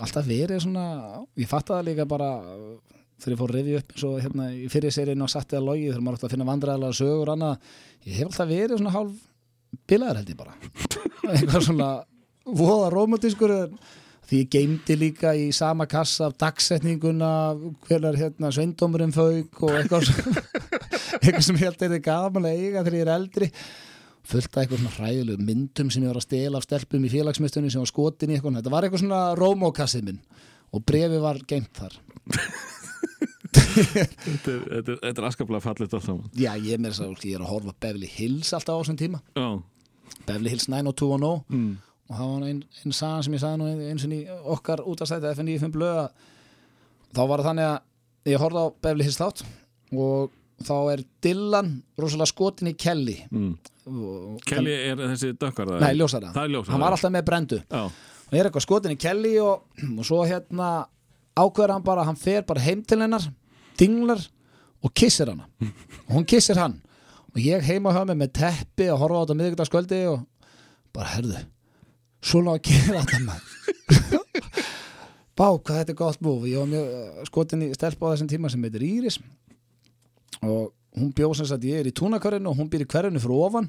[0.00, 0.86] alltaf verið svona
[1.36, 2.30] ég fatt það líka bara
[3.16, 5.64] þegar ég fór að rifja upp eins og hérna í fyrir serinu og satt eða
[5.70, 7.70] logi þegar maður átti að finna vandræðalega sögur og annað
[8.06, 9.22] ég hef alltaf verið svona hálf
[9.90, 10.56] bilaður held ég bara.
[11.36, 11.88] Eitthvað svona
[12.46, 13.54] voða romantískur
[14.26, 17.30] því ég geymdi líka í sama kassa dagsetninguna
[17.86, 20.38] hverjar hérna sveindómurinn fauk og eitthvað, sem-
[21.22, 23.50] eitthvað sem ég held er gaman að eiga þegar ég er eldri.
[24.26, 27.70] Fullt af eitthvað svona hræðilegu myndum sem ég var að stela af stelpum í félagsmyndstunni
[27.70, 28.58] sem var skotin í eitthvað.
[28.58, 30.18] Þetta var eitthvað svona rómókassið minn
[30.74, 31.94] og brefi var geimt þar
[33.52, 36.30] Þetta er, þetta er, þetta er askaplega fallit allt saman.
[36.36, 39.20] Já ég er að ég er að horfa á Beverly Hills alltaf á þessum tíma.
[39.36, 39.48] Já,
[40.26, 41.76] Beverly Hills 90210 mm.
[42.08, 44.22] og það var einn ein sagan sem ég sagði nú eins og í
[44.56, 46.26] okkar útastætti FNI5 blöð að
[47.16, 49.46] þá var það þannig að ég horfði á Beverly Hills þátt
[49.96, 50.34] og
[50.66, 53.16] þá er Dylan rosalega skotin í Kelly.
[53.30, 53.54] Mm.
[53.86, 57.62] og, Kelly er þessi dökkar nei, ljósara, hann var alltaf með brendu.
[57.68, 57.86] Já,
[58.26, 60.70] og er eitthvað skotin í Kelly og, og svo hérna
[61.36, 63.26] ákveður hann bara hann fer bara heim til hennar
[63.78, 64.22] dinglar
[64.84, 65.48] og kissir hana.
[66.08, 66.80] Og hún kissir hann.
[67.34, 70.24] Og ég heima hjá mig með teppi og horfa á þetta miðvikudagskvöldi og
[70.96, 71.42] bara herðu
[72.26, 73.52] svona að gera þetta maður.
[75.36, 78.50] Bá hvað þetta er gott múf ég var mjög skotin í stelpa á þessum tíma
[78.52, 79.20] sem heitir Íris.
[80.40, 83.44] Og hún bjóð sem sagt ég er í túnakörinu og hún býr í hverjunu fyrir
[83.44, 83.68] ofan.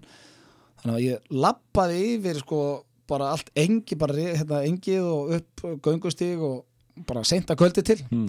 [0.79, 2.61] Þannig að ég lappaði yfir sko
[3.07, 6.63] bara allt engi bara hérna, engið og upp göngustíg og
[7.07, 8.27] bara seinta kvöldi til mm.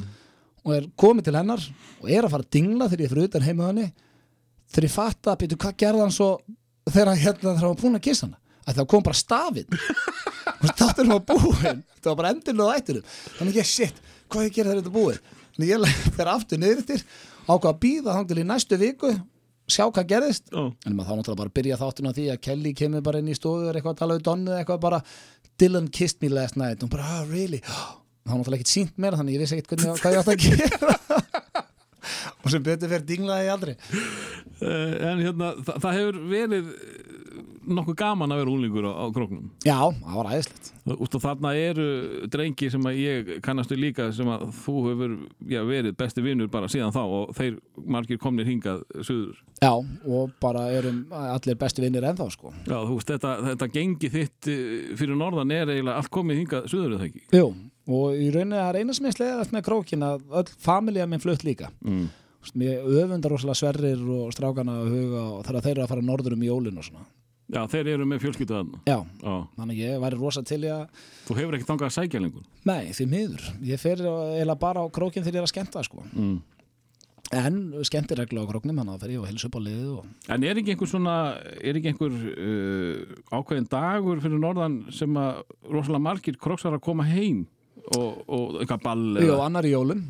[0.65, 1.63] og er komið til hennar
[2.03, 3.87] og er að fara að dingla þegar ég er fyrir utan heima henni.
[4.69, 6.29] Þegar ég fatta að býtu hvað gerði hann svo
[6.89, 8.41] þegar hérna hann var búin að kissa hana?
[8.69, 9.81] Að það kom bara stafinn.
[10.61, 11.83] Og státtur hann var búinn.
[11.99, 15.35] Það var bara endurinn og ætturum þannig ég shit, hvað ég gerði þegar þetta búið?
[15.57, 17.05] Þannig ég fer aftur niður eftir
[17.49, 19.13] ákvað að býða þá til í næstu viku
[19.69, 20.49] sjá hvað gerðist.
[20.53, 23.33] Já, en maður þá náttúrulega bara byrja þáttun á því að Kelly kemur bara inn
[23.33, 25.01] í stofu og er eitthvað að tala við Donnu eitthvað bara
[25.59, 26.81] Dylan kissed me last night.
[26.81, 27.61] Og hún bara, oh really
[28.29, 30.97] þá náttúrulega ekkert sínt mér þannig ég vissi ekkert hvernig, hvað ég átt að gera.
[32.45, 33.75] Og sem betur fyrir dinglaði ég aldrei.
[34.59, 37.09] Eh, en hérna, það, það hefur verið eh,
[37.69, 39.51] nokkuð gaman að vera úlingur á, á króknum.
[39.67, 40.71] Já, það var æðislegt.
[40.95, 41.89] Úst, og þarna eru
[42.33, 45.17] drengi sem að ég kannastu líka sem að þú hefur
[45.53, 49.43] já, verið besti vinnur bara síðan þá og þeir margir komnir hingað suður.
[49.59, 52.55] Já, og bara erum allir bestu vinnir ennþá sko.
[52.65, 56.71] Já, þú veist, þetta, þetta gengi þitt eh, fyrir norðan er eiginlega allt komið hingað
[56.73, 57.27] suður eða ekki?
[57.37, 57.51] Jú,
[57.89, 61.23] og í rauninni það er eina sem ég sleðast með krókin að öll familja minn
[61.25, 62.09] flutt líka mm.
[62.57, 66.37] Mér öfundar rosalega sverrir og strákana að huga og þegar þeir eru að fara norður
[66.37, 67.09] um jólin og svona
[67.49, 71.03] Já, þeir eru með fjölskyldu þarna já, Já, þannig ég væri rosa til í að
[71.25, 73.47] þú hefur ekki þangað að sækja lengur Nei, því miður.
[73.65, 76.05] Ég fer eiginlega bara á krókin þegar ég er að skemmta sko.
[76.13, 76.39] mm.
[77.39, 80.13] En skemmtiregla á króknum, þannig að fer ég og hilsa upp á liðið og...
[80.33, 81.17] En er ekki einhver svona
[81.61, 87.05] er ekki einhver uh, ákveðin dagur fyrir norðan sem að rosalega margir kroksar að koma
[87.09, 87.43] heim
[87.97, 90.05] og, og eitthvað ball Jú, annar í jólum.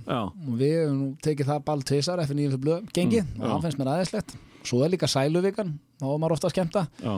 [0.58, 3.22] Við hefum nú tekið það ball tvisar eftir nýjum blöð gengi.
[3.22, 4.36] Mm, það finnst mér aðeinslegt.
[4.68, 6.86] Svo er líka sæluvikan, þá er maður ofta að skemmta.
[7.02, 7.16] já.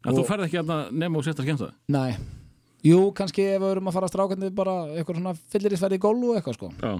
[0.00, 1.72] En þú ferð ekki að nema og setja skemmta?
[1.92, 2.14] Nei,
[2.80, 5.80] Jú, kannski ef við erum að fara strákandi bara eitthvað svona fyllir í
[6.30, 6.70] og eitthvað sko.
[6.80, 6.92] Já,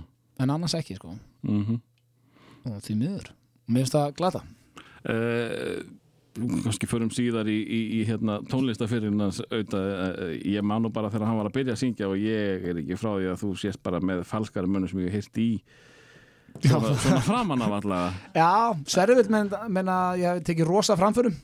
[0.45, 1.15] en annars ekki sko.
[1.43, 1.81] Mhm.
[2.69, 3.31] Og því miður.
[3.67, 4.43] Mér finnst það glata.
[5.01, 5.81] Uh,
[6.39, 9.87] kannski förum síðar í, í, í hérna, tónlistafyririnn auðvitað,
[10.47, 12.99] ég man nú bara þegar hann var að byrja að syngja og ég er ekki
[13.01, 15.49] frá því að þú sést bara með falskari mönnum sem ég heyrt í
[16.63, 18.51] svona, svona framan af allavega Já,
[18.95, 21.35] Sverri vil menna, ég hef tekið rosa framförum.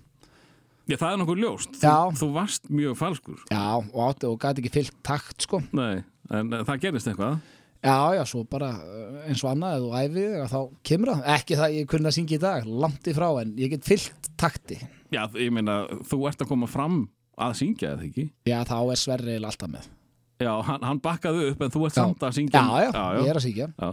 [0.87, 3.39] Já, það er nokkuð ljóst, þú, þú varst mjög falskur.
[3.51, 5.59] Já, og átti og gæti ekki fyllt takt sko.
[5.75, 7.41] Nei, en uh, það gerist eitthvað
[7.85, 10.61] Já, já, svo bara uh, eins og annað eða þú æfið þig, þá
[10.91, 11.27] kemur það.
[11.37, 14.31] Ekki það ég kunni að syngja í dag, langt í frá en ég get fyllt
[14.41, 14.79] takti.
[15.15, 17.05] Já, ég meina, þú ert að koma fram
[17.37, 18.27] að syngja eða ekki?
[18.49, 19.89] Já, þá er Sverri eiginlega alltaf með.
[20.37, 22.01] Já, hann, hann bakkaði upp en þú ert Já.
[22.03, 22.61] samt að syngja.
[22.61, 23.69] Já, já, ég er að syngja.
[23.73, 23.87] Já.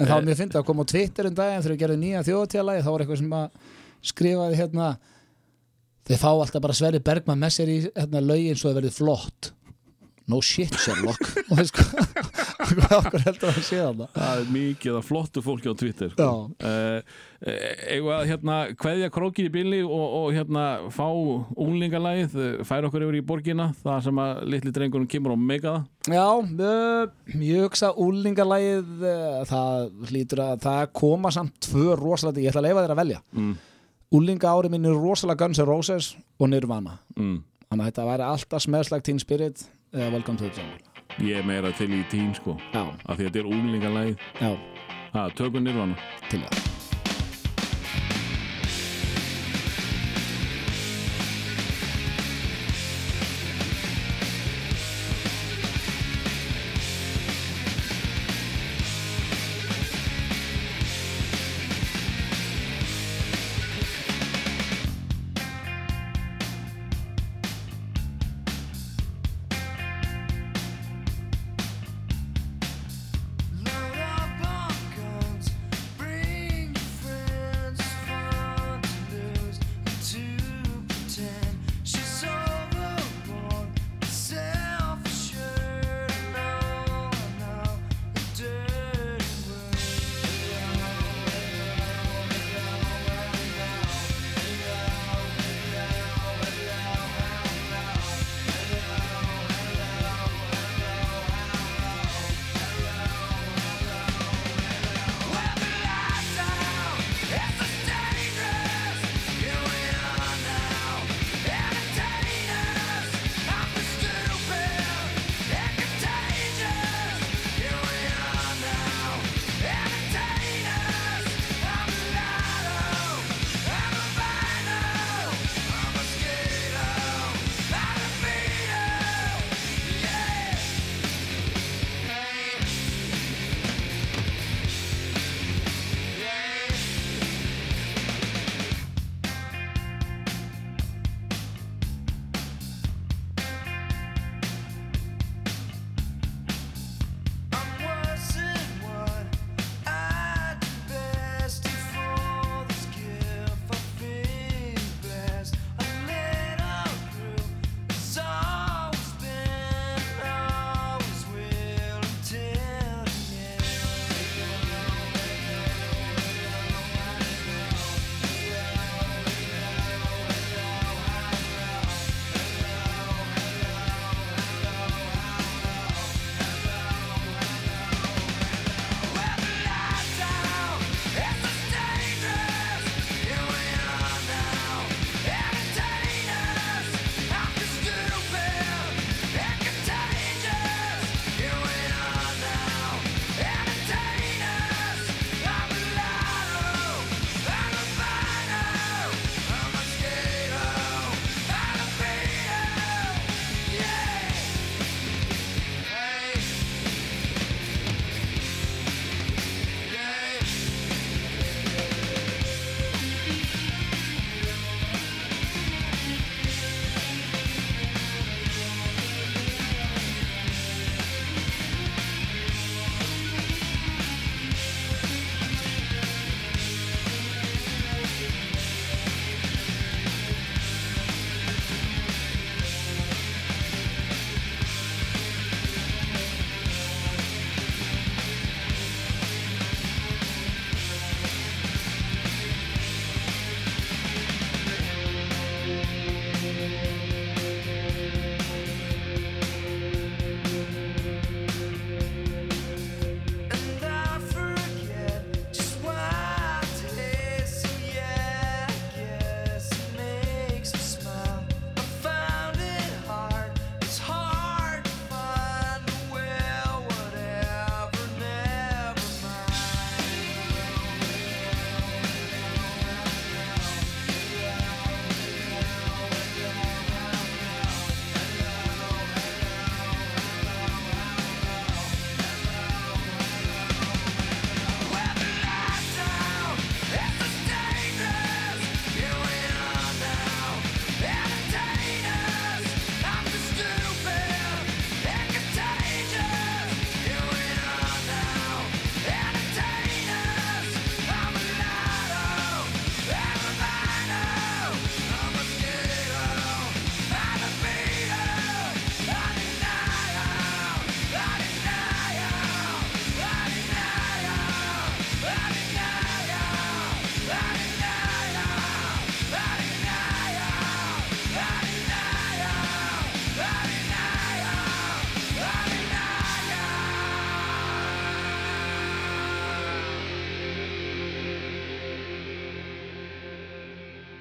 [0.00, 2.84] En þá mér finnst að koma á Twitter um daginn þegar við gerðum nýja þjóðatjálagi
[2.86, 3.66] þá var eitthvað sem að
[4.10, 4.86] skrifaði hérna.
[6.08, 9.50] Þeir fá alltaf bara Sverri Bergman með sér í hérna, lögin svo það verið flott
[10.30, 11.20] No shit Sherlock.
[11.50, 12.30] Og veist hvað
[12.70, 16.28] hvað okkur heldur að sé það Það er mikið af flottu fólki á Twitter sko.
[16.62, 22.58] uh, Eigum við að hérna kveðja krókið í bíli og, og hérna fá unglingalægið eh,
[22.68, 25.86] færa okkur yfir í borgina það sem að litli drengurinn kemur meika það.
[26.12, 32.52] Já, uh, ég hugsa úlingalægið uh, það hlýtur að það koma samt tvö rosalega, ég
[32.52, 33.22] ætla að leifa þér að velja.
[33.32, 33.52] Mm.
[34.20, 36.98] Úlinga ári mín er rosalega Guns N' Roses og Nirvana.
[37.16, 37.38] Mm.
[37.70, 40.78] þannig að þetta væri alltaf smells like teen spirit eða welcome to the jungle.
[41.18, 42.56] Ég meira til í tím sko.
[42.72, 44.52] Já, af því að þetta er unglingalægið já,
[45.10, 45.96] Það, tökum nýrvana
[46.30, 46.69] til það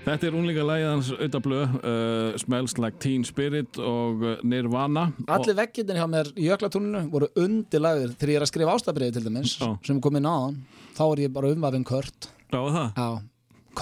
[0.10, 5.04] Þetta er unlinga lægið hans auðablöð uh, Smells Like Teen Spirit og uh, Nirvana.
[5.30, 9.26] Allir veggindin hjá mér í jöklatúninu voru undirlagðir þegar ég er að skrifa ástabriði til
[9.28, 9.68] dæmis Já.
[9.86, 10.58] sem kom inn á hann
[10.98, 12.30] þá er ég bara umvafinn Kurt.
[12.50, 12.88] Já, það?
[12.98, 13.10] Já,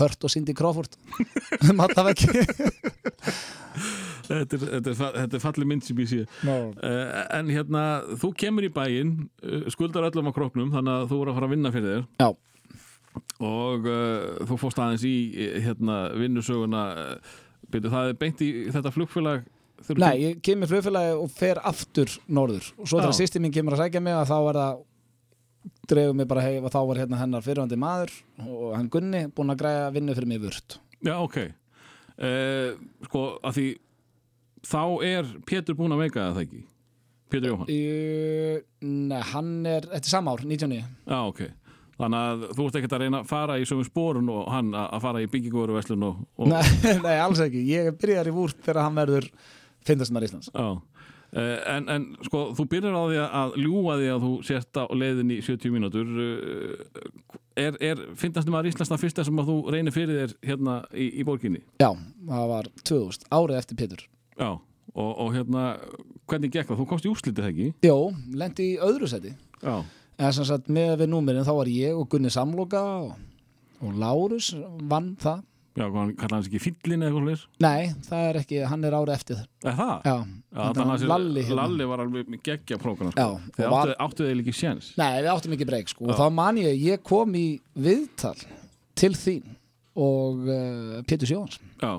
[0.01, 0.99] Kurt og Cindy Crawford.
[1.87, 2.27] Alla veggi
[4.27, 6.25] Þetta er, þetta er, þetta er fallið mynd sem ég sé.
[6.43, 6.73] Uh,
[7.37, 7.83] En hérna,
[8.19, 11.47] þú kemur í bæinn uh, skuldar öllum á króknum þannig að þú voru að fara
[11.47, 12.03] að vinna fyrir þér.
[12.19, 12.27] Já,
[13.43, 16.83] og uh, þú fórst aðeins í uh, hérna, vinnusöguna
[17.71, 19.47] byrju, það er beint í þetta flugfélag
[19.77, 22.69] þegar þú nei, ég kemur flugfélagi og fer aftur norður.
[22.77, 23.19] Og svo þegar Já.
[23.19, 24.85] sýsti mín kemur að sækja mig að þá er það
[25.87, 28.13] dreifum mig bara heim og þá var hérna hennar fyrirvandi maður
[28.43, 31.37] og hann Gunni búinn að græja vinnu fyrir mig vurt Já, ok.
[32.17, 32.73] Uh,
[33.05, 33.67] Sko, að því
[34.67, 36.63] þá er Pétur búinn að veika það ekki?
[37.27, 37.71] Pétur Jóhann?
[39.11, 41.43] Nei, hann er, þetta er sama ár, 99 Já, ok
[41.97, 44.99] Þannig að þú ert ekkert að reyna að fara í sömu spórun og hann að
[45.01, 46.61] fara í byggingóruverslun og, og nei,
[47.05, 49.31] nei, alls ekki, ég byrjar í vúrt þegar hann verður
[49.87, 50.51] fyndastumar Íslands.
[50.53, 50.77] Já.
[51.27, 54.83] Uh, en, en sko, þú byrjar á því að ljúga því að þú sért á
[54.95, 56.13] leiðin í 70 mínútur.
[56.13, 60.77] Uh, er, er finnast maður Íslands það fyrsta sem að þú reynir fyrir þér hérna
[60.93, 61.65] í, í borginni?
[61.81, 61.89] Já,
[62.29, 64.05] það var 2000, árið eftir Pétur.
[64.37, 64.49] Já,
[64.93, 65.65] og, og hérna
[66.29, 66.79] hvernig gekk það?
[66.81, 67.69] Þú komst í úrslitið ekki?
[67.85, 67.97] Jó,
[68.37, 69.33] lendi í öðru seti
[69.63, 69.81] Já,
[70.17, 73.11] En sem sagt, með við númerin þá var ég og Gunni Samloka og,
[73.85, 74.49] og Lárus
[74.89, 75.43] vann það
[75.77, 77.43] já, hann kallaði hans ekki fyllin eða eitthvað?
[77.61, 79.93] Nei, það er ekki, hann er árið eftir það Er það?
[80.07, 80.15] Já,
[80.57, 83.61] Já, var að Lalli hérna Lalli var alveg með geggja prógrana Já, sko.
[83.67, 86.25] Og var- áttu, áttu þeir ekki séns Nei, við áttum ekki breyk sko og þá
[86.33, 87.45] man ég, ég kom í
[87.77, 88.35] viðtal
[88.97, 89.55] til þín
[89.97, 91.93] og uh, Pétur Sjóhans Já,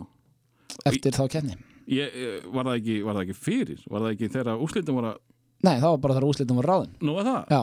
[0.91, 1.55] eftir þá kenni
[1.87, 3.85] ég, eh, var, það ekki, var það ekki fyrir?
[3.87, 5.21] Var það ekki þegar úrslitin voru að
[5.59, 7.55] Nei, það var bara þar úrslitum var ráðin Nú er það?
[7.55, 7.62] Já,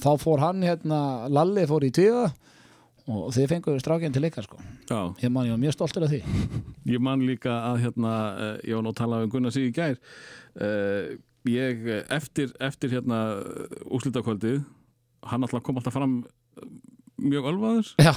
[0.00, 2.30] þá fór hann hérna Lalli fór í tvíða
[3.10, 4.60] og þið fenguðu strákinn til ykkar sko.
[4.88, 6.22] Já, Ég man, ég var mjög stoltur af því.
[6.94, 9.74] Ég man líka að hérna, uh, ég var nú að tala um Gunnar Sig í
[9.74, 11.12] gær uh,
[11.48, 13.18] ég eh, eftir, eftir hérna
[13.90, 14.62] úrslitakvöldið
[15.30, 16.66] hann alltaf kom alltaf fram eh,
[17.22, 17.92] mjög ölvaður.
[18.02, 18.12] Já,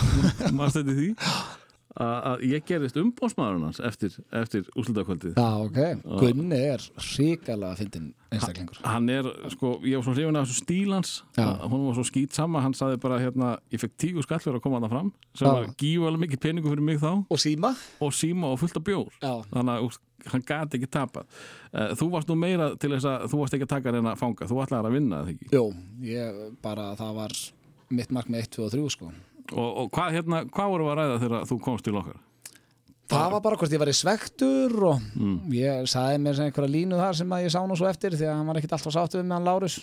[0.51, 1.09] maður stætti því
[1.96, 5.80] að, að ég gerist umbósmaðurinn hans eftir, eftir úrslitakvöldið já ok.
[6.22, 6.84] Gunni er
[7.16, 8.80] ríkalega fyndin einstaklingur.
[8.86, 11.14] Hann er, sko, ég var svo hrifin af þessu stíl hans.
[11.38, 11.46] Já.
[11.54, 12.64] að hún var svo skýt sama.
[12.64, 15.52] Hann saði bara hérna, ég fekk tíu skall fyrir að koma þarna fram sem Já.
[15.54, 17.12] var gífalega mikið peningu fyrir mig þá.
[17.30, 17.72] Og síma?
[18.04, 19.14] Og síma og fullt af bjór.
[19.22, 20.00] Já, þannig að
[20.34, 21.28] hann gati ekki tapað.
[21.72, 24.18] Eh, þú varst nú meira til þess að þú varst ekki að taka hann að
[24.24, 25.50] fanga, þú ætlaði að vinna það ekki?
[25.54, 25.66] Jú,
[26.08, 27.38] ég bara það var
[27.93, 29.12] mitt mark með 1, 2 og 3 sko
[29.54, 32.22] og, og hvað, hérna, hvað voru að ræða þegar þú komst til okkar
[33.06, 35.36] Það var bara hvort ég var í svektur og Mm.
[35.54, 38.26] ég sagði mér sem einhverja línu þar sem að ég sá nú svo eftir því
[38.26, 39.76] að hann var ekkit alltaf sáttu við með hann Lárus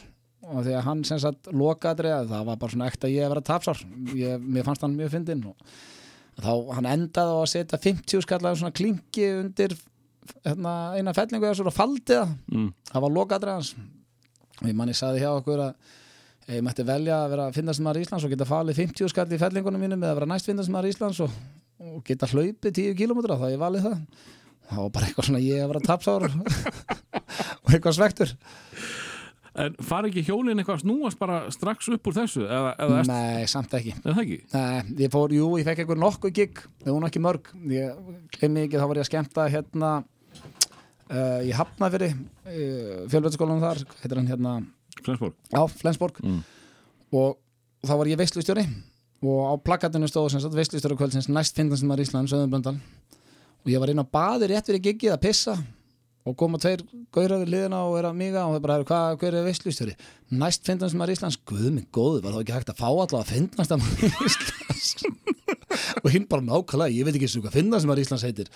[0.42, 3.30] og því að hann sem sagt lokaðri að það var bara svona ekta ég að
[3.36, 3.84] vera tapsár
[4.18, 5.54] ég, mér fannst hann mjög fyndinn og
[6.42, 9.76] þá hann endaði á að setja 50 skallar svona klingi undir
[10.42, 12.68] hérna, eina fellingu eða svona faldi það mm.
[12.90, 13.74] það var lokaðri hans
[14.58, 15.98] og ég manni sagði hjá okkur að
[16.50, 19.40] ég mætti velja að vera að finnast maður Íslands og geta falið 50 skall í
[19.40, 21.36] fellingunum mínum eða vera næst finnast maður Íslands og,
[21.82, 24.02] og geta hlaupið 10 km þá ég valið það.
[24.72, 26.28] Það var bara eitthvað svona ég að vera tapsár
[27.62, 28.36] og eitthvað svektur.
[29.62, 33.10] En fari ekki hjólinn eitthvað að snúast bara strax upp úr þessu eða, eða erst,
[33.12, 33.92] Nei, samt ekki.
[34.00, 34.38] Er það ekki?
[34.54, 37.50] Nei, ég fór, jú, ég fekk einhver nokkuð gig það nú ekki mörg.
[37.68, 37.98] Ég
[38.32, 39.90] glemmi ekki, þá var ég að skemmta hérna
[41.12, 44.54] uh, í Hafnafyrir uh, fjölvöldsskólanum þar heitir hann hérna,
[45.06, 45.34] Flensborg?
[45.52, 46.40] já, Flensborg Mm.
[47.12, 47.38] og
[47.86, 48.64] þá var ég veistlustjóri
[49.22, 52.76] og á plakatinu stóð sem sagt veistlustjóri kvöldsins næst finnast maður Ísland, Söðunblöndal
[53.62, 55.56] og ég var inn á baði rétt fyrir giggið að pissa
[56.26, 56.82] og koma tveir
[57.14, 59.94] gauraður liðina og er að miga og það bara, hvað, hver er veistlustjóri
[60.38, 63.32] næst finnast maður Íslands, guð minn góður var þá ekki hægt að fá allavega að
[63.34, 64.94] finnast maður Íslands
[66.00, 68.48] og hinn bara nákvæmlega, ég veit ekki svo hvað finnast maður Íslands heitir.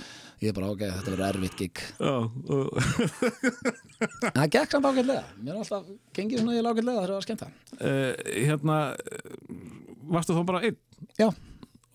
[0.43, 1.77] Ég er bara, ok, þetta verður erfitt gig.
[3.97, 7.27] En það gekk samt ágætlega, mér er alltaf gengið svona ég ágætlega, það er að
[7.27, 9.35] skemmta uh, hérna eh,
[10.17, 10.79] varstu þá bara einn?
[11.19, 11.29] Já,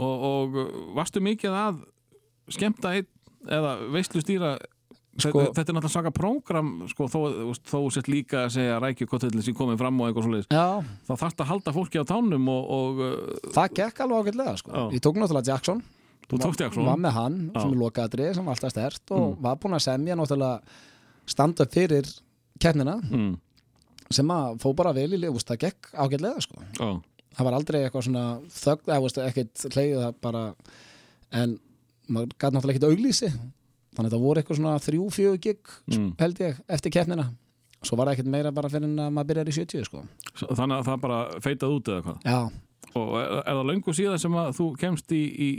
[0.01, 0.59] og, og
[0.97, 1.81] varstu mikið að
[2.51, 3.09] skemmta einn
[3.49, 4.55] eða veistlu stýra
[5.19, 7.19] Sko- þetta, þetta er náttúrulega svaka prógram sko, þó,
[7.67, 10.67] þó sett líka að segja rækjukotellin sem komið fram og eitthvað já,
[11.07, 14.85] þá þarfst að halda fólki á tánum og, og uh, það gekk alveg ágætlega sko.
[14.95, 15.83] Ég tók náttúrulega Jackson
[16.31, 17.59] þú tókst Jackson var með hann Já.
[17.59, 19.41] sem er lokaðri sem var alltaf stert og Mm.
[19.43, 20.61] var búin að semja náttúrulega
[21.27, 22.07] standa fyrir
[22.61, 23.33] keppnina mm,
[24.15, 26.63] sem að fó bara vel í lið, það gekk ágætlega sko.
[27.35, 28.93] það var aldrei eitthvað svona þögn,
[29.27, 29.67] ekkert
[30.23, 30.45] bara
[31.31, 31.59] en
[32.07, 33.29] maður gæti náttúrulega ekkert auglýsi
[33.95, 36.09] þannig að það voru eitthvað svona þrjú, fjögur gig mm.
[36.21, 37.27] held ég, eftir keppnina
[37.81, 40.03] svo var það ekkert meira bara fyrir en að maður byrjar í 70 sko.
[40.43, 42.39] þannig að það bara feitað út eða hvað já,
[42.93, 45.51] og er, er það löngu síðan sem að þú kemst í, í,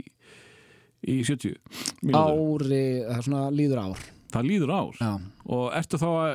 [1.13, 1.55] í 70
[2.01, 2.19] mínútur.
[2.23, 4.97] ári, það er svona líður ár Það líður ár.
[4.97, 5.11] Já,
[5.53, 6.29] Og ertu þá að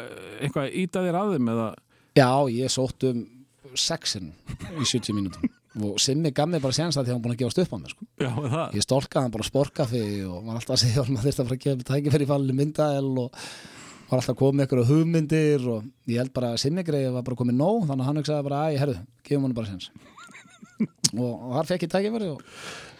[0.45, 1.69] eitthvað íta þér að þeim eða?
[2.19, 3.23] Já ég sótt um
[3.81, 4.33] sexin
[4.79, 5.49] í 70 mínútum
[5.85, 7.79] og Simmi gaf mér bara séns að því að hann búin að gefast upp á
[7.79, 8.07] mér sko.
[8.19, 8.31] Já.
[8.75, 11.59] Ég stólkaði hann bara sporkafi og var alltaf að segja að maður þurfti að fara
[11.59, 13.43] að gefa mér tækifæri í fallinu myndaðel og
[14.09, 17.39] var alltaf að með ykkur hugmyndir og ég held bara að Simmi greið var bara
[17.43, 18.97] komið nóg þannig að hann hugsaði bara, æ, herru,
[19.29, 19.91] gefum hann bara séns
[21.15, 22.43] og, og þar fekk ég tækifæri og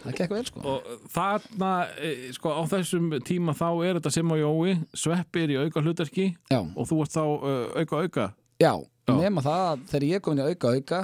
[0.05, 4.31] það gekk vel sko Og þarna, e, sko, á þessum tíma þá er þetta sem
[4.31, 8.29] á Jói, Sveppi er í auka hlutverki Já, og þú ert þá uh, auka auka.
[8.63, 8.75] já, Já.
[9.17, 11.01] Nema það að þegar ég kom inn í auka auka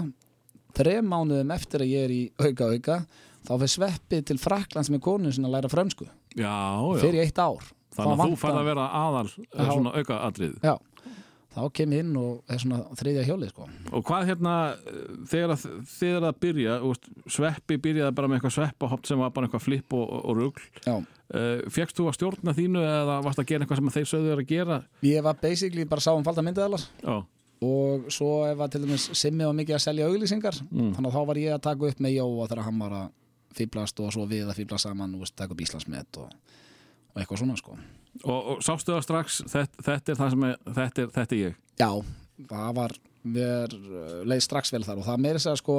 [0.74, 2.98] þrem mánuðum eftir að ég er í auka auka
[3.44, 7.00] þá fyrir sveppi til Fraklands með konu sinna að læra frönsku Já, já.
[7.04, 7.62] fyrir eitt ár
[7.94, 9.66] Þannig að þú vantar- færð að vera aðal Já.
[9.70, 10.54] svona auka atrið.
[10.66, 10.72] Já,
[11.54, 13.68] þá kem ég inn og er svona þriðja hjóli sko.
[13.94, 18.56] Og hvað hérna, uh, þegar að, þegar að byrja, veist, Sveppi byrjaði bara með eitthvað
[18.56, 20.64] sveppahopp sem var bara eitthvað flipp og, og rugl.
[20.88, 20.96] Já,
[21.34, 24.42] Uh, Fjekkst þú að stjórna þínu eða varst að gera eitthvað sem þeir sögðu að
[24.50, 24.76] gera?
[25.02, 27.14] ég var basically bara sá um falda myndaðalar Já,
[27.62, 30.90] og svo ef að til dæmis Simmi var mikið að selja auglýsingar Mm.
[30.96, 33.08] þannig að þá var ég að taka upp með Jóa þegar hann var að
[33.54, 36.28] fýblast og svo við að fýbla saman og taka upp Íslandsmet og,
[37.14, 37.76] og eitthvað svona sko.
[38.24, 41.40] og, og sástu það strax, þetta, þetta er það sem er, þetta er, þetta er
[41.44, 41.54] ég.
[41.78, 41.90] Já,
[42.50, 45.78] það var mér uh, leið strax vel þar og það meiri segja sko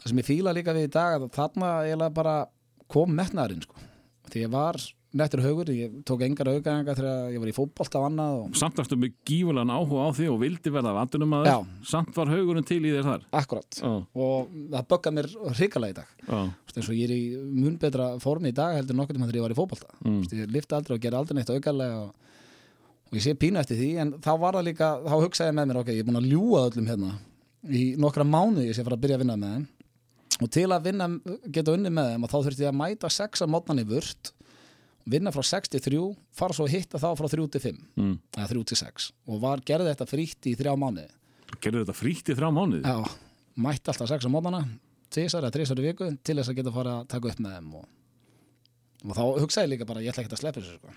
[0.00, 2.36] það sem ég fíla líka við í dag að þarna eiginlega bara
[2.88, 3.76] kom metnaðurinn sko.
[4.32, 4.80] því ég var
[5.18, 8.80] nettur haugur ég tók engar aukæðingar þegar ég var í fótbolta og annað og Samt
[8.80, 11.56] varstu með gífulegan áhuga á því og vildi verða vandunum að Já.
[11.92, 13.26] Samt var haugurinn til í þér þar.
[13.40, 13.92] akkurat Já,
[14.26, 16.10] og það böggað mér hrikalega í dag.
[16.26, 17.22] Veist, eins og ég er í
[17.62, 19.94] mun betra formi í dag heldur nokkuð tíma þegar ég var í fótbolta.
[20.04, 20.20] Mm.
[20.32, 22.34] ég lifti aldrei og gerði aldrei neitt aukarlega og,
[23.10, 25.72] og ég sé pínu eftir því en þá var það líka, þá hugsaði ég með
[25.72, 27.16] mér ok, ég er búin að ljúga öllum hérna
[27.66, 29.66] í nokkra sem ég fara að byrja að vinna með þeim.
[30.36, 31.06] Og til að vinna,
[31.48, 34.32] geta unni með þeim og þá þurfti ég að mæta sex að mótnan í vört
[35.06, 36.00] vinna frá 6 til 3
[36.36, 38.16] fara svo að hitta þá frá 3 til 5 mm.
[38.36, 41.08] eða 3 til 6 og var, gerði þetta frítt í þrjá mánuði
[41.62, 42.82] Gerðu þetta frítt í þrjá mánuði?
[42.82, 42.98] Já,
[43.62, 44.64] mætti alltaf sex á mótana
[45.12, 47.70] tvisar eða trisar í viku til þess að geta fara að taka upp með þeim
[47.78, 47.86] og,
[49.04, 50.96] og þá hugsaði líka bara ég ætla ekki að sleppa þessu sko.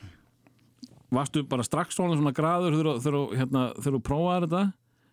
[1.16, 4.64] Varstu bara strax svona svona graður þegar, þegar, hérna, þú prófaði þetta?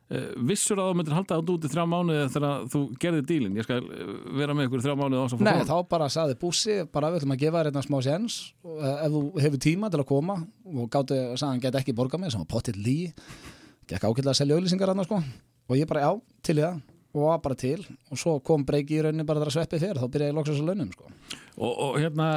[0.07, 3.57] Eh, Vissur að þú myndir halda þetta út í þrjá mánuði þegar þú gerði dílinn?
[3.59, 7.11] Ég skal eh, vera með ykkur í þrjá mánuði Nei, þá bara saði bússi bara
[7.11, 10.07] við ætlum að gefa þér einna smá séns eh, ef þú hefur tíma til að
[10.13, 10.39] koma
[10.71, 13.11] og gáttu, sagði hann get ekki borga mig sem var pottitt lí
[13.91, 15.23] gekk ákveðlega að selja auðlýsingar hann sko.
[15.67, 16.11] og ég bara já,
[16.47, 16.81] til það
[17.11, 20.07] og var bara til og svo kom breyki í rauninni bara þegar sveppi fyrir þá
[20.07, 21.15] byrjaði ég loksast að launum sko.
[21.59, 22.33] og, og hérna,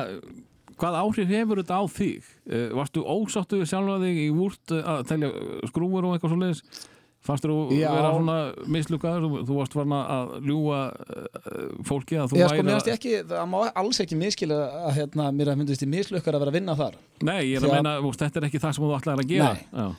[0.73, 2.37] hvað áhrif hefur þetta á þig?
[2.81, 5.35] Varstu ósáttu sjálfa þig í vúrt að telja
[5.69, 6.87] skrúfur og eitthvað svo leiðis?
[7.19, 7.89] Fannst þú Já.
[7.91, 8.35] vera svona
[8.71, 9.25] mislukaður?
[9.25, 12.91] Þú, þú varst farin að ljúga uh, fólki að þú Ég sko, væri mér finnst
[12.93, 16.57] ekki, það má alls ekki miskila að hérna, mér myndist í mislukkar að vera að
[16.61, 16.95] vinna þar
[17.27, 19.23] Nei, ég er að Því að- meina, veist, þetta er ekki það sem þú ætlaðir
[19.25, 19.65] að gera Nei.
[19.83, 19.89] Já.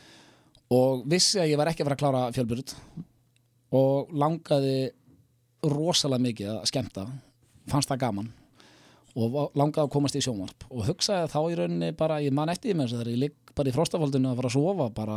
[0.81, 2.75] og vissi að ég var ekki að fara að klára fjölbyrð
[3.81, 4.77] og langaði
[5.77, 7.05] rosalega mikið að skemmta
[7.71, 8.33] fannst það gaman
[9.21, 12.71] og langaði að komast í sjónvarp og hugsaði þá í rauninni bara, ég man eftir
[12.73, 15.17] því með þess að þegar ég ligg bara í frostafaldinu að fara að sofa bara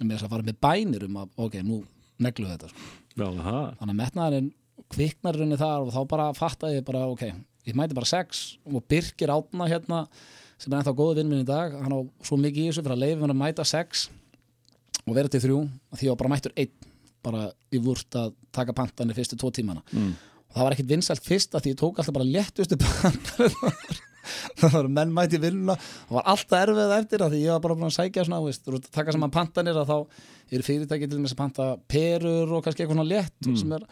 [0.00, 1.80] með þess að fara með bænir um að ok, nú
[2.24, 2.86] neglu þetta sko.
[3.14, 4.48] Já, þannig að metnaðurinn
[4.94, 7.22] kviknar í rauninni þar og þá bara fattaði ég bara ok,
[7.68, 10.00] ég mæti bara sex og Birkir Átna hérna
[10.58, 12.96] sem er ennþá góðu vinn minn í dag hann á svo mikið í þessu fyrir
[12.96, 14.04] að leifa hann að mæta sex
[15.04, 15.58] og vera til þrjú
[15.98, 16.74] því var bara mættur einn
[17.24, 20.12] bara í vúrt að taka pantanir fyrstu tvo tímana Mm.
[20.50, 24.02] og það var ekkit vinsælt fyrst að því ég tók alltaf bara léttustu pantanir
[24.60, 25.76] það var menn mæti vinnuna.
[26.08, 28.50] Það var alltaf erfið eftir að því ég var bara búin að sækja svona, þú
[28.50, 29.96] veist, að taka saman pantanir að þá
[30.54, 33.56] eru fyrirtæki til þess að panta perur og kannski eitthvað svona létt Mm.
[33.60, 33.82] sem er,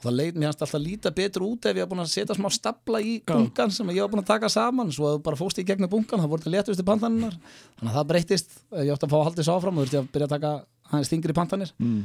[0.00, 2.48] og það leit mér alltaf líta betur út ef ég var búin að setja smá
[2.52, 4.90] stapla í bunkan sem ég var búin að taka saman.
[4.92, 7.98] Svo að þú bara fóst í gegnum bunkan, það voru þetta léttustu pantanir þannig að
[7.98, 10.34] það breytist, ég átti að fá að halda þessu áfram og þurfti að byrja að
[10.36, 10.52] taka
[10.94, 11.72] hans þingri pantanir.
[11.78, 12.00] Mm.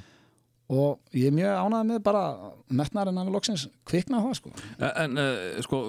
[0.72, 2.24] Og ég er mjög ánægð með bara
[2.70, 4.54] metnaðarinn af loksins kvikna það sko.
[4.88, 5.84] En uh, sko,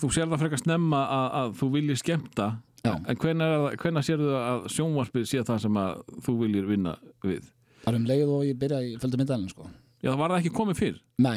[0.00, 2.52] þú sér það frekar snemma að, að þú viljir skemmta.
[2.82, 2.96] Já.
[2.98, 7.44] en hvenær, hvenær sérðu að sjónvarpið sé það sem að þú viljir vinna við?
[7.84, 9.68] bara um leið og ég byrja í fjöldu myndalinn sko.
[10.02, 10.98] Já, það var það ekki komið fyrr?
[11.22, 11.36] Nei,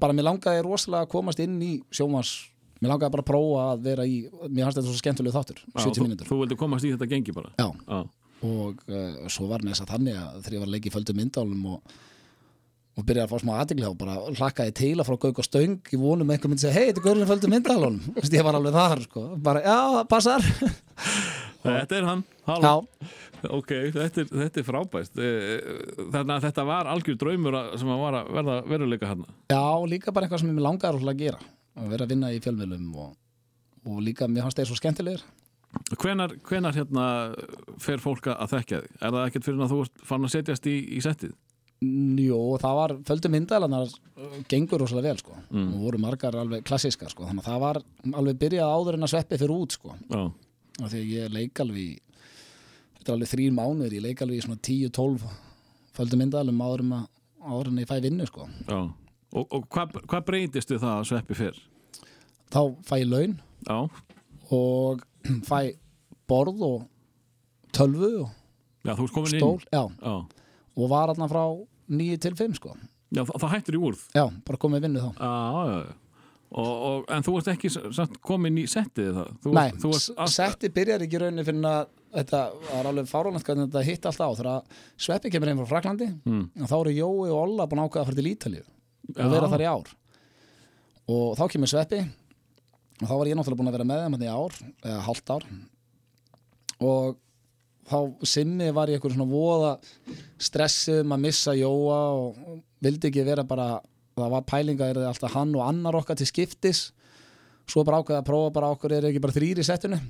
[0.00, 2.34] bara mér langaði rosalega að komast inn í sjómas
[2.80, 4.16] mér langaði bara að prófa að vera í
[4.52, 7.34] mér fannst þetta svo skemmtuleg þáttur, Já, 70 þú, þú vildi komast í þetta gengi
[7.36, 7.52] bara?
[7.56, 8.00] Já, Já,
[8.44, 11.16] og uh, svo var þess að þannig að þegar ég var að leika í fjöldu
[11.16, 11.94] myndalum og,
[12.96, 15.78] og byrjaði að fá smá aðtegli þá bara hlakkaði til að frá gauk og stöng
[15.92, 17.98] í vonum að einhver myndi segja, hei, þetta er gaurinn í fjöldu myndalum
[18.40, 20.48] ég var alveg þar, sko, bara, já, það passar.
[21.66, 22.20] Þetta er hann.
[22.46, 22.74] Já,
[23.52, 28.00] Ok, þetta er, þetta er frábæst Eh, Þannig að þetta var algjör draumur sem að
[28.22, 29.60] að verða veruleika hann já,
[29.90, 30.56] líka bara eitthvað sem ég
[30.96, 31.40] rosalega að gera.
[31.76, 33.10] Að vera að vinna í fjölmiðlum og,
[33.86, 35.24] og líka mér fannst þeir svo skemmtilegir
[36.00, 37.06] Hvenar, hvenar hérna
[37.82, 38.94] fer fólk að þekkja þig?
[39.02, 41.34] Er það ekkert fyrir að þú ert fann að setjast í, í settið?
[42.16, 43.90] Jú, það var, földu myndaðalarnar
[44.48, 45.66] gengur rosalega vel sko Mm.
[45.76, 47.78] og voru margar alveg klassískar sko þannig að það var
[48.18, 50.22] alveg byrjað áður en að sveppi fyrir út sko Já,
[50.80, 52.00] og því að ég leik alveg
[52.96, 55.28] þetta er alveg þrýr mánuður, ég leik alveg í svona 10-12
[56.00, 57.06] földu myndaðalum áður en að
[57.46, 58.80] áður en ég fæ vinnu sko já.
[59.36, 61.60] Og, og hvað, hvað breytist við það að sveppi fyrr?
[62.50, 63.36] þá fæ ég laun
[63.68, 63.78] Já,
[64.56, 65.04] og
[65.50, 65.60] fæ
[66.28, 66.86] borð og
[67.76, 68.30] tölvu og
[68.86, 68.94] já,
[69.30, 69.82] stól já,
[70.76, 71.44] og var þarna frá
[71.88, 72.74] 9 til 5 sko
[73.14, 74.00] já það, hættur í úrð.
[74.14, 75.94] já, bara komið vinnu þá Já, já, já.
[76.56, 77.68] Og, og, en þú ert ekki
[78.22, 79.30] komin í settið það?
[79.42, 83.08] Þú, Nei, ert- þú ert s- setti byrjar ekki rauninni fyrir að þetta var alveg
[83.10, 86.44] fáránlegt hvernig þetta hitt alltaf á þegar Sveppi kemur heim frá Fraklandi Mm.
[86.62, 89.24] og þá eru Jói og Olla búin ákveða að fara til Ítalíu Já.
[89.26, 89.90] og vera þar í ár
[91.08, 92.00] og þá kemur Sveppi
[92.96, 95.32] og þá var ég náttúrulega búin að vera með þeim þarna í ár, eða hálft
[95.32, 95.46] ár.
[96.86, 97.16] Og
[97.86, 99.72] þá simmi var ég eitthvað svona voða
[100.48, 102.40] stressið um að missa Jóa og
[102.84, 103.68] vildi ekki vera bara
[104.16, 106.86] það var pælinga er alltaf hann og annar okkar til skiptis.
[107.68, 110.00] Svo bara ákveða að prófa bara okkur er ekki bara þrýr í settinu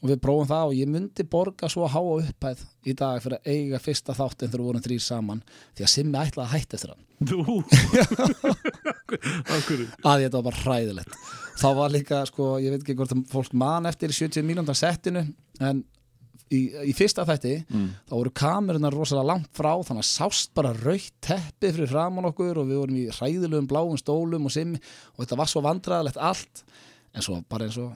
[0.00, 3.36] og við prófum það og ég myndi borga svo að háa upphæð í dag fyrir
[3.36, 5.42] að eiga fyrsta þáttin þegar við vorum þrýr saman.
[5.76, 7.06] Því að Simmi ætlaði að hætta eftir hann.
[7.28, 7.56] Þú?
[10.06, 11.16] Að þetta var bara hræðilegt.
[11.60, 15.26] Þá var líka, sko, ég veit ekki hvort fólk man eftir 70 mínúndan settinu
[15.60, 15.82] en
[16.50, 17.90] í, í fyrsta þætti Mm.
[18.08, 22.58] þá voru kamerunar rosalega langt frá þannig að sást bara raukt teppi fyrir framan okkur
[22.62, 24.80] og við vorum í hræðilegum bláum stólum og simmi
[25.14, 26.64] og þetta var svo vandræðilegt allt.
[27.14, 27.92] En svo bara eins og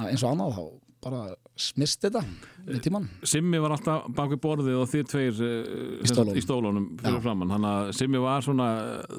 [0.00, 0.64] eins og annað þá
[1.04, 1.22] bara
[1.60, 2.22] smist þetta
[2.66, 5.58] með tíman Simmi var alltaf bak við borðið og þið tveir uh,
[6.02, 6.38] Í stólunum.
[6.38, 7.24] í stólunum fyrir Já.
[7.28, 8.68] framann þannig að Simmi var svona
[9.04, 9.18] uh,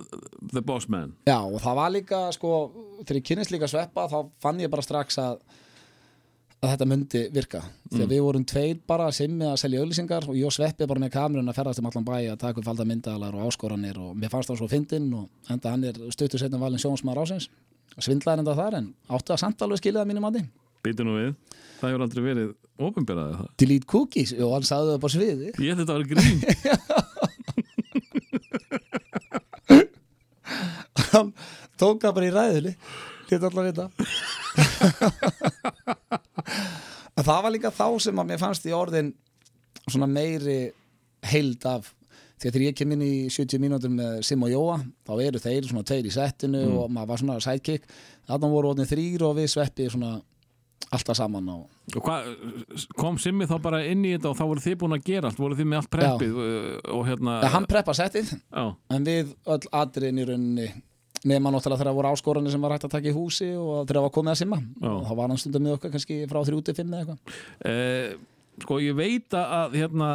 [0.51, 1.13] the boss man.
[1.29, 2.55] Já og það var líka sko
[3.05, 5.37] þegar ég kynist líka sveppa þá fann ég bara strax að
[6.65, 7.59] að þetta myndi virka.
[7.91, 11.11] Þegar við vorum tveir bara simmi að selja auðlýsingar og ég og sveppi bara með
[11.13, 14.31] kamerun að ferðast um allan bæ að taka upp falda myndalar og áskoranir og mér
[14.33, 17.49] fannst það svo fyndinn og enda hann er stuttur setna valin sjónsmaður ásins
[18.01, 20.41] svindlaði enda þar en áttu að samt alveg skilja það mínum mati
[20.85, 21.31] Býtu nú við,
[21.79, 22.49] það hefur aldrei verið
[22.85, 23.47] ofinberaði það?
[23.61, 24.31] Delete cookies?
[24.37, 26.39] Og hann sagði það bara sviði Ég þetta vera grín.
[31.15, 31.29] Hann
[31.79, 32.73] tók það bara í ræðili
[33.25, 33.65] lítið allar
[37.15, 39.13] en það var líka þá sem að mér fannst í orðin
[39.87, 40.71] svona meiri
[41.25, 41.93] heild af
[42.35, 45.39] því að þegar ég kem inn í 70 mínútur með Sim og Jóa þá eru
[45.41, 47.83] þeir svona tveir í settinu og maður var svona sidekick.
[48.27, 50.11] Þarna voru orðin þrýr og við sveppi svona
[50.93, 51.63] alltaf saman og
[51.95, 52.31] Og hvað,
[52.97, 55.39] kom Simmi þá bara inn í þetta og þá voru þið búin að gera allt,
[55.39, 56.39] voru þið með allt preppið
[56.95, 58.33] og hérna ja, hann preppa settið.
[58.91, 60.67] En við öll atriðin í rauninni
[61.25, 63.99] nema náttúrulega þegar það voru áskoranir sem var hægt að taka í húsi og þegar
[63.99, 64.61] það var komið að simma.
[64.81, 67.37] Og þá var hann stundum með okkar kannski frá 3-5 eða eitthvað.
[67.69, 68.11] Eh,
[68.63, 70.09] sko ég veit að hérna,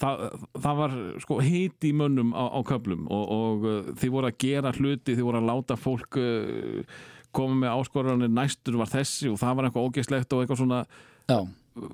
[0.00, 0.24] það,
[0.58, 4.40] það var sko hiti í mönnum á, á köflum og, og uh, þið voru að
[4.44, 6.98] gera hluti þið voru að láta fólk uh,
[7.36, 10.82] koma með áskoranir næstur var þessi og það var eitthvað ógeðslegt og eitthvað svona.
[11.28, 11.38] Já,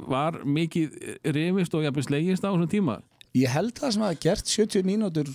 [0.09, 0.99] var mikið
[1.35, 2.99] rifist og jafnvel slegist á þessum tíma?
[3.35, 5.31] Ég held það sem hafa gert 70 mínútur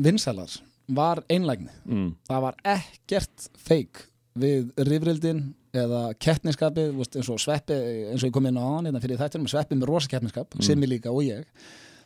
[0.00, 0.54] vinsalar
[0.92, 1.70] var einlægni.
[1.86, 2.14] Mm.
[2.28, 4.06] það var ekkert feik
[4.38, 7.76] við rifrildin eða veist, eins og sveppi,
[8.10, 10.64] eins og ég kom inn á hann hérna fyrir þættunum, sveppi með rosa keppniskap mm.
[10.66, 11.46] Simmi líka og ég.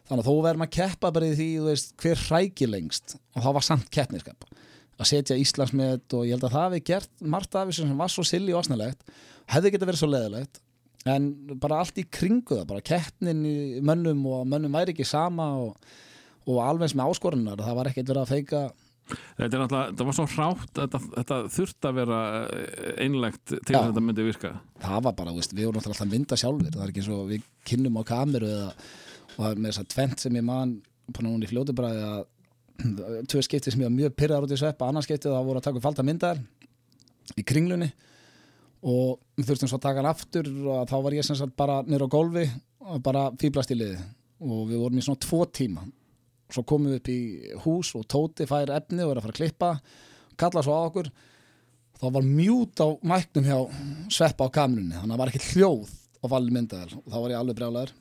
[0.06, 3.56] Þannig að þó verðum að keppa bara í því veist, hver hræki lengst og það
[3.56, 4.46] var samt keppniskap
[4.96, 8.12] að setja Íslandsmet og ég held að það hafi gert margt af þessu sem var
[8.12, 9.04] svo silli og asnalegt
[9.52, 10.62] hefði geta verið svo leðilegt
[11.06, 11.28] en
[11.62, 15.76] bara allt í kringu það bara keppnin í mönnum og mönnum væri ekki sama og,
[16.48, 18.66] og alveg með áskorunar það var ekkert verið að feika
[19.06, 22.16] Þetta er náttúrulega, þetta var svo hrátt þetta, þetta þurft að vera
[22.50, 23.78] eh, einlegt til Já.
[23.78, 24.50] að þetta myndi virka
[24.82, 27.44] það var bara, veist, við vorum alltaf að mynda sjálfur það er ekki svo, við
[27.70, 28.72] kynnum á kameru eða,
[29.28, 30.72] og það er með þess að tvent sem ég man
[31.06, 32.24] bara núna í fljótu bræði að
[33.30, 34.88] tvö skipti sem ég var mjög pyrrar út í sveppa.
[34.90, 36.40] Annars skipti það voru að taka upp falda myndar
[37.36, 37.90] í kringlunni
[38.86, 41.80] og við þurftum svo að taka hann aftur og þá var ég sem sagt bara
[41.86, 42.44] nýr á gólfi
[42.86, 44.02] og bara fýblast í liði
[44.44, 45.86] og við vorum í svona tvo tíma.
[46.52, 47.20] Svo komum við upp í
[47.64, 49.70] hús og Tóti fær efni og er að fara að klippa
[50.38, 51.10] kalla svo á okkur.
[51.96, 53.58] Þá var mjút á mæknum hjá
[54.12, 57.32] sveppa á kamerunni, þannig að það var ekki hljóð á valin myndaðal og þá var
[57.32, 57.94] ég alveg brjálæður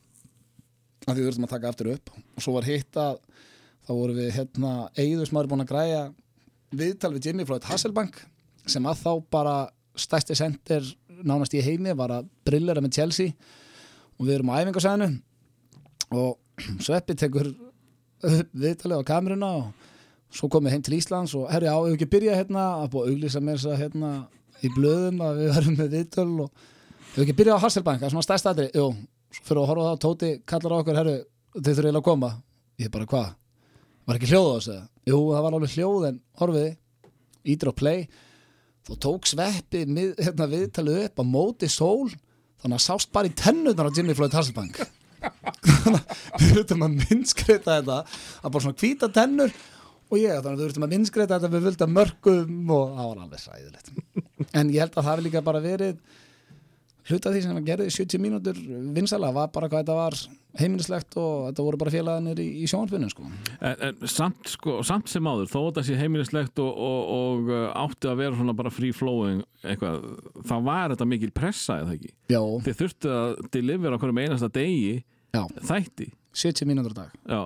[1.06, 2.12] af því við þurftum að taka aftur upp.
[2.36, 3.22] Og svo var hitt að
[3.86, 6.02] þá voru við hérna Eiður sem var búin að græja
[6.76, 8.20] viðtal við Jimmy Floyd Hasselbank
[8.70, 9.56] sem að þá bara
[9.95, 10.88] stærsti sendir
[11.24, 13.36] nánast í heimi var að brillera með Chelsea.
[14.20, 15.10] Og við erum á æfingarsæðinu
[16.16, 16.38] og
[16.84, 17.49] Sveppi tekur
[18.56, 19.90] viðtalið á kameruna og
[20.36, 22.64] svo komum við heim til Íslands og herri á, ef við ekki byrja hérna?
[22.84, 24.12] Að búið að auglýsa þess að hérna
[24.64, 26.64] í blöðum að við verðum með viðtöl og
[27.16, 28.86] Þau ekki byrjað á Hasselbank, það er svona stærsta aðri Jú,
[29.32, 31.14] svo fyrir að horfa það, Tóti kallar okkur herru,
[31.56, 32.30] þau eiginlega að koma.
[32.82, 33.30] Ég bara, hvað?
[34.06, 34.77] Var ekki hljóð á þessu?
[35.10, 36.76] Jú, það var alveg hljóð en horfiði
[37.45, 38.06] Ítir á play.
[38.86, 42.10] Þá tók sveppi mið, hérna, viðtalið upp á móti sól
[42.65, 44.80] Þannig að sást bara í tennurnar á Jimmy Floyd Hasselbank.
[46.36, 50.57] Að við þurfum að minnskreita þetta að bara svona hvíta tennur og ég, þannig að
[50.57, 53.91] við þurfum að minnskreita þetta við völda mörgum og það var alveg sæðilegt.
[54.57, 56.02] En ég held að það hafi líka bara verið
[57.10, 58.60] hluta því sem að gerði 70 mínútur
[58.95, 60.18] vinsala var bara hvað þetta var
[60.60, 63.26] heimilislegt og þetta voru bara félagarnir í, í sjónvarpinu sko.
[63.60, 67.65] En, en samt, sko, samt sem áður, þó þetta sé heimilislegt og, og, og uh,
[67.84, 70.07] átti að vera svona bara free flowing eitthvað,
[70.48, 72.14] þá var þetta mikil pressa eða ekki?
[72.32, 74.95] Já, Þið þurftu að delivera okkur um einasta degi
[75.36, 76.10] já, þætti.
[76.36, 77.44] 70 mínútur dag Já.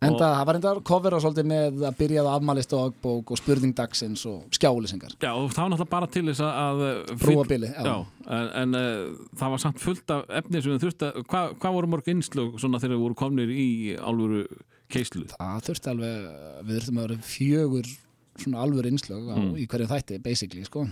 [0.00, 3.74] En það hafa reyndar og svolítið með að byrja að afmælist og ágbók og spurning
[3.76, 7.68] dagsins og skjálisingar Já, og það var náttúrulega bara til þess að uh, Brúa bili,
[7.68, 7.82] já.
[7.84, 7.96] Já,
[8.38, 11.76] en, en uh, það var samt fullt af efni sem við þurftu að, hvað, hvað
[11.76, 13.68] voru mörg innslög svona þegar við voru komnir í
[14.00, 14.46] alvöru
[14.90, 15.26] keislu?
[15.36, 16.26] Það þurfti alveg,
[16.64, 17.92] við þurftum að vera fjögur
[18.40, 19.52] svona alvöru innslög á, Mm.
[19.60, 20.86] í hverju þætti, basically, sko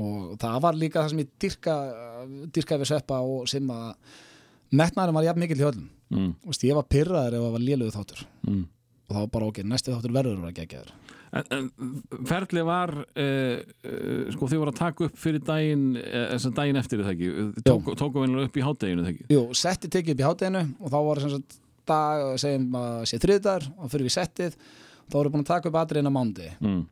[0.00, 1.76] og það var líka það sem ég dyrka
[2.54, 3.96] dyrka við sveppa og sem að
[4.72, 7.64] metnaðurinn var jafn mikill hjá öllum Mm, Þú veist, ég var pyrraður ef það var
[7.64, 8.26] lélugu þáttur.
[8.48, 8.66] Mm.
[9.10, 10.92] og það var bara ok, næstu þáttur verður að
[11.30, 16.48] En, en ferli var uh, uh, sko þið voru að taka upp fyrir daginn þess
[16.48, 17.28] að daginn eftir það ekki?
[17.68, 19.26] Tók, tóku við upp í hátteginu það ekki?
[19.36, 21.58] Jú, setti tekið upp í hátteginu og þá var sagt
[21.90, 24.56] dag, segjum að sé þriðdagar og fyrir við settið.
[25.10, 26.82] Þá voru búin að taka upp atriðin á mándi mm.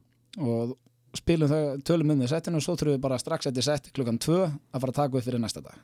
[0.43, 0.77] og
[1.19, 4.19] spilum þau, tölum um þau settinu og svo þurfum við bara strax eftir setti klukkan
[4.23, 5.79] tvö að fara að taka upp fyrir næsta dag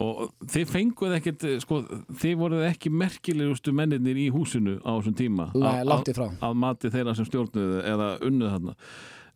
[0.00, 1.82] og þið fenguð ekkit sko,
[2.22, 5.48] þið voruð ekki merkilegustu menninir í húsinu á þessum tíma.
[5.54, 6.28] Nei, langt í frá.
[6.40, 8.76] að mati þeirra sem stjórnuðu eða unnuð þarna.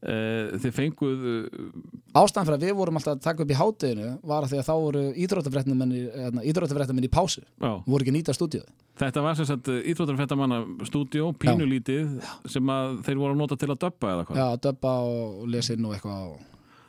[0.05, 4.09] Uh, þið fenguð uh, Ástæðan fyrir að við vorum alltaf að taka upp í hátteginu
[4.29, 7.41] var að því að þá voru íþróttafréttamenn í pásu.
[7.41, 8.67] Já, voru ekki nýta stúdíu
[9.01, 12.19] þetta var sem sagt íþróttarfettamanna stúdíó, pínulítið
[12.51, 14.41] sem að þeir voru að nota til að döbba eða hvað?
[14.41, 16.35] Já, döbba og lesin og eitthvað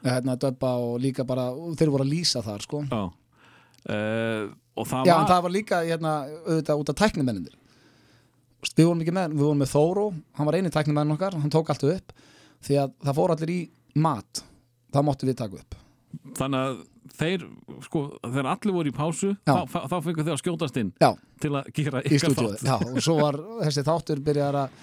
[0.05, 1.47] hérna, döbba og líka bara
[1.79, 2.83] þeir voru að lýsa þar sko.
[2.91, 3.01] Já.
[3.85, 6.13] Uh, og það Já, var en það var líka hérna,
[6.45, 7.57] auðvitað út af tæknimennindir
[8.65, 10.05] Við vorum ekki með, við vorum með Þóró
[10.39, 12.15] hann var eini tæknimenn okkar, hann tók allt upp
[12.65, 13.59] því að það fór allir í
[14.01, 14.41] mat.
[14.89, 15.77] Þá máttu við taka upp.
[16.39, 16.81] Þannig að
[17.15, 17.45] þeir
[17.85, 19.53] sko, þegar allir voru í pásu Já.
[19.53, 21.09] þá, þá, fengur þeir að skjótast inn Já,
[21.43, 22.65] til að gera ykkar þátt.
[22.65, 24.79] Já, og svo var þessi þáttur byrjar að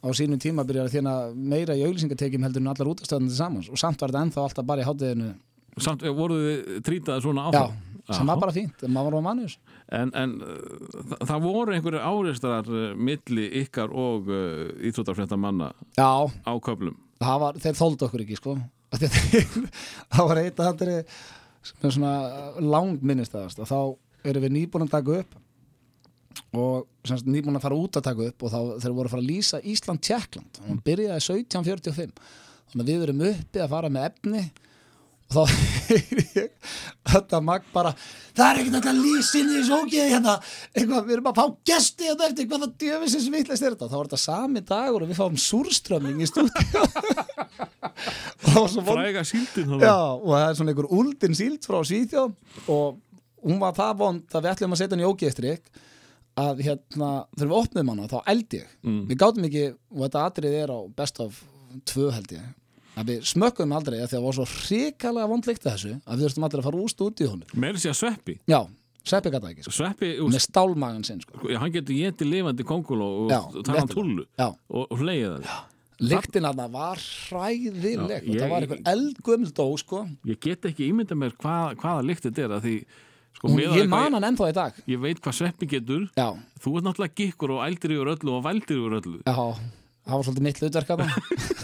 [0.00, 3.80] á sínum tíma byrjar að þjána meira í auglýsingatekjum heldur en allar útastöðandi samans og
[3.80, 5.30] samt var þetta ennþá alltaf bara í hátíðinu
[5.78, 7.78] samt eh, voruð þið trýtaði svona Já, áfram
[8.10, 10.56] sem var bara fínt, maður var mannus en, en uh,
[10.96, 16.96] það, það voru einhverju áreistarar uh, milli ykkar og uh, íþróttarfrétta manna Já, á köflum?
[17.20, 18.54] Var, þeir þóldu okkur ekki sko.
[18.90, 21.02] Af það var eitt að þetta
[21.60, 22.12] sem er svona
[22.64, 23.60] langminnistæðast.
[23.60, 25.36] Og þá erum við nýbúin að taka upp
[26.56, 29.24] og semst, nýbúin að fara út að taka upp og þá þeir voru að fara
[29.24, 32.12] að lýsa Ísland-Tjekkland og hann byrjaði 1745
[32.70, 34.42] þannig að við erum uppi að fara með efni
[35.30, 35.42] og þá
[35.90, 36.70] heyri ég
[37.10, 40.34] þetta magg bara það er ekkert hægt að lýsa inn í þessu ógeði hérna.
[40.74, 43.88] Eitthvað, við erum að fá gesti hérna eftir hvað það djöfisins vitleist er þetta?
[43.90, 46.84] Þá var þetta sami dagur og við fáum súrströmming í stúdíu
[48.90, 52.34] fræga síldin Já, og það er svona einhver úldin síld frá Svíþjóð
[52.72, 52.98] og
[53.44, 55.70] hún var það vond að við ætlum að setja hann í ógeðstrykk
[56.40, 59.00] að hérna, þegar við opnum hana þá eldi ég, Mm.
[59.10, 61.40] við gátum ekki og þetta atrið er á best of
[61.90, 62.44] tvö held ég,
[63.00, 66.14] að við smökkum aldrei að því að það var svo hrikalega vond líkt þessu að
[66.20, 68.36] við þurftum allir að fara úr stúdíónu meiri sér sveppi.
[68.50, 68.60] Já,
[69.00, 69.72] Sveppi gæta ekki, sko.
[69.72, 71.38] sveppi, með stálmagan sinn sko.
[71.40, 73.94] sko, hann getur getið lifandi kongul og, Já, og tala réttilega.
[73.94, 78.26] tullu Já, og, hleyið það lyktin að það var hræðileg.
[78.28, 80.02] Já, og það var einhver eldgömmel dó sko.
[80.28, 82.74] ég get ekki ímynda mér hvað, hvaða lykt þetta er að því
[83.40, 83.50] sko,
[83.80, 84.78] ég man hann ennþá í dag.
[84.88, 86.06] Ég veit hvað sveppi getur.
[86.16, 86.28] Já,
[86.60, 89.20] þú ert náttúrulega gikkur og ældir yfir öllu og vældir yfir öllu.
[89.24, 89.36] Já,
[90.04, 91.12] það var svolítið mitt hlutverk að það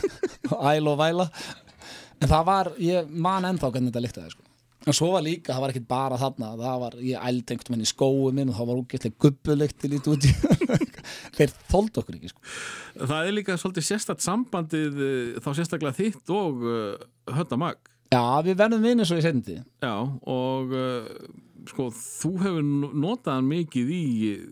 [0.73, 1.31] Æl og væla
[2.17, 4.45] En það var, ég man ennþá hvernig þetta líktaði sko.
[4.87, 7.87] En svo var líka, það var ekkit bara þarna Það var, ég ældi einhvern veginn
[7.87, 10.29] í skóu minn og það var úgeðslega gubbulykt til lítið út
[11.37, 12.45] Þeir þóldu okkur ekki sko.
[13.03, 16.95] það er líka svolítið sérstætt sambandið eh, þá sérstaklega þitt og uh,
[17.35, 17.83] höndamag
[18.15, 21.11] Já, við verðum vinir svo í sendi já og uh,
[21.67, 24.45] sko þú hefur no- notað hann mikið í eh,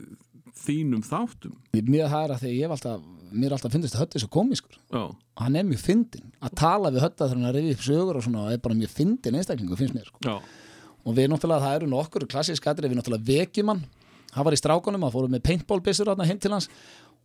[0.64, 4.28] þínum þáttum er að því ég hef alltaf Mér er alltaf fyndist að hötta svo
[4.32, 4.76] komiskur.
[4.94, 5.02] Já,
[5.42, 8.22] Hann er mjög fyndin Að tala við hötta þegar hann er reyðið upp sögur og
[8.26, 10.18] svona er bara mjög fyndin einstaklingu finnst mér sko.
[11.04, 13.82] og við náttúrulega, það eru nokkur klassísk atrið, við náttúrulega vekjum hann.
[14.32, 16.68] Hann var í strákunum, hann fórum með paintballbissur þarna heim til hans.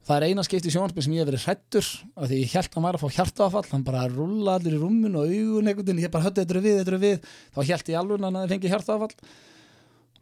[0.08, 1.88] Það er eina skipti í sjónarspil sem ég hef verið hrættur
[2.18, 4.80] af því ég held að hann væri að fá hjartaafall hann bara rúlla allir í
[4.82, 7.30] rúmmun og augun veginn, ég bara höfði þetta er við, þetta er við.
[7.56, 9.16] Þá held ég alveg að hann hefði fengið hjartaafall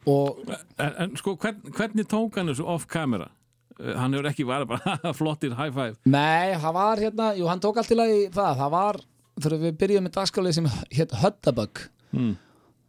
[0.08, 0.40] og
[0.78, 3.28] En, en sko, hvern, hvernig tók hann þessu off camera?
[3.28, 3.37] Eh,
[3.78, 5.96] Hann hefur ekki verið bara flottir high five.
[6.10, 9.00] nei, það var hérna, jú hann tók allt til að það, það var
[9.38, 11.84] þegar við byrjuðum með dagskálið sem hétt Höddabögg
[12.16, 12.32] Mm.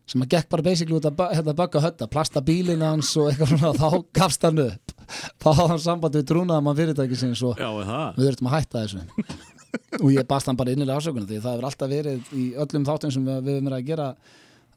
[0.08, 3.50] sem að gekk bara basically út að hérna, bögga hötta, plasta bílinn hans og eitthvað
[3.50, 4.92] svona, þá gafst hann upp.
[5.42, 7.66] Þá hafði hann samband við trúnaðamann fyrirtækisins og Já,
[8.16, 9.02] við þurftum að hætta þessu.
[9.98, 13.12] Og ég bast hann bara innilega ásökunum því það hefur alltaf verið í öllum þáttum
[13.18, 14.08] sem við, höfum verið að gera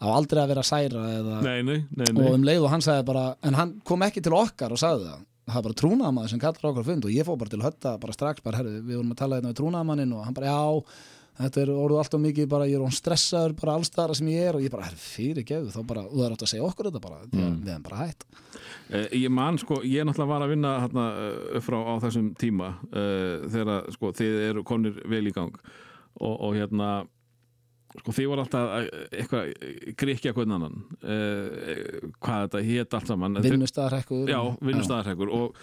[0.02, 3.06] á aldrei að vera særa eða, Nei, nei, nei, og um leið og hann sagði
[3.14, 5.22] bara en hann kom ekki til okkar og sagði það
[5.52, 8.16] það er bara trúnaðamaður sem kallar okkur fund og ég fór bara til hötta bara
[8.16, 10.94] strax bara, herri, við vorum að tala hérna við trúnaðamannin og hann bara, já
[11.42, 14.58] þetta er orðið alltaf mikið bara, ég er on stressaður bara allstæðara sem ég er.
[14.58, 17.04] Og ég bara, herri, fyrir geðu þá bara, það er átt að segja okkur þetta
[17.06, 18.26] bara að við hefum bara hætt.
[18.92, 21.06] Eh, Ég man, sko, ég náttúrulega var að vinna hérna,
[21.56, 25.56] eh, frá á þessum tíma uh, þegar, sko, þið eru konir vel í gang.
[26.20, 26.92] Og, og hérna
[28.00, 29.52] sko, þið voru alltaf að, eitthvað
[30.00, 30.80] gríkja hvernig annan.
[31.04, 33.42] Uh, hvað þetta hét allt saman.
[33.44, 35.62] Vinnustæðarhekkur Já, vinnustæðarhekkur og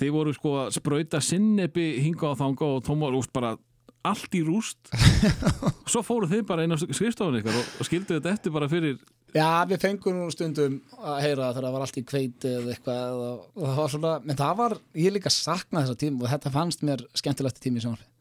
[0.00, 3.56] þið voru sko að sprauta sinnebi hinga og þanga og tóma rúst bara
[4.02, 4.90] allt í rúst.
[5.92, 8.98] Svo fóru þið bara inn á skrifstofun ykkar og, skildu þetta eftir bara fyrir
[9.32, 13.12] Já, við fengum nú stundum að heyra þegar það var allt í kveiti eða eitthvað
[13.16, 16.52] og, og það var svona, menn það var, ég líka sakna þessa tím og þetta
[16.52, 18.11] fannst mér skemmtilegt tími í sjónarfi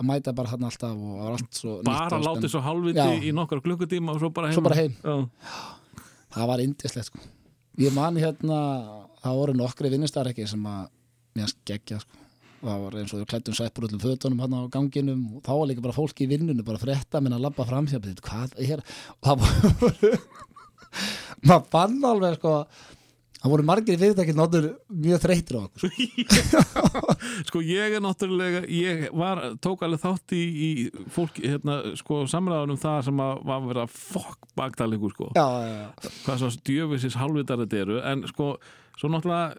[0.00, 3.20] að mæta bara hann alltaf og allt svo bara látið svo hálfviti Já.
[3.28, 4.96] í nokkra klukkutíma og svo bara heim, Svo bara heim.
[5.04, 5.16] Já.
[6.36, 7.20] það var indislegt sko
[7.80, 8.60] ég man hérna,
[9.22, 10.88] það voru nokkri vinnustar ekki sem að
[11.38, 12.16] mér skeggja sko
[12.60, 15.68] það var eins og við klættum sveppur öllum fötunum hann á ganginum og þá var
[15.70, 20.10] líka bara fólki í vinnunum bara frétta minn að labba fram er og það voru
[21.46, 22.54] maður fann alveg sko
[23.40, 25.94] það voru margir fyrirtækið notur mjög þreytir á okkur
[27.48, 30.70] sko ég er náttúrulega ég var, tók alveg þátt í, í
[31.14, 36.12] fólk, hérna, sko samræðunum það sem að var að fokk bagdalikur sko, já, já, já.
[36.26, 38.52] hvað svo djöfisins halvvitar þetta eru, en sko
[39.00, 39.58] svo náttúrulega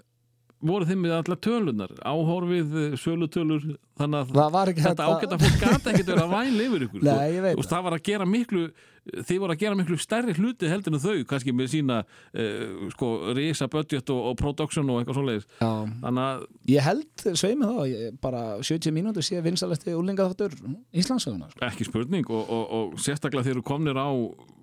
[0.61, 3.63] voru þeim við allar tölunar, áhorfið sölutölur,
[4.01, 7.69] þannig að þetta ágæta fólk gata ekkert að væla yfir ykkur Nei, ég veit og
[7.69, 8.65] það var að gera miklu
[9.01, 13.09] þið voru að gera miklu stærri hluti heldur en þau kannski með sína uh, sko,
[13.37, 15.47] risa budget og, og production og eitthvað svoleiðis.
[15.61, 20.53] Að ég held, sveimi þá bara 70 mínútur sé vinsalesti úlingaþáttur
[20.93, 21.65] Íslandsöguna sko.
[21.65, 24.09] ekki spurning og, og, og sérstaklega þeir eru komnir á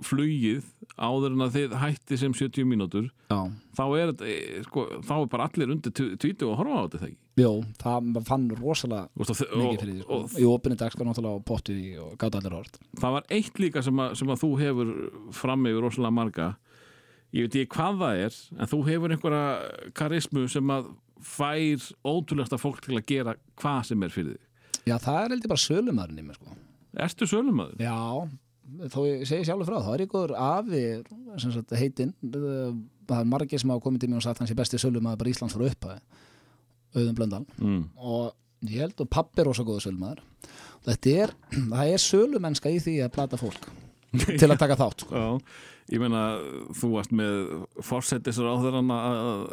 [0.07, 5.31] flugið áður en að þið hætti sem 70 mínútur þá er, eh, sko, þá er
[5.33, 9.43] bara allir undir tvítu og horfa á þetta þegar Jó, það fann rosalega og, og,
[9.61, 10.17] mikið fyrir því sko.
[10.17, 12.79] og Í opinni dag sko náttúrulega á potti og gáta allir hort.
[12.99, 14.91] Það var eitt líka sem að, sem að þú hefur
[15.39, 16.49] fram yfir rosalega marga.
[17.37, 19.45] Ég veit ekki hvað það er en þú hefur einhverja
[20.01, 20.91] karismu sem að
[21.29, 24.45] fær ótrúlegsta fólk til að gera hvað sem er fyrir þig.
[24.89, 26.55] Já, það er heldur bara sölumæðurinn í mér sko.
[27.05, 27.83] Ertu sölumæður?
[27.85, 27.99] Já,
[28.95, 30.83] þó ég segi sjálfur frá þá er góður afi
[31.43, 32.15] sem sagt heitinn.
[32.25, 35.35] Það er margir sem hafa komið til mér og sagt hans er besti sölumæður bara
[35.35, 36.01] Íslands frá upphæði
[36.97, 37.83] auðum blöndan Mm.
[37.97, 38.33] og
[38.67, 40.23] ég held að pappi er rosa góður sölumæður.
[40.89, 43.67] Þetta er, það er sölumennska í því að plata fólk
[44.39, 45.15] til að taka þátt sko.
[45.21, 45.27] Já,
[45.93, 46.23] ég meina
[46.79, 47.39] þú varst með
[47.85, 49.45] fórsetisar á þeirra að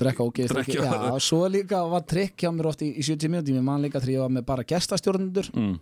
[0.00, 0.78] drekka og geist ekki.
[0.80, 4.00] Já, svo líka var trikk hjá mér oft í, í 70 mínúti ég man líka
[4.00, 5.50] var með bara gestastjórnendur.
[5.54, 5.76] Mm,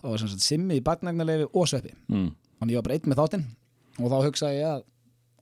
[0.00, 1.94] þá var sem sagt simmi í baknagnarleifi og sveppi.
[2.08, 3.46] Mm, þannig ég var bara einn með þáttinn.
[4.00, 4.82] Og þá hugsaði ég að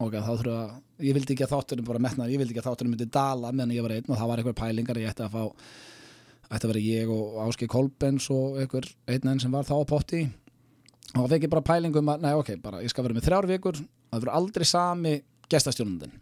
[0.07, 0.59] ok, þá þurfa
[1.03, 3.75] ég vildi ekki að þátturinn bara metna, ég vildi ekki að þátturinn myndi dala meðan
[3.77, 5.43] ég var einn og það var einhver pælingar ég ætti að fá
[6.53, 9.85] ætti að vera ég og Áski Kolbens og einhver einn enn sem var þá á
[9.89, 10.23] potti.
[11.13, 13.49] Og þá fekk ég bara pælingum að, nei ok, bara ég skal vera með þrjár
[13.51, 15.15] vikur það verður aldrei sami
[15.53, 16.13] gestastjónundin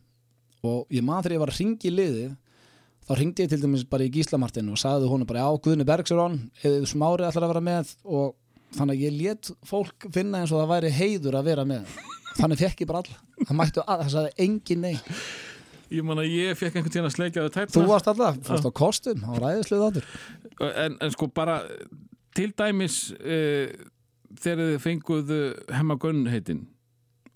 [0.67, 2.33] og ég man þegar ég var að ringi í liðið
[3.07, 6.15] þá ringdi ég til dæmis bara í Gíslamartin og sagði hún bara, já, Guðni Bergs
[6.15, 7.95] er on eða smári ætlar að vera með.
[8.07, 8.35] Og
[8.77, 11.95] þannig að ég let fólk finna eins og það væri heiður að vera með
[12.39, 14.97] þannig fekk ég bara all það mættu að, það sagði engin nei.
[15.91, 18.69] Ég man að ég fekk einhvern tíðan að sleikja þau tætna þú varst alltaf, fórst
[18.69, 20.11] á kostum á ræðislu þáttur.
[20.71, 21.57] En, en sko bara
[22.39, 23.73] til dæmis uh,
[24.39, 25.33] þegar þið fenguð
[25.75, 26.69] hemma Gunn heitin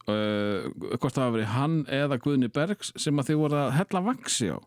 [0.06, 4.04] uh, hvort það hafa verið hann eða Guðni Bergs sem að þið voru að hella
[4.10, 4.58] vaksi á.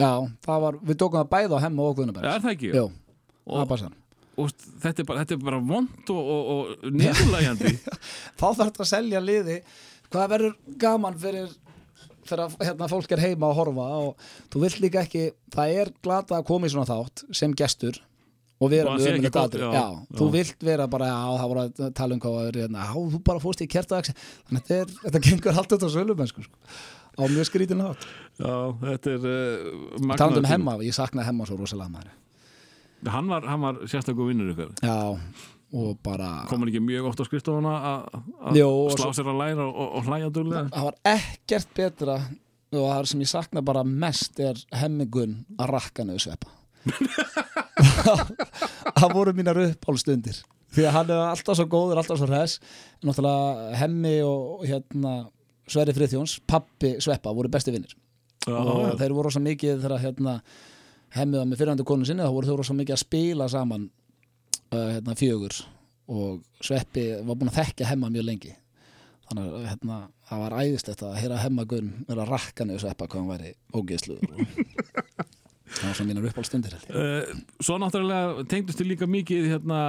[0.00, 0.12] Já,
[0.46, 2.72] það var, við tókum það bæði á hemma og Já, Guðnabergs er það ekki?
[2.72, 3.98] Það og,
[4.38, 4.52] og
[4.82, 7.74] þetta er bara, þetta er bara vond og, og, og niðurlægjandi.
[8.40, 9.58] Þá þarf þetta að selja liði.
[10.10, 11.50] Hvað verður gaman fyrir
[12.30, 15.24] þegar hérna, fólk er heima að horfa og þú vilt líka ekki,
[15.54, 17.98] það er glata að koma í svona þátt sem gestur
[18.60, 19.84] og vera með já, já,
[20.18, 23.42] þú vilt vera bara, já, það voru að tala um hvað hérna, já, þú bara
[23.42, 26.74] fórst í kertadags þannig þetta, er, þetta gengur allt þetta sölumennsku sko.
[27.16, 28.04] á mjög skrítin hátt.
[28.36, 28.52] Já,
[28.84, 30.52] þetta er uh, magnaður talandi um tími.
[30.52, 32.12] hemma, ég sakna hemma svo rosalega maður
[33.08, 34.96] Hann var, hann var sérstaklega vinnur ykkur já,
[35.72, 38.60] og bara kom hann ekki mjög oft á skrifstofuna að-
[38.98, 40.66] slá sér að læra og, og hlæja duglega?
[40.74, 42.16] Það var ekkert betra
[42.70, 46.50] og það sem ég sakna bara mest er hemmingun að rakka niður sveppa.
[49.00, 50.38] Það voru mínar uppálstundir
[50.70, 52.58] því að hann er alltaf svo góður, alltaf svo hress.
[53.02, 55.14] Náttúrulega hemmi og hérna
[55.70, 57.92] Sverri Friðjóns, pappi sveppa voru besti vinnir.
[58.50, 58.94] Og já.
[59.02, 60.36] þeir voru svo mikið þegar hérna
[61.16, 65.16] hemmiða með fyrirhandi konu sinni þá voru þeir svo mikið að spila saman uh, hérna,
[65.18, 65.56] fjögur.
[66.10, 68.54] Og Sveppi var búin að þekkja hemma mjög lengi.
[69.28, 73.06] Þannig að hérna, það var æðislegt að heyra hemma gunn vera að rakka niður Sveppa
[73.10, 74.24] hvað hann væri ógeðsluður
[75.70, 76.74] það var svona mínar uppálstundir.
[76.90, 79.82] Uh, Svo náttúrulega tengdustu líka mikið hérna,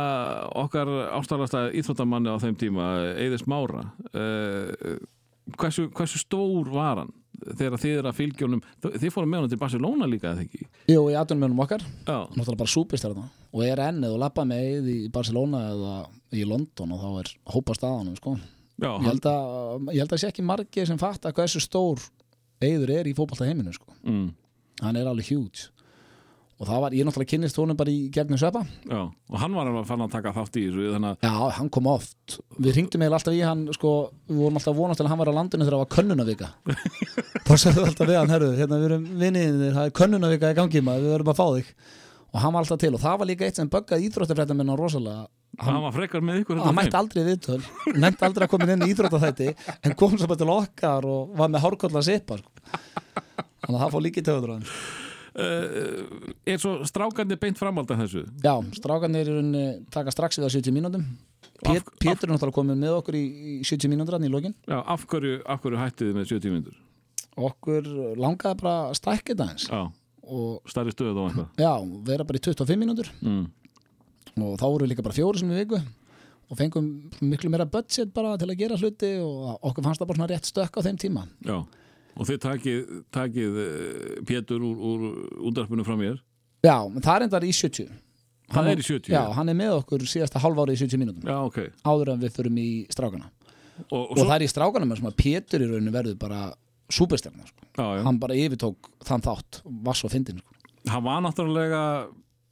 [0.62, 5.02] okkar ástarlasta íþróttamanni á þeim tíma, Eðis Mára uh,
[5.58, 9.60] hversu, hversu stór var hann þegar þið er að fylgjónum þið fórum með hann til
[9.62, 10.68] Barcelona líka eða ekki?
[10.92, 13.28] Jú, í atvinnumönum okkar, Já, náttúrulega bara súpist þarna.
[13.52, 15.96] Og er enn eða lappa með í Barcelona eða
[16.38, 18.38] í London og þá er hópa staðanum sko.
[18.82, 22.00] já ég held að ég held að sé ekki margir sem fatta hversu stór
[22.62, 23.92] eiður er í fótballta heiminu sko.
[24.06, 24.30] mm,
[24.82, 25.70] hann er alveg huge
[26.62, 28.62] og það var, ég náttúrulega kynnist honum bara í gegnum sveppa.
[28.86, 31.72] Já, og hann var að fann að taka þátt í þessu þannig að já, hann
[31.74, 33.94] kom oft, við ringdum eiginlega alltaf í hann sko,
[34.30, 36.52] við vorum alltaf vonast til að hann var á landinu þegar það var könnunavika
[37.48, 40.58] þá sagðum við alltaf við hann, herru, hérna við erum vinniðinir það er könnunavika í
[40.62, 41.76] gangi maður, við verðum að fá þig.
[42.32, 45.26] Og hann var alltaf til og það var líka eitt sem böggaði íþróttafrétta minna rosalega.
[45.60, 47.60] Hann var frekar með ykkur hann mætti aldrei viðtöl
[48.00, 49.50] nefndi aldrei að koma inn í íþróttaþætti
[49.84, 52.54] en kom svo bara til okkar og var með hárkolla sipa sko.
[53.66, 54.64] þannig að það fór líka í töður hann
[55.40, 58.26] uh, Er svo strákandi beint framald af þessu?
[58.44, 61.06] Já, strákarnir í taka strax við á 70 mínútum.
[61.62, 63.26] Pét, Pétur er náttúrulega komið með okkur í,
[63.62, 64.56] í 70 mínútur hann í lokin.
[64.66, 66.80] Já, af hverju, af hverju hættið þið með 70 myndur
[67.40, 67.88] okkur
[68.20, 69.68] langaði bara að stækja þetta eins
[70.72, 71.50] stærri stöð og eitthvað?
[71.60, 71.72] Já,
[72.08, 73.10] vera bara í 25 mínútur.
[73.26, 73.50] Mm.
[74.38, 75.82] og þá voru við líka bara fjóri sem við viku.
[76.52, 76.88] Og fengum
[77.24, 80.48] miklu meira budget bara til að gera hluti og okkur fannst það bara svona rétt
[80.48, 81.26] stökk á þeim tíma.
[81.48, 81.58] Já,
[82.18, 82.80] og þið takið,
[83.16, 85.06] takið uh, Pétur úr, úr
[85.52, 86.18] útdarpinu frá mér
[86.66, 87.92] já, það er endar í 70
[88.52, 91.30] Það Hann- er í 70 já, hann er með okkur síðasta halvári í 70 mínútum
[91.30, 93.30] Já, ok áður en við förum í strákana
[93.88, 96.42] Og, og, og svo, það er í strákanum sem að Pétur í rauninu verður bara
[96.92, 97.64] súperstjarnar sko.
[97.80, 98.02] já, já.
[98.04, 100.58] hann bara yfirtók þann þátt var svo fyndin sko.
[100.92, 101.84] hann var náttúrulega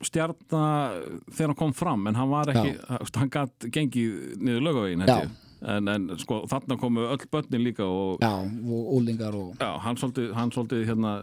[0.08, 0.96] stjarnar
[1.28, 2.72] þegar hann kom fram en hann var ekki,
[3.20, 5.18] hann gætt gengið niður lögavegin Já.
[5.62, 10.00] En, en sko þarna komu öll börnin líka og já, og úlingar og já, hann
[10.00, 11.14] svolítið, hann svolítið hérna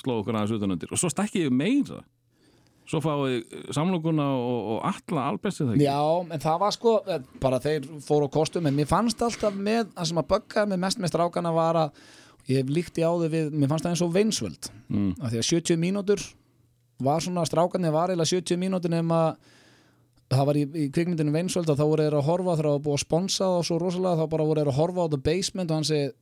[0.00, 2.02] sló okkur aðeins utanundir og svo stakki ég meira.
[2.82, 5.84] Svo fáið samlokuna og, og alla albestið það ekki?
[5.86, 6.00] Já,
[6.34, 6.94] en það var sko,
[7.40, 10.80] bara þeir fóru á kostum, en mér fannst alltaf með, það sem að bögga með
[10.82, 12.02] mest með strákana var að,
[12.50, 15.12] ég hef líkt í áður við, mér fannst það eins og veinsvöld, mm.
[15.20, 16.26] af því að 70 mínútur
[17.06, 19.20] var svona, strákarnir var eiginlega 70 mínútur nema,
[20.38, 22.84] það var í, í kvikmyndinu veinsvöld og þá voru þeir að horfa þegar það var
[22.86, 25.70] búið að sponsa og svo rosalega, þá bara voru þeir að horfa á The Basement
[25.74, 26.12] og hann segi,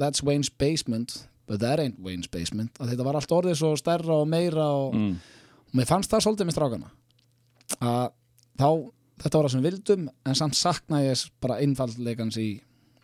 [0.00, 1.16] that's Wayne's Basement,
[1.50, 4.94] but that ain't Wayne's Basement, að þetta var allt orðið svo stærra og meira og,
[4.94, 5.12] Mm.
[5.70, 6.90] og mér fannst það svolítið með strákana.
[7.80, 8.08] Að
[8.60, 8.68] þá
[9.20, 12.48] þetta var það sem vildum en samt sakna ég bara einfaldleikans í,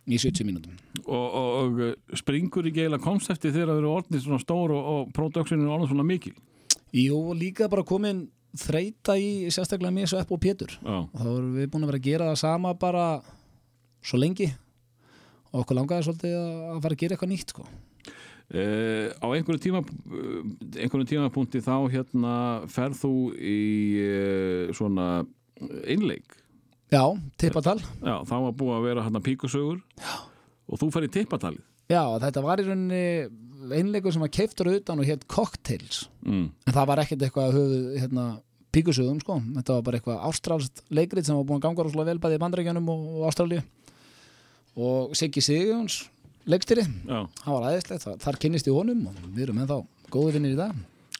[0.07, 0.73] í 70 mínútum.
[1.05, 4.89] Og, og, og uh, springur ekki eiginlega konsepti þegar það eru orðnið svona stór og,
[4.93, 6.33] og produksinu er orðin svona mikil.
[6.95, 8.25] Jú, líka bara komin
[8.61, 10.77] þreita í sérstaklega mér Svepp og Pétur.
[10.83, 13.05] Og þá erum við búin að vera að gera það sama bara
[14.05, 14.49] svo lengi.
[15.53, 17.67] Og okkur langaði svolítið að fara að gera eitthvað nýtt sko.
[18.47, 20.35] Uh, á einhverju tíma uh,
[20.79, 22.35] einhverju tímapunkti þá hérna
[22.71, 23.57] ferð þú í
[23.99, 25.07] uh, svona
[25.83, 26.37] einleik
[26.87, 27.03] Já,
[27.35, 27.81] tippatal.
[27.99, 29.81] Já, þá var búið að vera hérna píkusögur.
[30.67, 31.63] Og þú fer í tippatalið?
[31.91, 33.01] Já, þetta var í rauninni
[33.75, 36.05] einleikur sem var keiftur utan og hétt Cocktails.
[36.23, 36.49] Mm.
[36.67, 38.25] en það var ekkert eitthvað að höfu hérna,
[38.77, 42.21] píkusögum sko, þetta var bara eitthvað ástralst leikrit sem var búin að ganga rosalega vel
[42.23, 43.63] bæði í bandarækjanum og, Ástralíu
[44.77, 46.03] og Siggi Sigjóns
[46.47, 49.81] leikstýri, það var aðeinslegt þar, þar kynnist í honum og við erum ennþá
[50.13, 50.77] góði vinnir í dag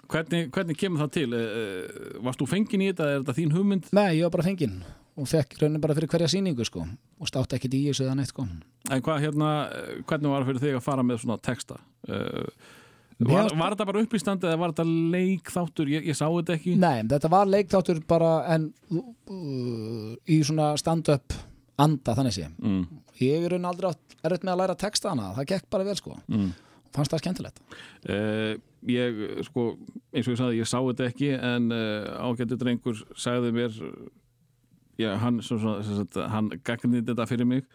[0.08, 1.28] Hvernig, hvernig kemur það til?
[1.36, 3.10] Uh, varst þú fengin í þetta?
[3.12, 3.90] Er þetta þín hugmynd?
[3.92, 4.78] Nei, ég var bara fenginn
[5.18, 8.32] og fekk raunin bara fyrir hverja sýningu sko og státt ekkert í þessu eða neitt
[8.32, 11.80] sko En hvað hérna, eh, hvernig var það fyrir þig að fara með svona texta?
[12.08, 12.46] Uh,
[13.26, 14.86] var, var þetta bara uppístandi eða var þetta
[15.16, 15.90] leikþáttur?
[15.90, 16.76] Ég, ég sá þetta ekki.
[16.78, 21.34] Nei, þetta var leikþáttur bara en uh, í svona stand-up
[21.82, 22.86] anda þannig sé mm,
[23.22, 23.92] ég er raunin aldrei
[24.26, 26.16] erfitt með að læra texta hana það gekk bara vel sko.
[26.30, 26.48] Mm.
[26.96, 27.60] fannst það skemmtilegt.
[28.06, 28.54] Uh,
[28.90, 29.20] ég,
[29.50, 29.68] sko,
[30.14, 33.78] eins og ég sagði, ég sá þetta ekki en uh, ágættu drengur sagði mér
[34.98, 37.66] já, hann, svo, svo, svo, svo, hann gagnið þetta fyrir mig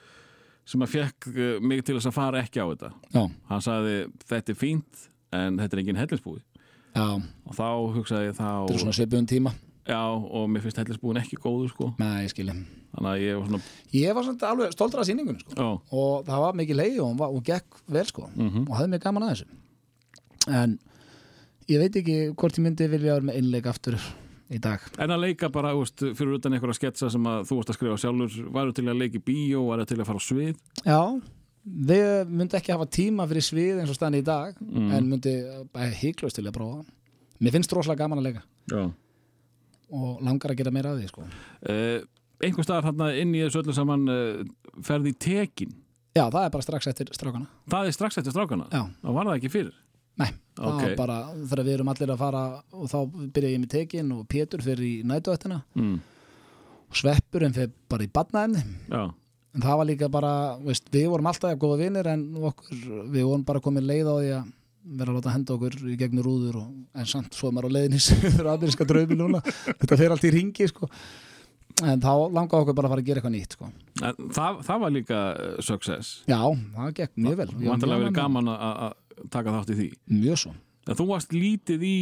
[0.67, 2.93] sem að fekk uh, mig til þess að fara ekki á þetta.
[3.11, 3.97] Já, hann sagði,
[4.31, 6.41] þetta er fínt en þetta er engin hellisbúi
[6.93, 9.55] já, og þá hugsaði ég þá þetta er svona svipuðum tíma.
[9.83, 11.89] Já, og mér finnst hellisbúin ekki góður sko.
[11.99, 13.61] Nei, að ég var svona
[13.97, 15.69] Ég var svona alveg stoltur af sýningunni sko.
[15.91, 18.29] og það var mikið leið og hún, var, hún gekk vel sko.
[18.37, 18.67] Mhm.
[18.69, 19.47] og hafði mér gaman að þessu.
[20.53, 20.79] En
[21.71, 23.99] ég veit ekki hvort ég myndi vilja vera með einleik aftur
[24.53, 24.81] í dag.
[25.01, 28.01] En að leika bara, úst, fyrir utan einhverja sketsa sem að þú varst að skrifa
[28.03, 30.57] sjálfur, væru til að leika í bíó, væru til að fara á svið?
[30.85, 31.01] Já,
[31.67, 34.91] við myndi ekki hafa tíma fyrir svið eins og staðan í dag Mm.
[34.93, 35.35] en myndi
[36.01, 36.85] híklaust til að prófa
[37.43, 38.93] Mér finnst rosalega gaman að leika Já.
[39.93, 41.23] og langar að gera meira af því sko.
[41.69, 42.03] Uh,
[42.43, 44.45] einhver staðar þarna inn í þessu öllu saman uh,
[44.83, 45.73] ferði í tekin.
[46.15, 48.67] Já, það er bara strax eftir strákana Það er strax eftir strákana?
[48.71, 48.83] Já.
[49.03, 49.75] Það var það ekki fyrir?
[50.21, 50.29] Nei,
[50.59, 50.83] það Ok.
[50.83, 52.99] var bara þegar við erum allir að fara og þá
[53.33, 56.01] byrja ég með tekin og Pétur fyrir í nætuættina Mm.
[56.91, 59.03] og Sveppurinn fyrir bara í badnaðinni Já.
[59.53, 60.33] En það var líka bara,
[60.65, 62.79] veist, við vorum alltaf góða vinnir en okkur,
[63.13, 64.51] við vorum bara komin leið á því að
[64.99, 67.75] vera að láta henda okkur í gegnum rúður og, en samt svo er maður á
[67.77, 70.89] leiðinni fyrir aðbyrðiska draumi núna þetta fer allt í ringi sko.
[71.83, 73.69] en þá langaði okkur bara að fara að gera eitthvað nýtt sko.
[74.03, 76.11] En það, það var líka uh, success.
[76.29, 76.41] já,
[76.77, 78.99] það gekk mjög vel Ég var verið gaman að-
[79.31, 79.89] taka þátt í því.
[80.19, 80.53] mjög svo
[80.91, 81.97] En þú varst lítið í,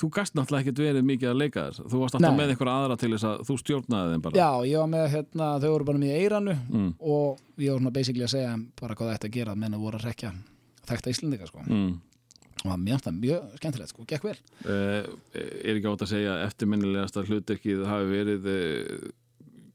[0.00, 1.82] þú gast náttúrulega ekkert verið mikið að leika þess.
[1.92, 2.38] Þú varst alltaf Nei.
[2.40, 4.36] með einhverja aðra til þess að þú stjórnaði þeim bara.
[4.40, 6.94] já, ég var með, hérna, þau voru bara með í eiranu Mm.
[7.00, 10.06] og ég var svona basically að segja bara hvað að gera menn að voru að
[10.08, 10.32] rekja
[10.88, 11.60] þekta Íslendinga sko.
[11.68, 12.00] Mm.
[12.62, 15.02] og það það mjög skemmtilegt sko, gekk vel Uh,
[15.34, 19.10] er ekki átt að segja að eftirminnilegasta hlutekið hafi verið uh,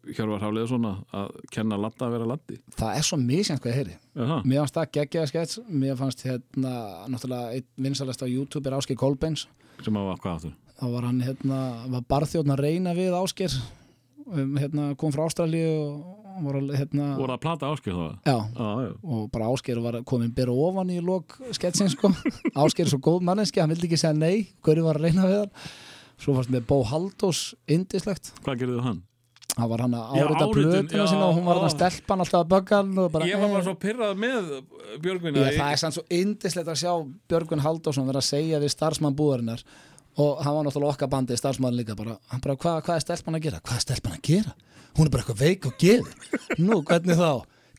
[0.08, 3.96] Hjörvar Háleðarsson að kenna latta að vera latti það er svo misjant hvað ég heyri
[4.16, 4.38] Jaha.
[4.48, 6.74] Mér fannst það geggjaða skets Mér fannst hérna
[7.12, 9.48] náttúrulega einn vinsalast á YouTube er Ásker Kolbeins
[9.84, 11.60] sem að var hvað áttur þá var hann hérna
[11.96, 13.58] var barþjóðn að reyna við Ásker
[14.28, 18.38] um, hérna, kom frá Ástralíu og var að, hérna voru að plata áskil það já,
[18.38, 18.92] já.
[19.02, 22.12] og bara Ásker var komin bera ofan í lok sketsin sko.
[22.64, 25.40] Ásker er svo góð manneski, hann vildi ekki segja nei hverju var að reyna við
[25.44, 25.54] hann.
[26.18, 29.04] Svo fannst með Bó Haldós indislegt Hvað gerðu hann?
[29.56, 30.48] Hann var hann að árita
[30.98, 33.42] já, sína og hún var hann að stelpa hann alltaf að bögga hann bara, Ég
[33.42, 33.68] var bara eh.
[33.68, 34.50] svo pyrrað með
[35.04, 36.92] Björgvin Ég, það er sann svo indislegt að sjá
[37.32, 39.64] Björgvin Halldórsson vera að segja við starfsmann búðarinnar
[40.18, 43.38] og hann var náttúrulega okkar bandið starfsmann líka bara, hann bara, hvað, hvað er stelpan
[43.38, 43.62] að gera?
[43.66, 44.54] Hvað er stelpan að gera?
[44.98, 47.32] Hún er bara eitthvað veik og geði Nú, hvernig þá?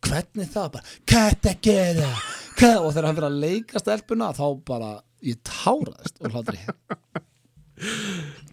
[0.07, 0.61] Hvernig þá?
[0.74, 2.11] Bara, hvað er þetta að gera?
[2.59, 2.78] Hvað?
[2.82, 4.90] Og þegar hann fyrir að leika stelpuna þá bara,
[5.27, 6.61] ég táraðist og hlátri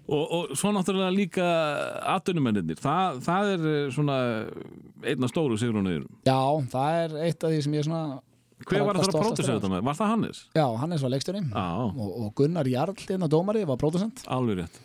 [0.05, 1.49] og, og svo náttúrulega líka
[2.15, 4.17] atunumennir það, það er eh, svona
[5.05, 6.39] einna stóru sigrunniður Já,
[6.71, 8.03] það er eitt af því sem ég svona
[8.65, 9.81] Hver var það að pródusera þetta með?
[9.83, 10.37] Var það Hannes?
[10.55, 14.77] Já, hann er svo leikstjóri og, og Gunnar Jarl hérna dómari var pródusent alveg rétt.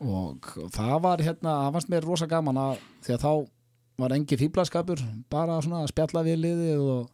[0.00, 3.32] Og það var hérna, það fannst mér rosa gaman að því að þá
[4.00, 7.10] var engi fýblaskapur bara svona spjalla við liðið og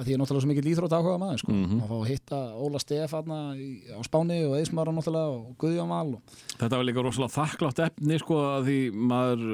[0.00, 1.56] að því ég er náttúrulega svo mikið íþrótt áhuga maður sko.
[1.56, 1.80] Mhm.
[1.80, 6.38] og fá að hitta Óla Stefanna á Spáni og Eismara náttúrulega og Guðjón Val og...
[6.56, 9.44] Þetta var líka rosalega þakklátt efni sko að því maður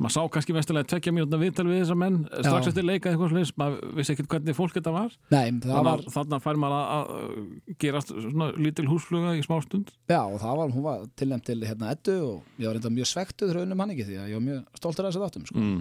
[0.00, 2.70] maður sá kannski mestilega tvekja mínútna viðtal við þessa menn strax Já.
[2.70, 6.04] eftir leika eitthvað slis maður vissi ekkert hvernig fólk þetta var Nei, það þannig var,
[6.38, 10.60] að fær maður að, að gerast svona lítil húsfluga í smá stund já, og það
[10.62, 13.84] var, hún var tilnæmt til hérna Eddu og ég var reynda mjög svektuð þegar unnum
[13.84, 15.58] hann ekki því að ég var mjög stoltur sko.
[15.60, 15.80] mm.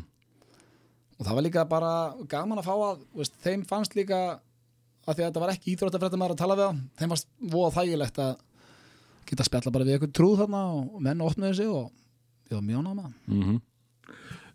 [1.19, 1.93] Og það var líka bara
[2.31, 4.19] gaman að fá að veist, þeim fannst líka
[5.09, 8.19] að því að þetta var ekki íþróttafrættum að tala við þá þeim fannst voða þægilegt
[8.23, 8.35] að
[9.29, 11.89] geta að spjalla bara við eitthvað trúð þarna og menn opnuðu sig og
[12.49, 13.59] ég var mjög náma Mm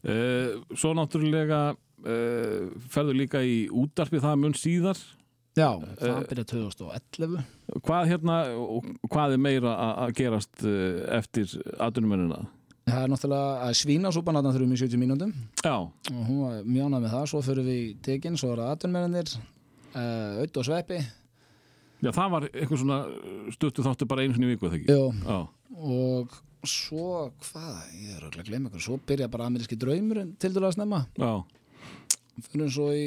[0.05, 4.99] uh, Svo náttúrulega uh, ferðu líka í útarpi það mun síðar.
[5.55, 7.45] Já, það Eh, byrjaði 2011
[7.87, 12.41] hvað hérna og hvað er meira að- að gerast uh, eftir atunumennina
[12.85, 15.35] það er náttúrulega að svína súpan að þurfum í 70 mínúndum
[15.65, 17.27] Já, og hún var náma með það.
[17.33, 20.99] Svo fyrir við í tekin, svo var það atunmennir uh, Ödd og Sveppi.
[22.05, 22.99] Já, það var eitthvað svona
[23.55, 24.93] stuttu þáttu bara einu sinni viku, þegar ekki?
[24.93, 25.39] Já.
[25.75, 26.35] og
[26.69, 27.09] svo
[27.45, 31.01] hvað, ég er að glemma ykkur svo byrja bara ameríski draumurinn til dæla að snemma.
[31.21, 31.33] Já,
[32.51, 33.07] fyrir svo í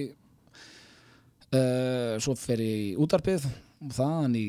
[1.53, 3.45] uh, svo ég í útarpið
[3.85, 4.47] og þaðan í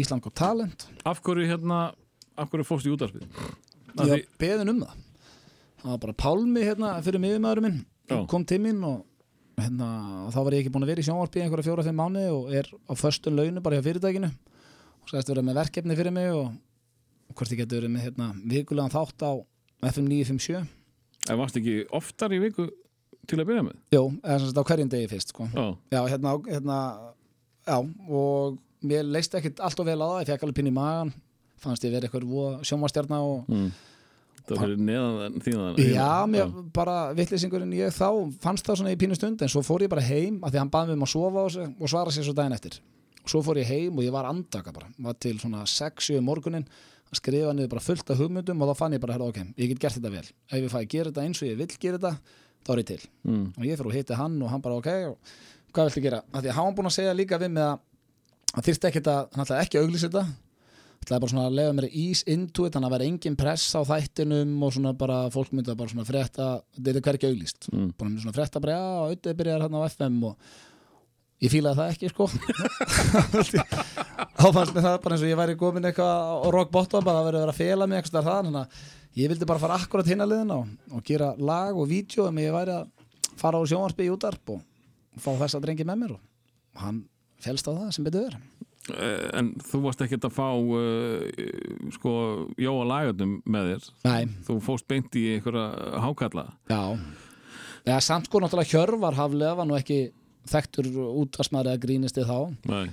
[0.00, 0.88] Ísland og talent.
[1.04, 1.90] Af hverju hérna,
[2.36, 3.28] af hverju fórst í útarpið?
[4.04, 5.02] Ég var beðin um það
[5.82, 8.18] það var bara Pálmi hérna fyrir miðumæðurinn minn Já.
[8.30, 9.04] kom til mín og
[9.60, 9.88] hérna,
[10.34, 12.92] þá var ég ekki búin að vera í sjónvarpi einhverja fjóra-fimm mánu og er á
[12.98, 16.50] föstun launu bara hjá fyrirtækinu og sagðist vera með verkefni fyrir mig og,
[17.30, 19.32] og hvort ég getur verið með hérna, vikulegan þátt á
[19.92, 20.66] FM 957
[21.26, 22.68] En varst ekki oftar í viku
[23.26, 23.78] til að byrja með?
[23.90, 25.48] Jó, eða sem sagt á hverjum degi fyrst sko.
[25.90, 26.76] Já, hérna, hérna
[27.66, 30.74] já, og mér leist ekkit allt og vel á það, ég fekk alveg pinn í
[30.76, 31.10] magan
[31.62, 33.68] fannst ég verið eitthvað sjónvastjarna og mm.
[34.48, 38.08] það fyrir neðan þíðan Já, mér bara vitleysingurinn ég þá
[38.42, 40.74] fannst það svona í pínu stund en svo fór ég bara heim af því hann
[40.74, 42.80] baði mig um að sofa sig og svara sér svo daginn eftir.
[43.26, 44.90] Og svo fór ég heim og ég var andaka bara.
[45.02, 46.66] Var til svona 6-7 morgunin
[47.06, 49.82] að skrifa niður bara fullt af hugmyndum og þá fann ég bara, ok, ég get
[49.82, 50.26] gert þetta vel.
[50.50, 52.14] Ef ég fæ að gera þetta eins og ég vill gera þetta
[52.66, 53.02] þá er ég til.
[53.26, 53.44] Mm.
[53.54, 55.36] og ég fyrir og hitti hann og hann bara ok og
[55.76, 57.66] hvað viltu gera, því að hann búin að segja líka við mig
[58.56, 60.24] að þyrfti ekkert að hann ætlaði ekki að auglýsa þetta
[61.06, 63.80] ætlaði bara svona að lega mér ís into it þannig að vera engin press á
[63.86, 67.68] þættinum og svona bara fólk myndi að bara svona frétta þetta er hvergi auglýst.
[67.70, 67.92] Mm.
[67.94, 70.34] bara myndi svona frétta bara já, auðvitað byrjar hérna á FM og
[71.46, 72.24] ég fílaði það ekki sko.
[74.36, 77.18] Þá fannst mér það bara eins og ég væri komin eitthvað á rock bottom bara
[77.22, 78.68] að vera að fela mig eitthvað það þannig að
[79.22, 82.38] ég vildi bara fara akkurat hinn að liðina og, og gera lag og vídeo um
[82.42, 82.84] ég væri að
[83.38, 84.60] fara á sjónvarsby í útarp og
[85.20, 86.22] fá þess að drengi með mér og
[86.82, 86.98] hann
[87.40, 88.40] félst á það sem betur verið
[88.94, 91.22] en þú varst ekkert að fá uh,
[91.96, 92.12] sko
[92.60, 93.88] Jóa Lagarnum með þér.
[94.06, 96.82] Nei, þú fóst beint í einhverja hákalla já.
[97.86, 100.00] Já, samt sko náttúrulega Hjörvar Haflega var nú ekki
[100.50, 100.88] þekktur
[101.22, 102.38] útvarsmaður eða grínisti þá.
[102.70, 102.86] Nei.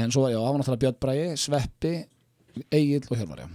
[0.00, 1.94] en svo, já, það var náttúrulega Björn Bræi, Sveppi
[2.70, 3.48] Egil og Hjörvar, já.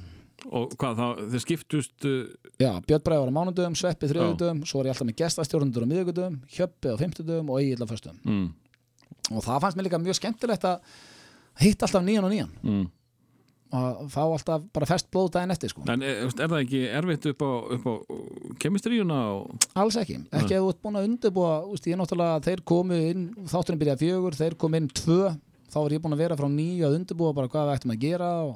[0.46, 2.20] Og hvað þá, þeir skiptust uh,
[2.62, 5.90] Já, Björn Bræði var á mánudöfum, Sveppi þriðudöfum svo var ég alltaf með gestastjórnundur á
[5.90, 8.46] miðugudöfum Hjöppi á fimmtudöfum og Egil á föstum mm,
[9.34, 10.86] og það fannst mér líka mjög skemmtilegt að
[11.62, 12.54] hitta alltaf nýjan og nýjan.
[12.64, 12.86] Mm.
[13.76, 15.84] og fá alltaf bara fest blóð daginn eftir sko.
[15.92, 17.94] en er, er það ekki erfitt upp á, á
[18.62, 22.44] kemistríuna og alls ekki, ekki að þú ert búin að undirbúa úst, ég er náttúrulega,
[22.46, 25.34] þeir komu inn þátturinn byrjaði fjögur, þeir komu inn tvö.
[25.66, 28.04] Þá var ég búin að vera frá nýju að undirbúa bara hvað við ættum að
[28.06, 28.56] gera og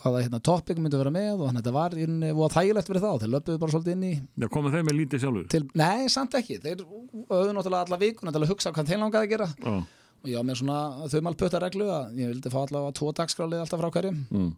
[0.00, 3.02] hvaða hérna, topic myndi vera með og þannig að þetta var inn, og þægilegt fyrir
[3.02, 6.06] þá, þeir löpuðu bara svolítið inn í já, komið þeim með lítið sjálfur til, nei,
[6.12, 9.48] samt ekki, þeir auðu náttúrulega alla vikuna til að hugsa hvað þeir langaði að gera.
[9.52, 9.74] Já,
[10.22, 13.64] og ég var með svona þau malpötta reglu að ég vildi fá allavega tvo dagskrálið
[13.64, 14.20] alltaf frá hverjum.
[14.30, 14.52] Mm.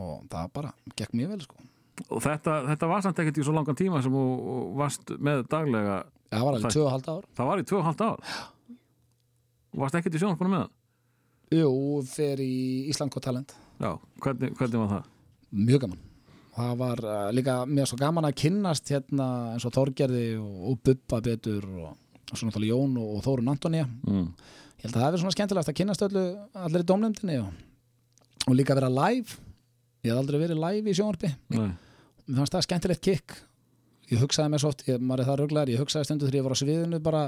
[0.00, 1.56] og það bara gekk mjög vel sko.
[2.08, 4.24] og þetta, þetta var samt ekkert í svo langan tíma sem þú
[4.80, 6.02] varst með daglega.
[6.30, 7.24] Það var alveg Það- tvö og halda ár.
[7.36, 8.20] Það var í 2,5 ár?
[9.80, 10.76] Varst ekkert í sjónarspunum með það?
[11.50, 11.70] Jú,
[12.06, 12.52] fer í
[12.90, 13.54] Ísland Got Talent.
[13.80, 15.10] Já, hvernig, hvernig var það?
[15.50, 16.00] Mjög gaman.
[16.54, 20.80] Það var uh, líka mjög svo gaman að kynnast hérna eins og Þorgerði og, og
[20.86, 21.92] Bubba betur og,
[22.30, 24.26] og svo náttúrulega Jón og, og Þórun Antonía mm.
[24.80, 26.24] Ég held að það hefur svona skemmtilegt að kynnast öllu
[26.64, 27.62] allir í domnefndinni og,
[28.46, 29.38] og líka vera live.
[30.00, 31.30] Ég hef aldrei verið live í sjónvarpi.
[31.52, 31.70] Nei.
[32.26, 33.38] mér fannst það skemmtilegt kick.
[34.10, 36.46] Ég hugsaði mér svo oft, ég, maður er það röglegar ég hugsaði stundu þegar ég
[36.46, 37.24] var á sviðinu bara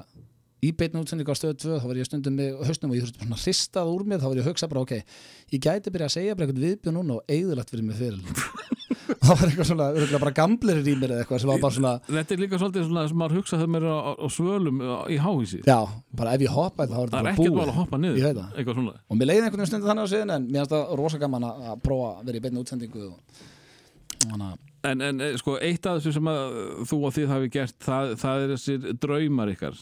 [0.62, 3.26] í beinni útsendingu á stöðu 2 þá var ég stundum með hausnum og ég þurfti
[3.26, 4.92] svona hristað úr mér þá var ég að hugsa bara ok,
[5.54, 8.81] ég gæti byrja að segja bara eitthvað viðbjörn núna og eigðulegt fyrir mig fyrir
[9.22, 11.94] það var eitthvað svona, örugglega bara gamlir í mér eða eitthvað sem var bara svona
[12.08, 15.20] þetta er líka svolítið svona sem maður hugsa þegar maður er á, á svölum í
[15.26, 15.78] háhísi já,
[16.22, 18.02] bara ef ég hoppa þá er það þetta er bara ekkert mál búið að hoppa
[18.02, 18.50] niður það.
[18.56, 20.92] eitthvað svona og mér leiði einhvern veginn stundu þannig á sviðinu en mér finnst það
[21.02, 23.42] rosa gaman að prófa að vera í beinni útsendingu og
[24.26, 26.56] þannig að En, en eh, sko, eitt af þessu sem að
[26.90, 29.76] þú og þið hafi gert, það, það er þessir draumar ykkar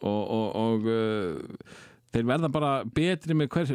[0.00, 1.74] og, og, og uh,
[2.14, 3.72] þeir verða bara betri með hver,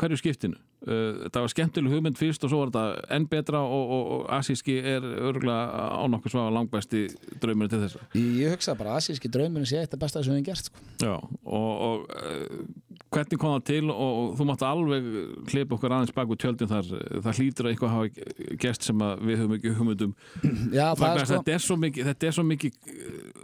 [0.00, 0.58] hverju skiptinu.
[0.84, 4.24] Uh, það var skemmtileg hugmynd fyrst og svo var þetta enn betra og, og, og
[4.36, 7.04] asíski er örgulega á nokkuð svafa langbæsti
[7.40, 8.08] draumurinn til þessa.
[8.20, 10.84] ég hugsa bara að asíski draumurinn sé eitt af besta sem við höfum gert sko.
[11.00, 15.08] Já, og, og uh, hvernig kom það til og, þú mátt alveg
[15.52, 16.92] hlipa okkur aðeins baku tjöldin þar,
[17.24, 20.14] það hlýtur að eitthvað hafa gest sem við höfum ekki hugmyndum
[20.78, 22.78] já, það er þess að sko þetta er svo mikið þetta er svo mikið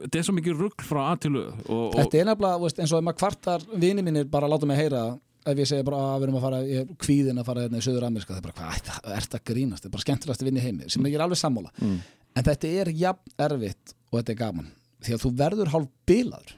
[0.02, 3.00] þetta er svo mikið rugl frá að til og, og, Þetta er nefnilega, eins og
[3.00, 5.04] ef maður kvartar vini mínir bara láta mig heyra
[5.48, 7.84] ef ég segi bara að við erum að fara, ég kvíðin að fara hérna í
[7.84, 9.82] Söður Ameríska, það er bara, hvað, er þetta grínast?
[9.82, 11.72] Það er bara skemmtilegast að vinna í heimi, sem ég er alveg sammála.
[11.80, 12.00] Mm.
[12.30, 14.68] en þetta er jafn erfitt og þetta er gaman,
[15.00, 16.52] því að þú verður hálf bilaður,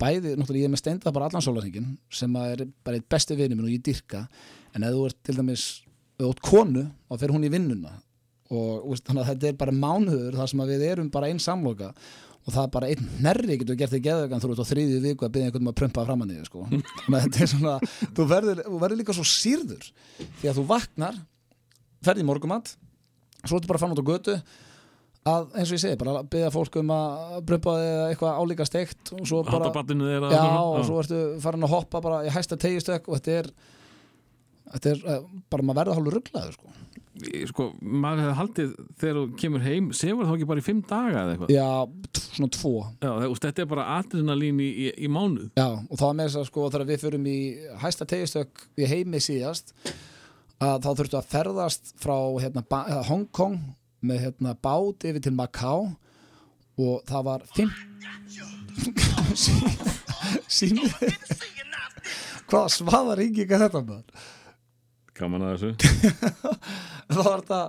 [0.00, 3.56] bæði, náttúrulega ég er með steinda bara allan sólarhingin, sem er bara eitt besti vini
[3.56, 4.22] minn og ég dyrka
[4.74, 5.66] en ef þú ert til dæmis,
[6.22, 7.98] ert konu og fer hún í vinnuna.
[8.50, 11.92] Og þannig að þetta er bara mánuður þar sem við erum bara einn samloka
[12.46, 15.26] og það er bara einn nærri getur gert þig geðvegan þú ert á þriðju viku
[15.26, 16.64] að byrja einhvern um að prumpa fram að niður sko.
[17.44, 17.74] er svona
[18.16, 19.90] þú verður, verður líka svo sýrður
[20.40, 21.20] því að þú vaknar
[22.06, 22.74] ferði í morgumat
[23.44, 24.36] svo ertu bara fara út á götu
[25.30, 29.26] að eins og ég segi, bara byrja fólk um að eða eitthvað álíka steikt og
[29.28, 29.68] svo bara,
[30.32, 33.50] já, og svo ertu farin að hoppa bara í hæsta tegjustökk og þetta er
[34.70, 36.72] þetta er eh, bara maður verður hálfur rugglaður sko.
[37.50, 38.70] Sko, maður hefði haldið
[39.00, 41.52] þegar þú kemur heim semur þá ekki bara í fimm daga eða eitthvað?
[41.54, 42.72] Já, svona tvo.
[43.00, 45.50] Já, það- og þetta er bara adrenalín í, í, í mánuð.
[45.58, 47.38] Já, og þá með þess að sko þegar við förum í
[47.84, 49.74] hæsta tegistök í heimi síðast
[50.60, 52.64] að þá þurftu að ferðast frá hérna,
[53.08, 53.58] Hong Kong
[54.04, 55.90] með hérna, bát yfir til Macau
[56.80, 57.72] og það var fimm
[60.48, 60.86] sími
[62.50, 64.24] hvaða svaða ringing er þetta maður
[65.20, 65.70] gaman að þessu.
[67.10, 67.60] Þá var þetta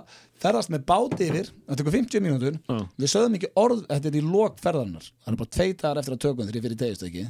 [0.42, 1.50] ferðast með báti yfir.
[1.68, 2.60] Það tekur 50 mínútur.
[2.68, 2.78] Já.
[3.02, 6.22] við sögðum ekki orð, þetta er í lok ferðarnar það er bara tveitar eftir að
[6.26, 7.26] tökum þegar ég fyrir tegist ekki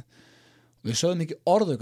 [0.83, 1.77] við sögðum ekki orðu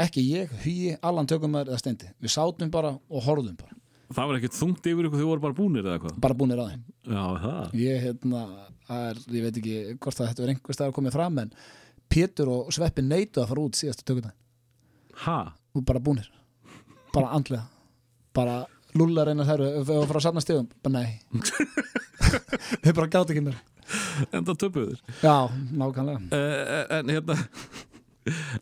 [0.00, 2.08] ekki ég, Hugi, Allan tökumar eða Steindi.
[2.22, 3.76] Við sátum bara og horfðum bara.
[4.12, 6.72] Það var ekkert þungt yfir ykkur þau voru bara búnir eða hvað bara búinir að
[7.44, 7.74] það.
[7.80, 8.42] Ég, hérna,
[8.92, 11.54] er, ég veit ekki hvort það þetta er einhver staðar komið fram en
[12.12, 14.34] Pétur og Sveppi neitu að fara út síðastu tökuna
[15.24, 15.38] ha,
[15.72, 16.28] og bara búnir
[17.12, 17.66] bara andlega.
[18.36, 18.62] Bara
[18.96, 21.20] lúlla reyna þær og fara að safna stegum bara nei.
[22.82, 23.60] Þau bara gátt ekki mér
[24.32, 25.36] en það töpuður já,
[25.72, 26.20] nákvæmlega.
[26.32, 27.38] Uh, en hérna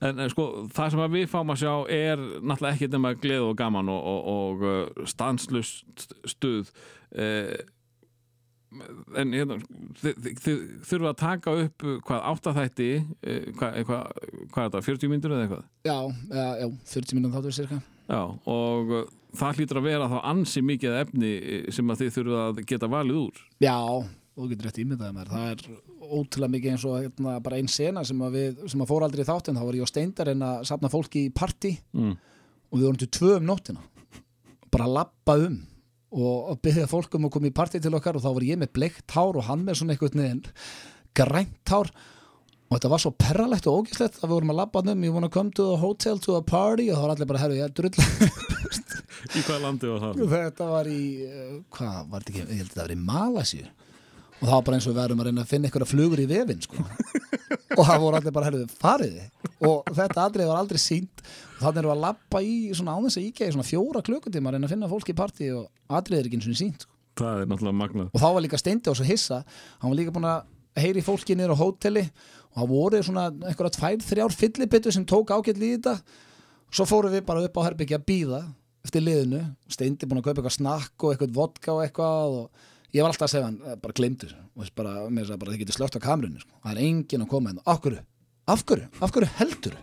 [0.00, 3.58] En, en sko, það sem við fáum að sjá er náttúrulega ekki nema gleð og
[3.58, 6.70] gaman og, og, og stanslust stuð.
[7.12, 7.58] Uh,
[9.20, 9.58] en hérna
[10.00, 12.88] þið, þið, þurfa að taka upp hvað áttaþætti
[13.58, 15.64] hvað, hvað, hvað er þetta, 40 myndur eða eitthvað?
[15.84, 15.96] Já,
[16.30, 17.80] já, já 40 mínútur þáttur cirka
[18.10, 19.04] Já, og uh,
[19.38, 22.90] það hlýtur að vera þá ansi mikið efni eh, sem að þið þurfa að geta
[22.90, 23.40] valið úr.
[23.62, 25.64] Já, og þú getur rétt ímyndaði mér það er
[26.10, 29.22] ótrúlega mikið eins og hérna, bara einn sena sem að, við, sem að fór aldrei
[29.22, 29.60] í þáttinn.
[29.60, 32.14] Þá var ég og Steindar en að safna fólki í partí mm.
[32.70, 33.84] og við vorum til tvö um nóttina.
[34.74, 35.60] Bara lappa um
[36.10, 38.58] og, og byggði fólk um að koma í partí til okkar og þá var ég
[38.58, 40.42] með bleikt hár og hann með svona einhvern veginn
[41.14, 41.94] grænt hár.
[41.94, 42.19] og
[42.78, 45.50] þetta var svo perralegt og ógæslegt að við vorum að lappa um, you wanna come
[45.50, 47.90] to the hotel to a party og þá var allir bara, herru, ég er drull
[49.36, 50.20] Í hvaða landi var það?
[50.30, 53.66] þetta var í, uh, hvað var þetta ekki ég held að þetta var í Malasíu
[54.40, 56.28] og það var bara eins og við verðum að reyna að finna einhverja flugur í
[56.30, 56.84] vefin sko.
[57.78, 59.26] og það voru allir bara, herru, fariði
[59.68, 63.18] og þetta atrið var aldrei sínt og þannig erum við að lappa í svona áðins
[63.20, 65.68] að íkja í svona fjóra klukkutíma að reyna að finna fólk í partí og
[66.00, 66.94] atrið er ekki eins og sínt sko.
[67.20, 70.14] Það er náttúrulega magnað og þá var líka steindi og svo hissa hann var líka
[70.16, 70.48] búin að
[70.80, 72.06] heyri fólki niður á hóteli
[72.50, 75.98] og það voru svona einhverja tvær, þrjár fyllibittu sem tók ágætt í þetta.
[76.70, 78.42] Svo fórum við bara upp á herbyggja að býða
[78.86, 83.04] eftir liðinu, steindi búin að kaupa eitthvað snakk og eitthvað vodka og eitthvað og ég
[83.04, 85.62] var alltaf að segja hann, eh, bara glemdur og þess bara, mér sagði bara, þið
[85.64, 86.54] getur slögt á kamerunni sko.
[86.64, 88.00] það er enginn að koma hérna, af hverju?
[88.50, 89.76] Af hverju, af hverju heldur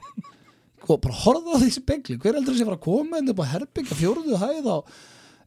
[0.87, 3.51] og bara horfða á sem begli, hver heldur þessi fara að koma hérna upp á
[3.53, 4.77] herbyggja fjóruðu hæð á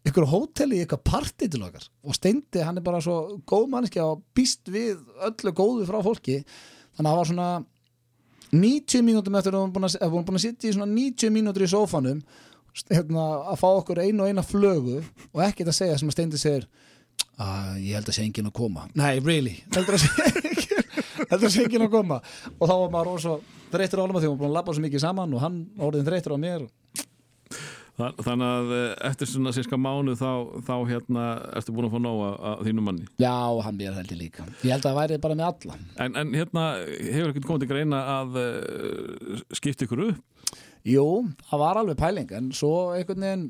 [0.08, 1.84] ykkur hóteli eitthvað partí til okkar?
[2.04, 6.44] Og Steindi hann er bara svo góð mannski og býst við öllu góðu frá fólki
[7.00, 7.48] þannig að það var svona
[8.50, 11.30] 90 mínútum eftir að við vorum búin að, að, við að sitja í svona 90
[11.34, 12.22] mínútur í sófanum
[12.90, 14.96] hérna, að fá okkur einu og eina flögu
[15.32, 16.66] og ekkert að segja sem að Steindi segir
[17.40, 18.84] að ég held að sé enginn að koma.
[18.98, 20.84] Nei, really, heldur að sé enginn
[21.30, 22.18] heldur að sé enginn að koma.
[22.58, 23.36] Og þá var maður svo
[23.72, 26.06] þreytur á alveg því við vorum búin að labba svo mikið saman og hann orðin
[26.10, 26.66] þreytur á mér.
[26.66, 26.79] Þa-
[28.00, 30.30] Þannig að eh, eftir svona sérska mánu þá,
[30.66, 31.26] þá hérna
[31.60, 33.06] ertu búin að fá nóg að, þínu manni.
[33.20, 33.36] Já,
[33.66, 34.48] hann mér held ég líka.
[34.64, 37.70] Ég held að það væri bara með alla En, en hérna hefur ekkert komið til
[37.70, 40.58] greina að uh, skipta ykkur upp?
[40.88, 41.06] Jú,
[41.50, 43.48] það var alveg pæling en svo einhvern veginn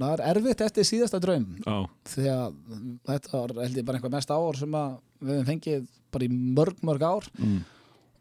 [0.00, 1.44] það er erfitt eftir síðasta draum.
[1.60, 1.76] Já,
[2.08, 2.54] því að
[3.10, 4.78] þetta var held ég bara einhver mest ár sem
[5.20, 7.28] við höfum fengið bara í mörg mörg ár.
[7.36, 7.60] Mm.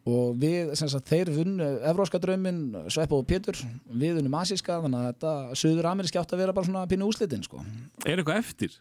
[0.08, 2.62] Og við, sem sagt, þeir vunnu evróska drauminn,
[2.92, 3.60] Svepp og Pétur.
[3.90, 7.44] Við vunum asíska, þannig að þetta söður ameríski átt að vera bara svona pínu úslitin
[7.46, 7.64] sko.
[8.06, 8.78] Er eitthvað eftir?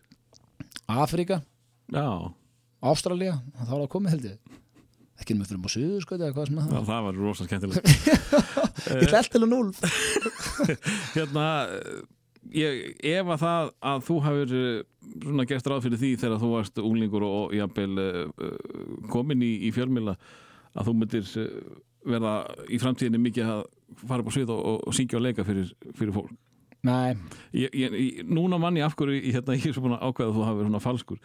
[0.88, 1.42] Afríka,
[1.88, 2.32] Já,
[2.84, 3.38] Ástralía.
[3.58, 4.58] Þá var það komið held ég.
[5.18, 7.88] Ekki með fyrir á söður sko, eða hvað sem Já það það var rosa skemmtilegt.
[8.92, 9.72] Ég ætla til að núl
[11.16, 11.46] Hérna
[12.54, 14.76] ég, ef að það að þú hafur eh,
[15.24, 18.52] svona gert ráð fyrir því þegar þú varst unglingur og, jafnvel uh,
[19.10, 20.14] komin í, í fjölmila
[20.74, 21.48] að þú myndir uh,
[22.08, 22.34] verða
[22.68, 23.64] í framtíðinni mikið að
[24.04, 26.34] fara upp á svið og, og, og syngja og leika fyrir, fyrir fólk?
[26.86, 27.16] Nei,
[27.58, 30.30] ég, ég, núna mann ég af hverju ég, hérna, ég er svo búin að ákveða
[30.30, 31.22] að þú hafi verið svona falskur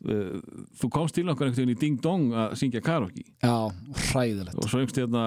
[0.00, 3.24] þú komst til okkur einhvern veginn í Ding Dong að syngja karaoke.
[3.42, 3.68] Já,
[4.10, 4.56] hræðilegt.
[4.56, 5.24] Og söngst hérna,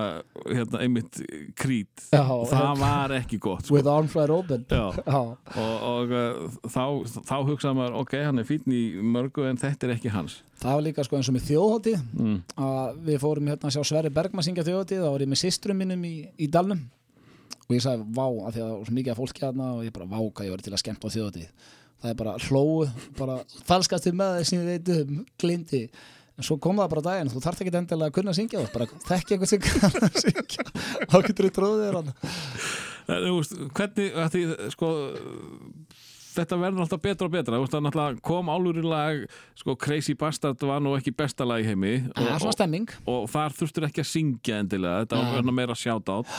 [0.48, 1.20] hérna einmitt
[1.60, 3.76] krít Já, og það var ekki gott sko.
[3.78, 4.66] With arms wide open.
[4.72, 4.88] Já.
[5.06, 5.20] Já.
[5.20, 6.86] og, og uh, þá,
[7.22, 8.82] þá hugsaði maður ok, hann er fínn í
[9.14, 10.40] mörgu en þetta er ekki hans.
[10.64, 12.42] Það var líka sko eins og með þjóðhátti mm.
[12.66, 15.82] að við fórum hérna að sjá Sverri Bergman syngja þjóðhátti þá var ég með systrum
[15.84, 16.82] minnum í, í Dalnum.
[17.68, 19.86] Og ég sagði vá að því að það var svo mikið af fólki hérna og
[19.86, 21.48] ég bara vá hvað ég var til að skemmt á þjóðhátti
[22.04, 25.86] það er bara hlóu, bara falskast með þeir sem ég veit um, glindi
[26.34, 29.36] en svo kom það bara daginn, þú þarft ekki endilega að kunna syngja bara þekki
[29.36, 30.66] eitthvað sem kann að syngja.
[31.12, 32.00] Þá getur þú tróðið þér
[33.28, 34.42] veist, hvernig því,
[34.74, 34.90] sko,
[36.34, 37.62] þetta verður alltaf betra og betra.
[37.62, 39.22] Veist, kom álur í lag
[39.60, 42.00] sko, Crazy Bastard var nú ekki besta lag í heimi.
[42.10, 45.78] Það er svona stemming og, og þar þurftur ekki að syngja endilega þetta var meira
[45.78, 46.38] sjátt át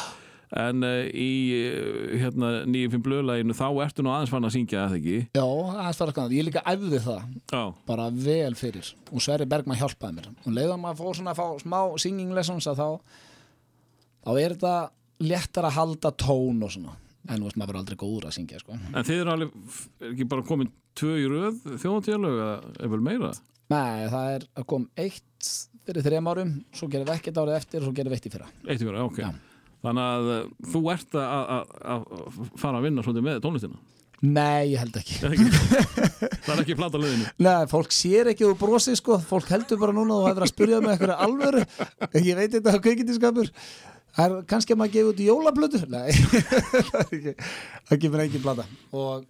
[0.64, 4.86] en uh, í uh, hérna, nýjum fimm blöðlæginu þá ertu nú aðeins fann að syngja
[4.88, 7.22] það ekki Já, það er svona ég líka æfði það
[7.54, 11.40] Já, bara vel fyrir og Sverri Bergman hjálpaði mér og leiðum að fór svona að
[11.40, 12.88] fá smá singing lessons að þá
[14.24, 14.76] þá er þetta
[15.24, 18.60] léttar að halda tón og svona en þú veist, maður verður aldrei góður að syngja
[18.60, 18.76] sko.
[18.92, 19.54] En þið eru alveg,
[20.00, 23.30] er ekki bara komin tvö í röð þjóðantélög eða er vel meira?
[23.72, 25.50] Nei, það er að kom eitt
[25.84, 28.32] fyrir þrejum árum, svo gerum við ekkert árið eftir og svo gerum við eitt í
[28.34, 29.20] fyrra Eitt í vera, ok.
[29.24, 29.30] Já.
[29.84, 32.06] Þannig að uh, þú ert að,
[32.60, 33.82] fara að vinna svolítið með tónlistina.
[34.24, 35.18] Nei, ég held ekki.
[35.28, 35.48] Ekki?
[36.46, 37.26] það er ekki plata liðinu.
[37.44, 39.18] Nei, fólk sér ekki úr brosið sko.
[39.28, 41.64] Fólk heldur bara núna og hefur að spyrja með eitthvað alvöru.
[42.24, 43.52] Ég veit þetta á kveikindískapur
[44.14, 46.10] það er kannski að maður gefa út jólablötu Nei,
[46.90, 47.34] það er ekki
[47.90, 48.66] það kemur engin plata.
[48.94, 49.24] Og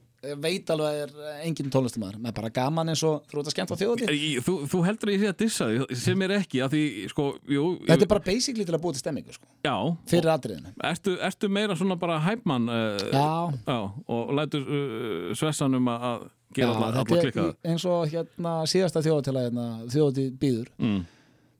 [0.44, 3.54] veit alveg að það er engin tónlistumæður með bara gaman eins og þú ert að
[3.56, 3.76] skemmt á
[4.14, 6.82] Í- Þú, þú heldur að ég sé að dissa því, sem er ekki, því,
[7.12, 9.74] sko, jú, Þetta er bara basically til að búa til stemmingu sko, já,
[10.10, 10.72] fyrir atriðinu.
[10.90, 16.24] ertu, ertu meira svona bara hæpmann uh, já, og lætur uh, svessan um að að
[16.24, 17.44] já gera alla, alla klikka?
[17.64, 21.00] er eins og hérna síðasta þjóðatíla hérna, þjóðatíð býður mm,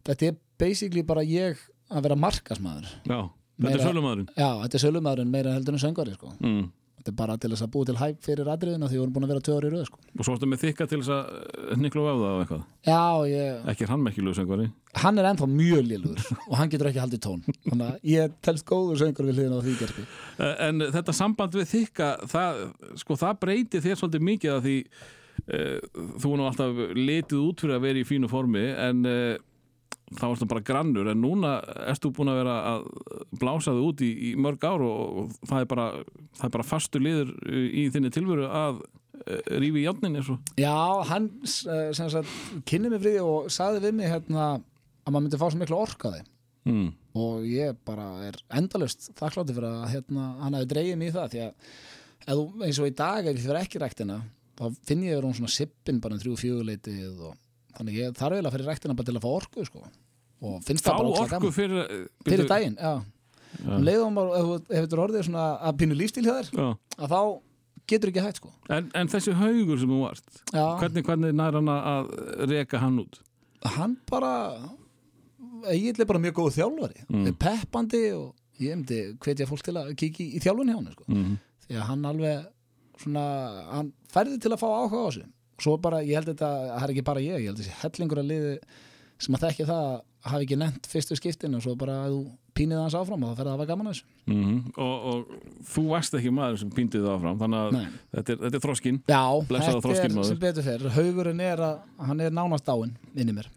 [0.05, 1.59] Þetta er basically bara ég
[1.91, 3.19] að vera markasmaður Já,
[3.59, 6.31] þetta er sölumæðurinn Já, þetta er sölumæðurinn meira heldur en söngari sko.
[6.39, 6.65] mm.
[7.05, 9.25] Þetta er bara til þess að búa til hæp fyrir atriðina því við vorum búin
[9.27, 9.99] að vera ári í röð sko.
[10.17, 12.63] Og svo ertu með þykka til þess að nikla á það og eitthvað?
[12.89, 14.69] Já, ég, Ekki er hann merkilegu söngvari
[15.05, 17.43] hann er ennþá mjög lélur og hann getur ekki haldið tón.
[17.67, 21.55] Þannig að ég telst góður söngur við hliðina á því gerfi Eh, En þetta samband
[21.55, 22.63] við þykka það,
[23.03, 24.77] sko, það breytir þér svolítið mikið að því
[25.45, 29.37] uh, þú nú alltaf litið út fyrir að vera í fínu formi en uh,
[30.15, 31.55] þá ertu bara grannur en núna
[31.91, 32.85] ertu búin að vera að
[33.41, 35.87] blása þig út í, í mörg ár og, og það, er bara,
[36.39, 40.53] það er bara fastur liður í þinni tilveru að uh, rífi í játnin eins og
[40.61, 40.77] Já,
[41.11, 41.31] hann
[41.73, 42.37] eh,
[42.69, 46.23] kynni mig friði og sagði við mig hérna að maður myndi fá svo miklu orkaði
[46.69, 46.87] mm.
[47.21, 51.35] og ég bara er endalust þakklátti fyrir að hérna, hann hafi dreigið mig í það
[51.35, 54.21] því að eins og í dag ef ég fyrir ekki ræktina
[54.55, 57.41] þá finn ég verið hún svona sippin bara um þrjú fjöguleitið og
[57.79, 59.83] þannig ég þarf eiginlega fyrir ræktina bara til að fá orku sko.
[60.45, 61.53] og finnst það bara orku gaman.
[61.57, 62.95] fyrir eh, fyrir daginn, já,
[63.55, 63.71] Já.
[63.77, 66.63] um leiðum bara ef þetta er orðið svona að pínu lífstíl hjá þér
[66.99, 67.21] að þá
[67.87, 68.51] getur ekki hægt sko.
[68.73, 72.09] En, en þessi haugur sem þú varst já, hvernig, hvernig nær hann að
[72.51, 73.21] reka hann út?
[73.65, 74.33] hann bara
[75.73, 77.29] ég er bara mjög góð þjálfari Mm.
[77.41, 81.05] peppandi og ég myndi hvetja fólk til að kíkja í, í þjálfun hjá hann sko.
[81.09, 81.39] Mm.
[81.69, 82.45] því að hann alveg
[83.03, 83.25] svona,
[83.73, 85.25] hann færði til að fá áhuga á þessu
[85.63, 88.31] svo bara, ég held þetta, það er ekki bara ég ég held þessi hellingur að
[88.33, 88.57] liði
[89.25, 89.91] sem að þekki það
[90.25, 92.23] hafi ekki nefnt fyrstu skiptin og svo bara að þú
[92.55, 94.07] pínið hans áfram og það ferði að hafa gaman að þessu.
[94.31, 97.79] Mm og, og þú varst ekki maður sem pýndið það áfram þannig að
[98.15, 99.01] þetta er, þetta er þroskinn.
[99.11, 100.87] Já, þetta er sem betur fer.
[100.97, 103.51] Haugurinn er að, hann er nánast dáinn inni í mér.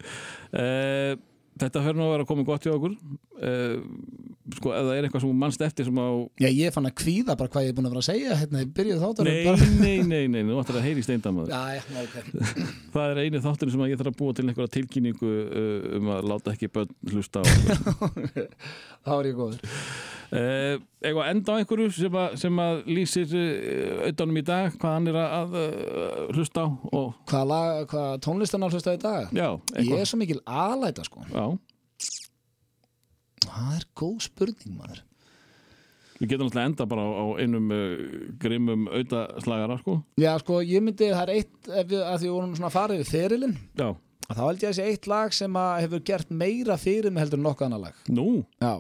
[0.52, 1.14] Uh,
[1.58, 2.94] Þetta fer nú að vera komið gott hjá okkur.
[3.38, 3.78] Uh,
[4.58, 6.08] sko, það er eitthvað sem mannst eftir sem á
[6.42, 8.64] Já, ég fann að kvíða bara hvað ég er búin að vera að segja hérna
[8.64, 9.70] í byrjuð þáttur Nei, bara...
[9.78, 11.54] nei, nei, nei, þú ættir að heyri steindamaður.
[11.54, 12.16] Já, já, ok.
[12.98, 16.12] Það er eini þátturinn sem að ég þarf að búa til einhverja tilkynningu uh, um
[16.18, 17.46] að láta ekki börn hlusta á
[19.08, 19.62] þá er ég góður.
[20.28, 25.08] Uh, Eitthvað enda á einhverju sem að, sem að lýsir auðvitaðnum í dag hvað hann
[25.14, 25.54] er að
[26.34, 29.30] hlusta á og Hvað, lag, hvað tónlistan á hlusta í dag?
[29.32, 31.46] já, Ég eitthvað er svo mikil aðlæta sko Já,
[33.46, 35.04] Það er góð spurning maður?
[36.18, 37.94] Við getum alltaf enda bara á, á einum uh,
[38.42, 40.00] grimmum auðaslagara sko.
[40.18, 43.02] Já, sko, ég myndi, það er eitt ef við, að því við vorum svona farið
[43.04, 43.90] við ferilinn Já,
[44.32, 47.38] þá held ég að sé eitt lag sem að hefur gert meira fyrir mig heldur
[47.42, 48.00] en nokkuð annar lag.
[48.10, 48.26] Nú?
[48.58, 48.74] Já,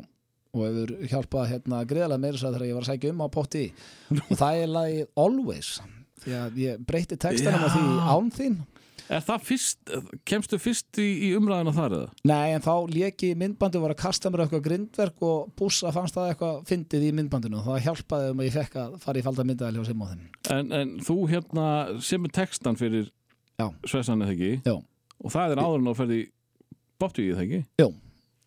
[0.57, 3.63] og hefur hjálpað hérna greiðlega meira svo þegar ég var að sækja um á potti.
[4.17, 5.71] Og það er lagið Always.
[6.23, 8.57] Því að ég breytti textanum á því án þín
[9.07, 9.91] Er það fyrst,
[10.27, 12.07] kemstu fyrst í, í umræðina þar eða?
[12.27, 16.31] Nei, en þá léki myndbandu var að kasta mér eitthvað grindverk og bússa fannst það
[16.33, 19.45] eitthvað fyndið í myndbandinu og það hjálpaði um að ég fekk að fara í falda
[19.47, 20.25] myndaðal hjá Simóðin
[20.57, 21.67] En, en þú hérna
[22.03, 23.07] semur textan fyrir
[23.57, 23.69] Já.
[23.87, 24.75] Svessan eða ekki Já.
[24.75, 26.19] og það er áður en á ferði
[27.01, 27.89] bóttíð eða ekki Jú.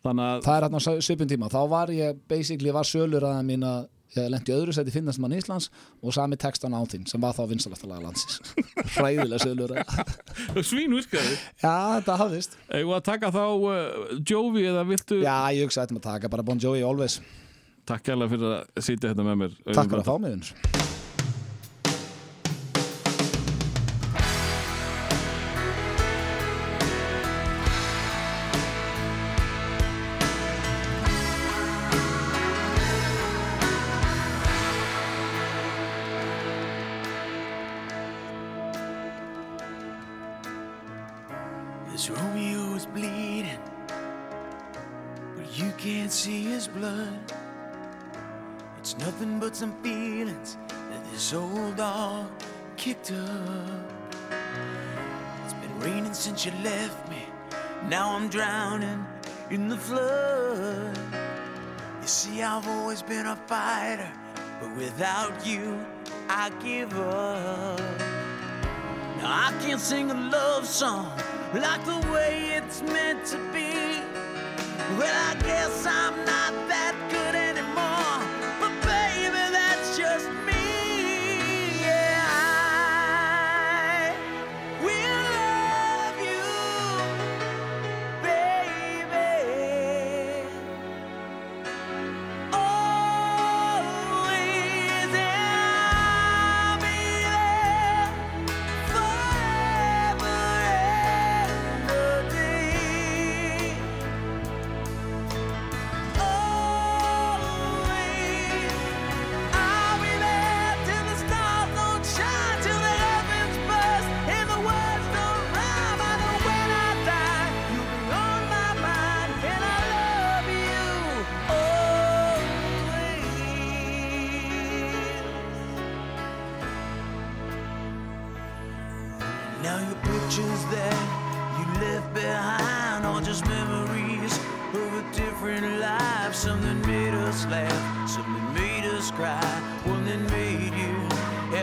[0.01, 3.41] Þannig að Það er hérna á svipun tíma, þá var ég basically var sölur að
[3.49, 3.83] mín að
[4.17, 5.69] ég lendi öðru seti finnast mann Íslands
[6.01, 8.41] og sami textan á þín sem var þá vinsalasta laga landsins
[8.95, 9.85] hræðilega
[10.51, 11.37] að svín virkaði.
[11.61, 12.57] Já, þetta hafðist.
[12.81, 16.47] Eða taka þá uh, Jovi eða viltu Já, ég hugsa að þetta maður taka bara
[16.51, 17.21] Bon Jovi always.
[17.87, 21.00] Takk kærlega fyrir að sitja hérna með mér Takk fyrir að fá mig vinnur.
[49.21, 50.57] Nothing but some feelings
[50.89, 52.27] that this old dog
[52.75, 53.91] kicked up.
[55.43, 57.23] It's been raining since you left me.
[57.87, 59.05] Now I'm drowning
[59.51, 60.97] in the flood.
[62.01, 64.11] You see, I've always been a fighter,
[64.59, 65.77] but without you,
[66.27, 67.79] I give up.
[69.19, 71.11] Now I can't sing a love song
[71.53, 74.01] like the way it's meant to be.
[74.97, 78.40] Well, I guess I'm not that good anymore,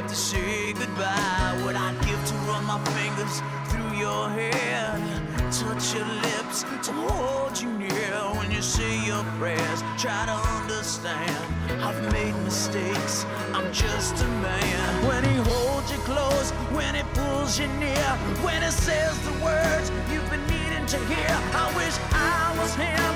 [0.08, 1.60] to say goodbye.
[1.62, 4.96] What I'd give to run my fingers through your hair,
[5.52, 9.82] touch your lips, to hold you near when you say your prayers.
[9.98, 11.36] Try to understand,
[11.82, 15.06] I've made mistakes, I'm just a man.
[15.06, 18.08] When he holds you close, when he pulls you near,
[18.40, 21.36] when he says the words you've been needing to hear.
[21.52, 23.12] I wish I was him,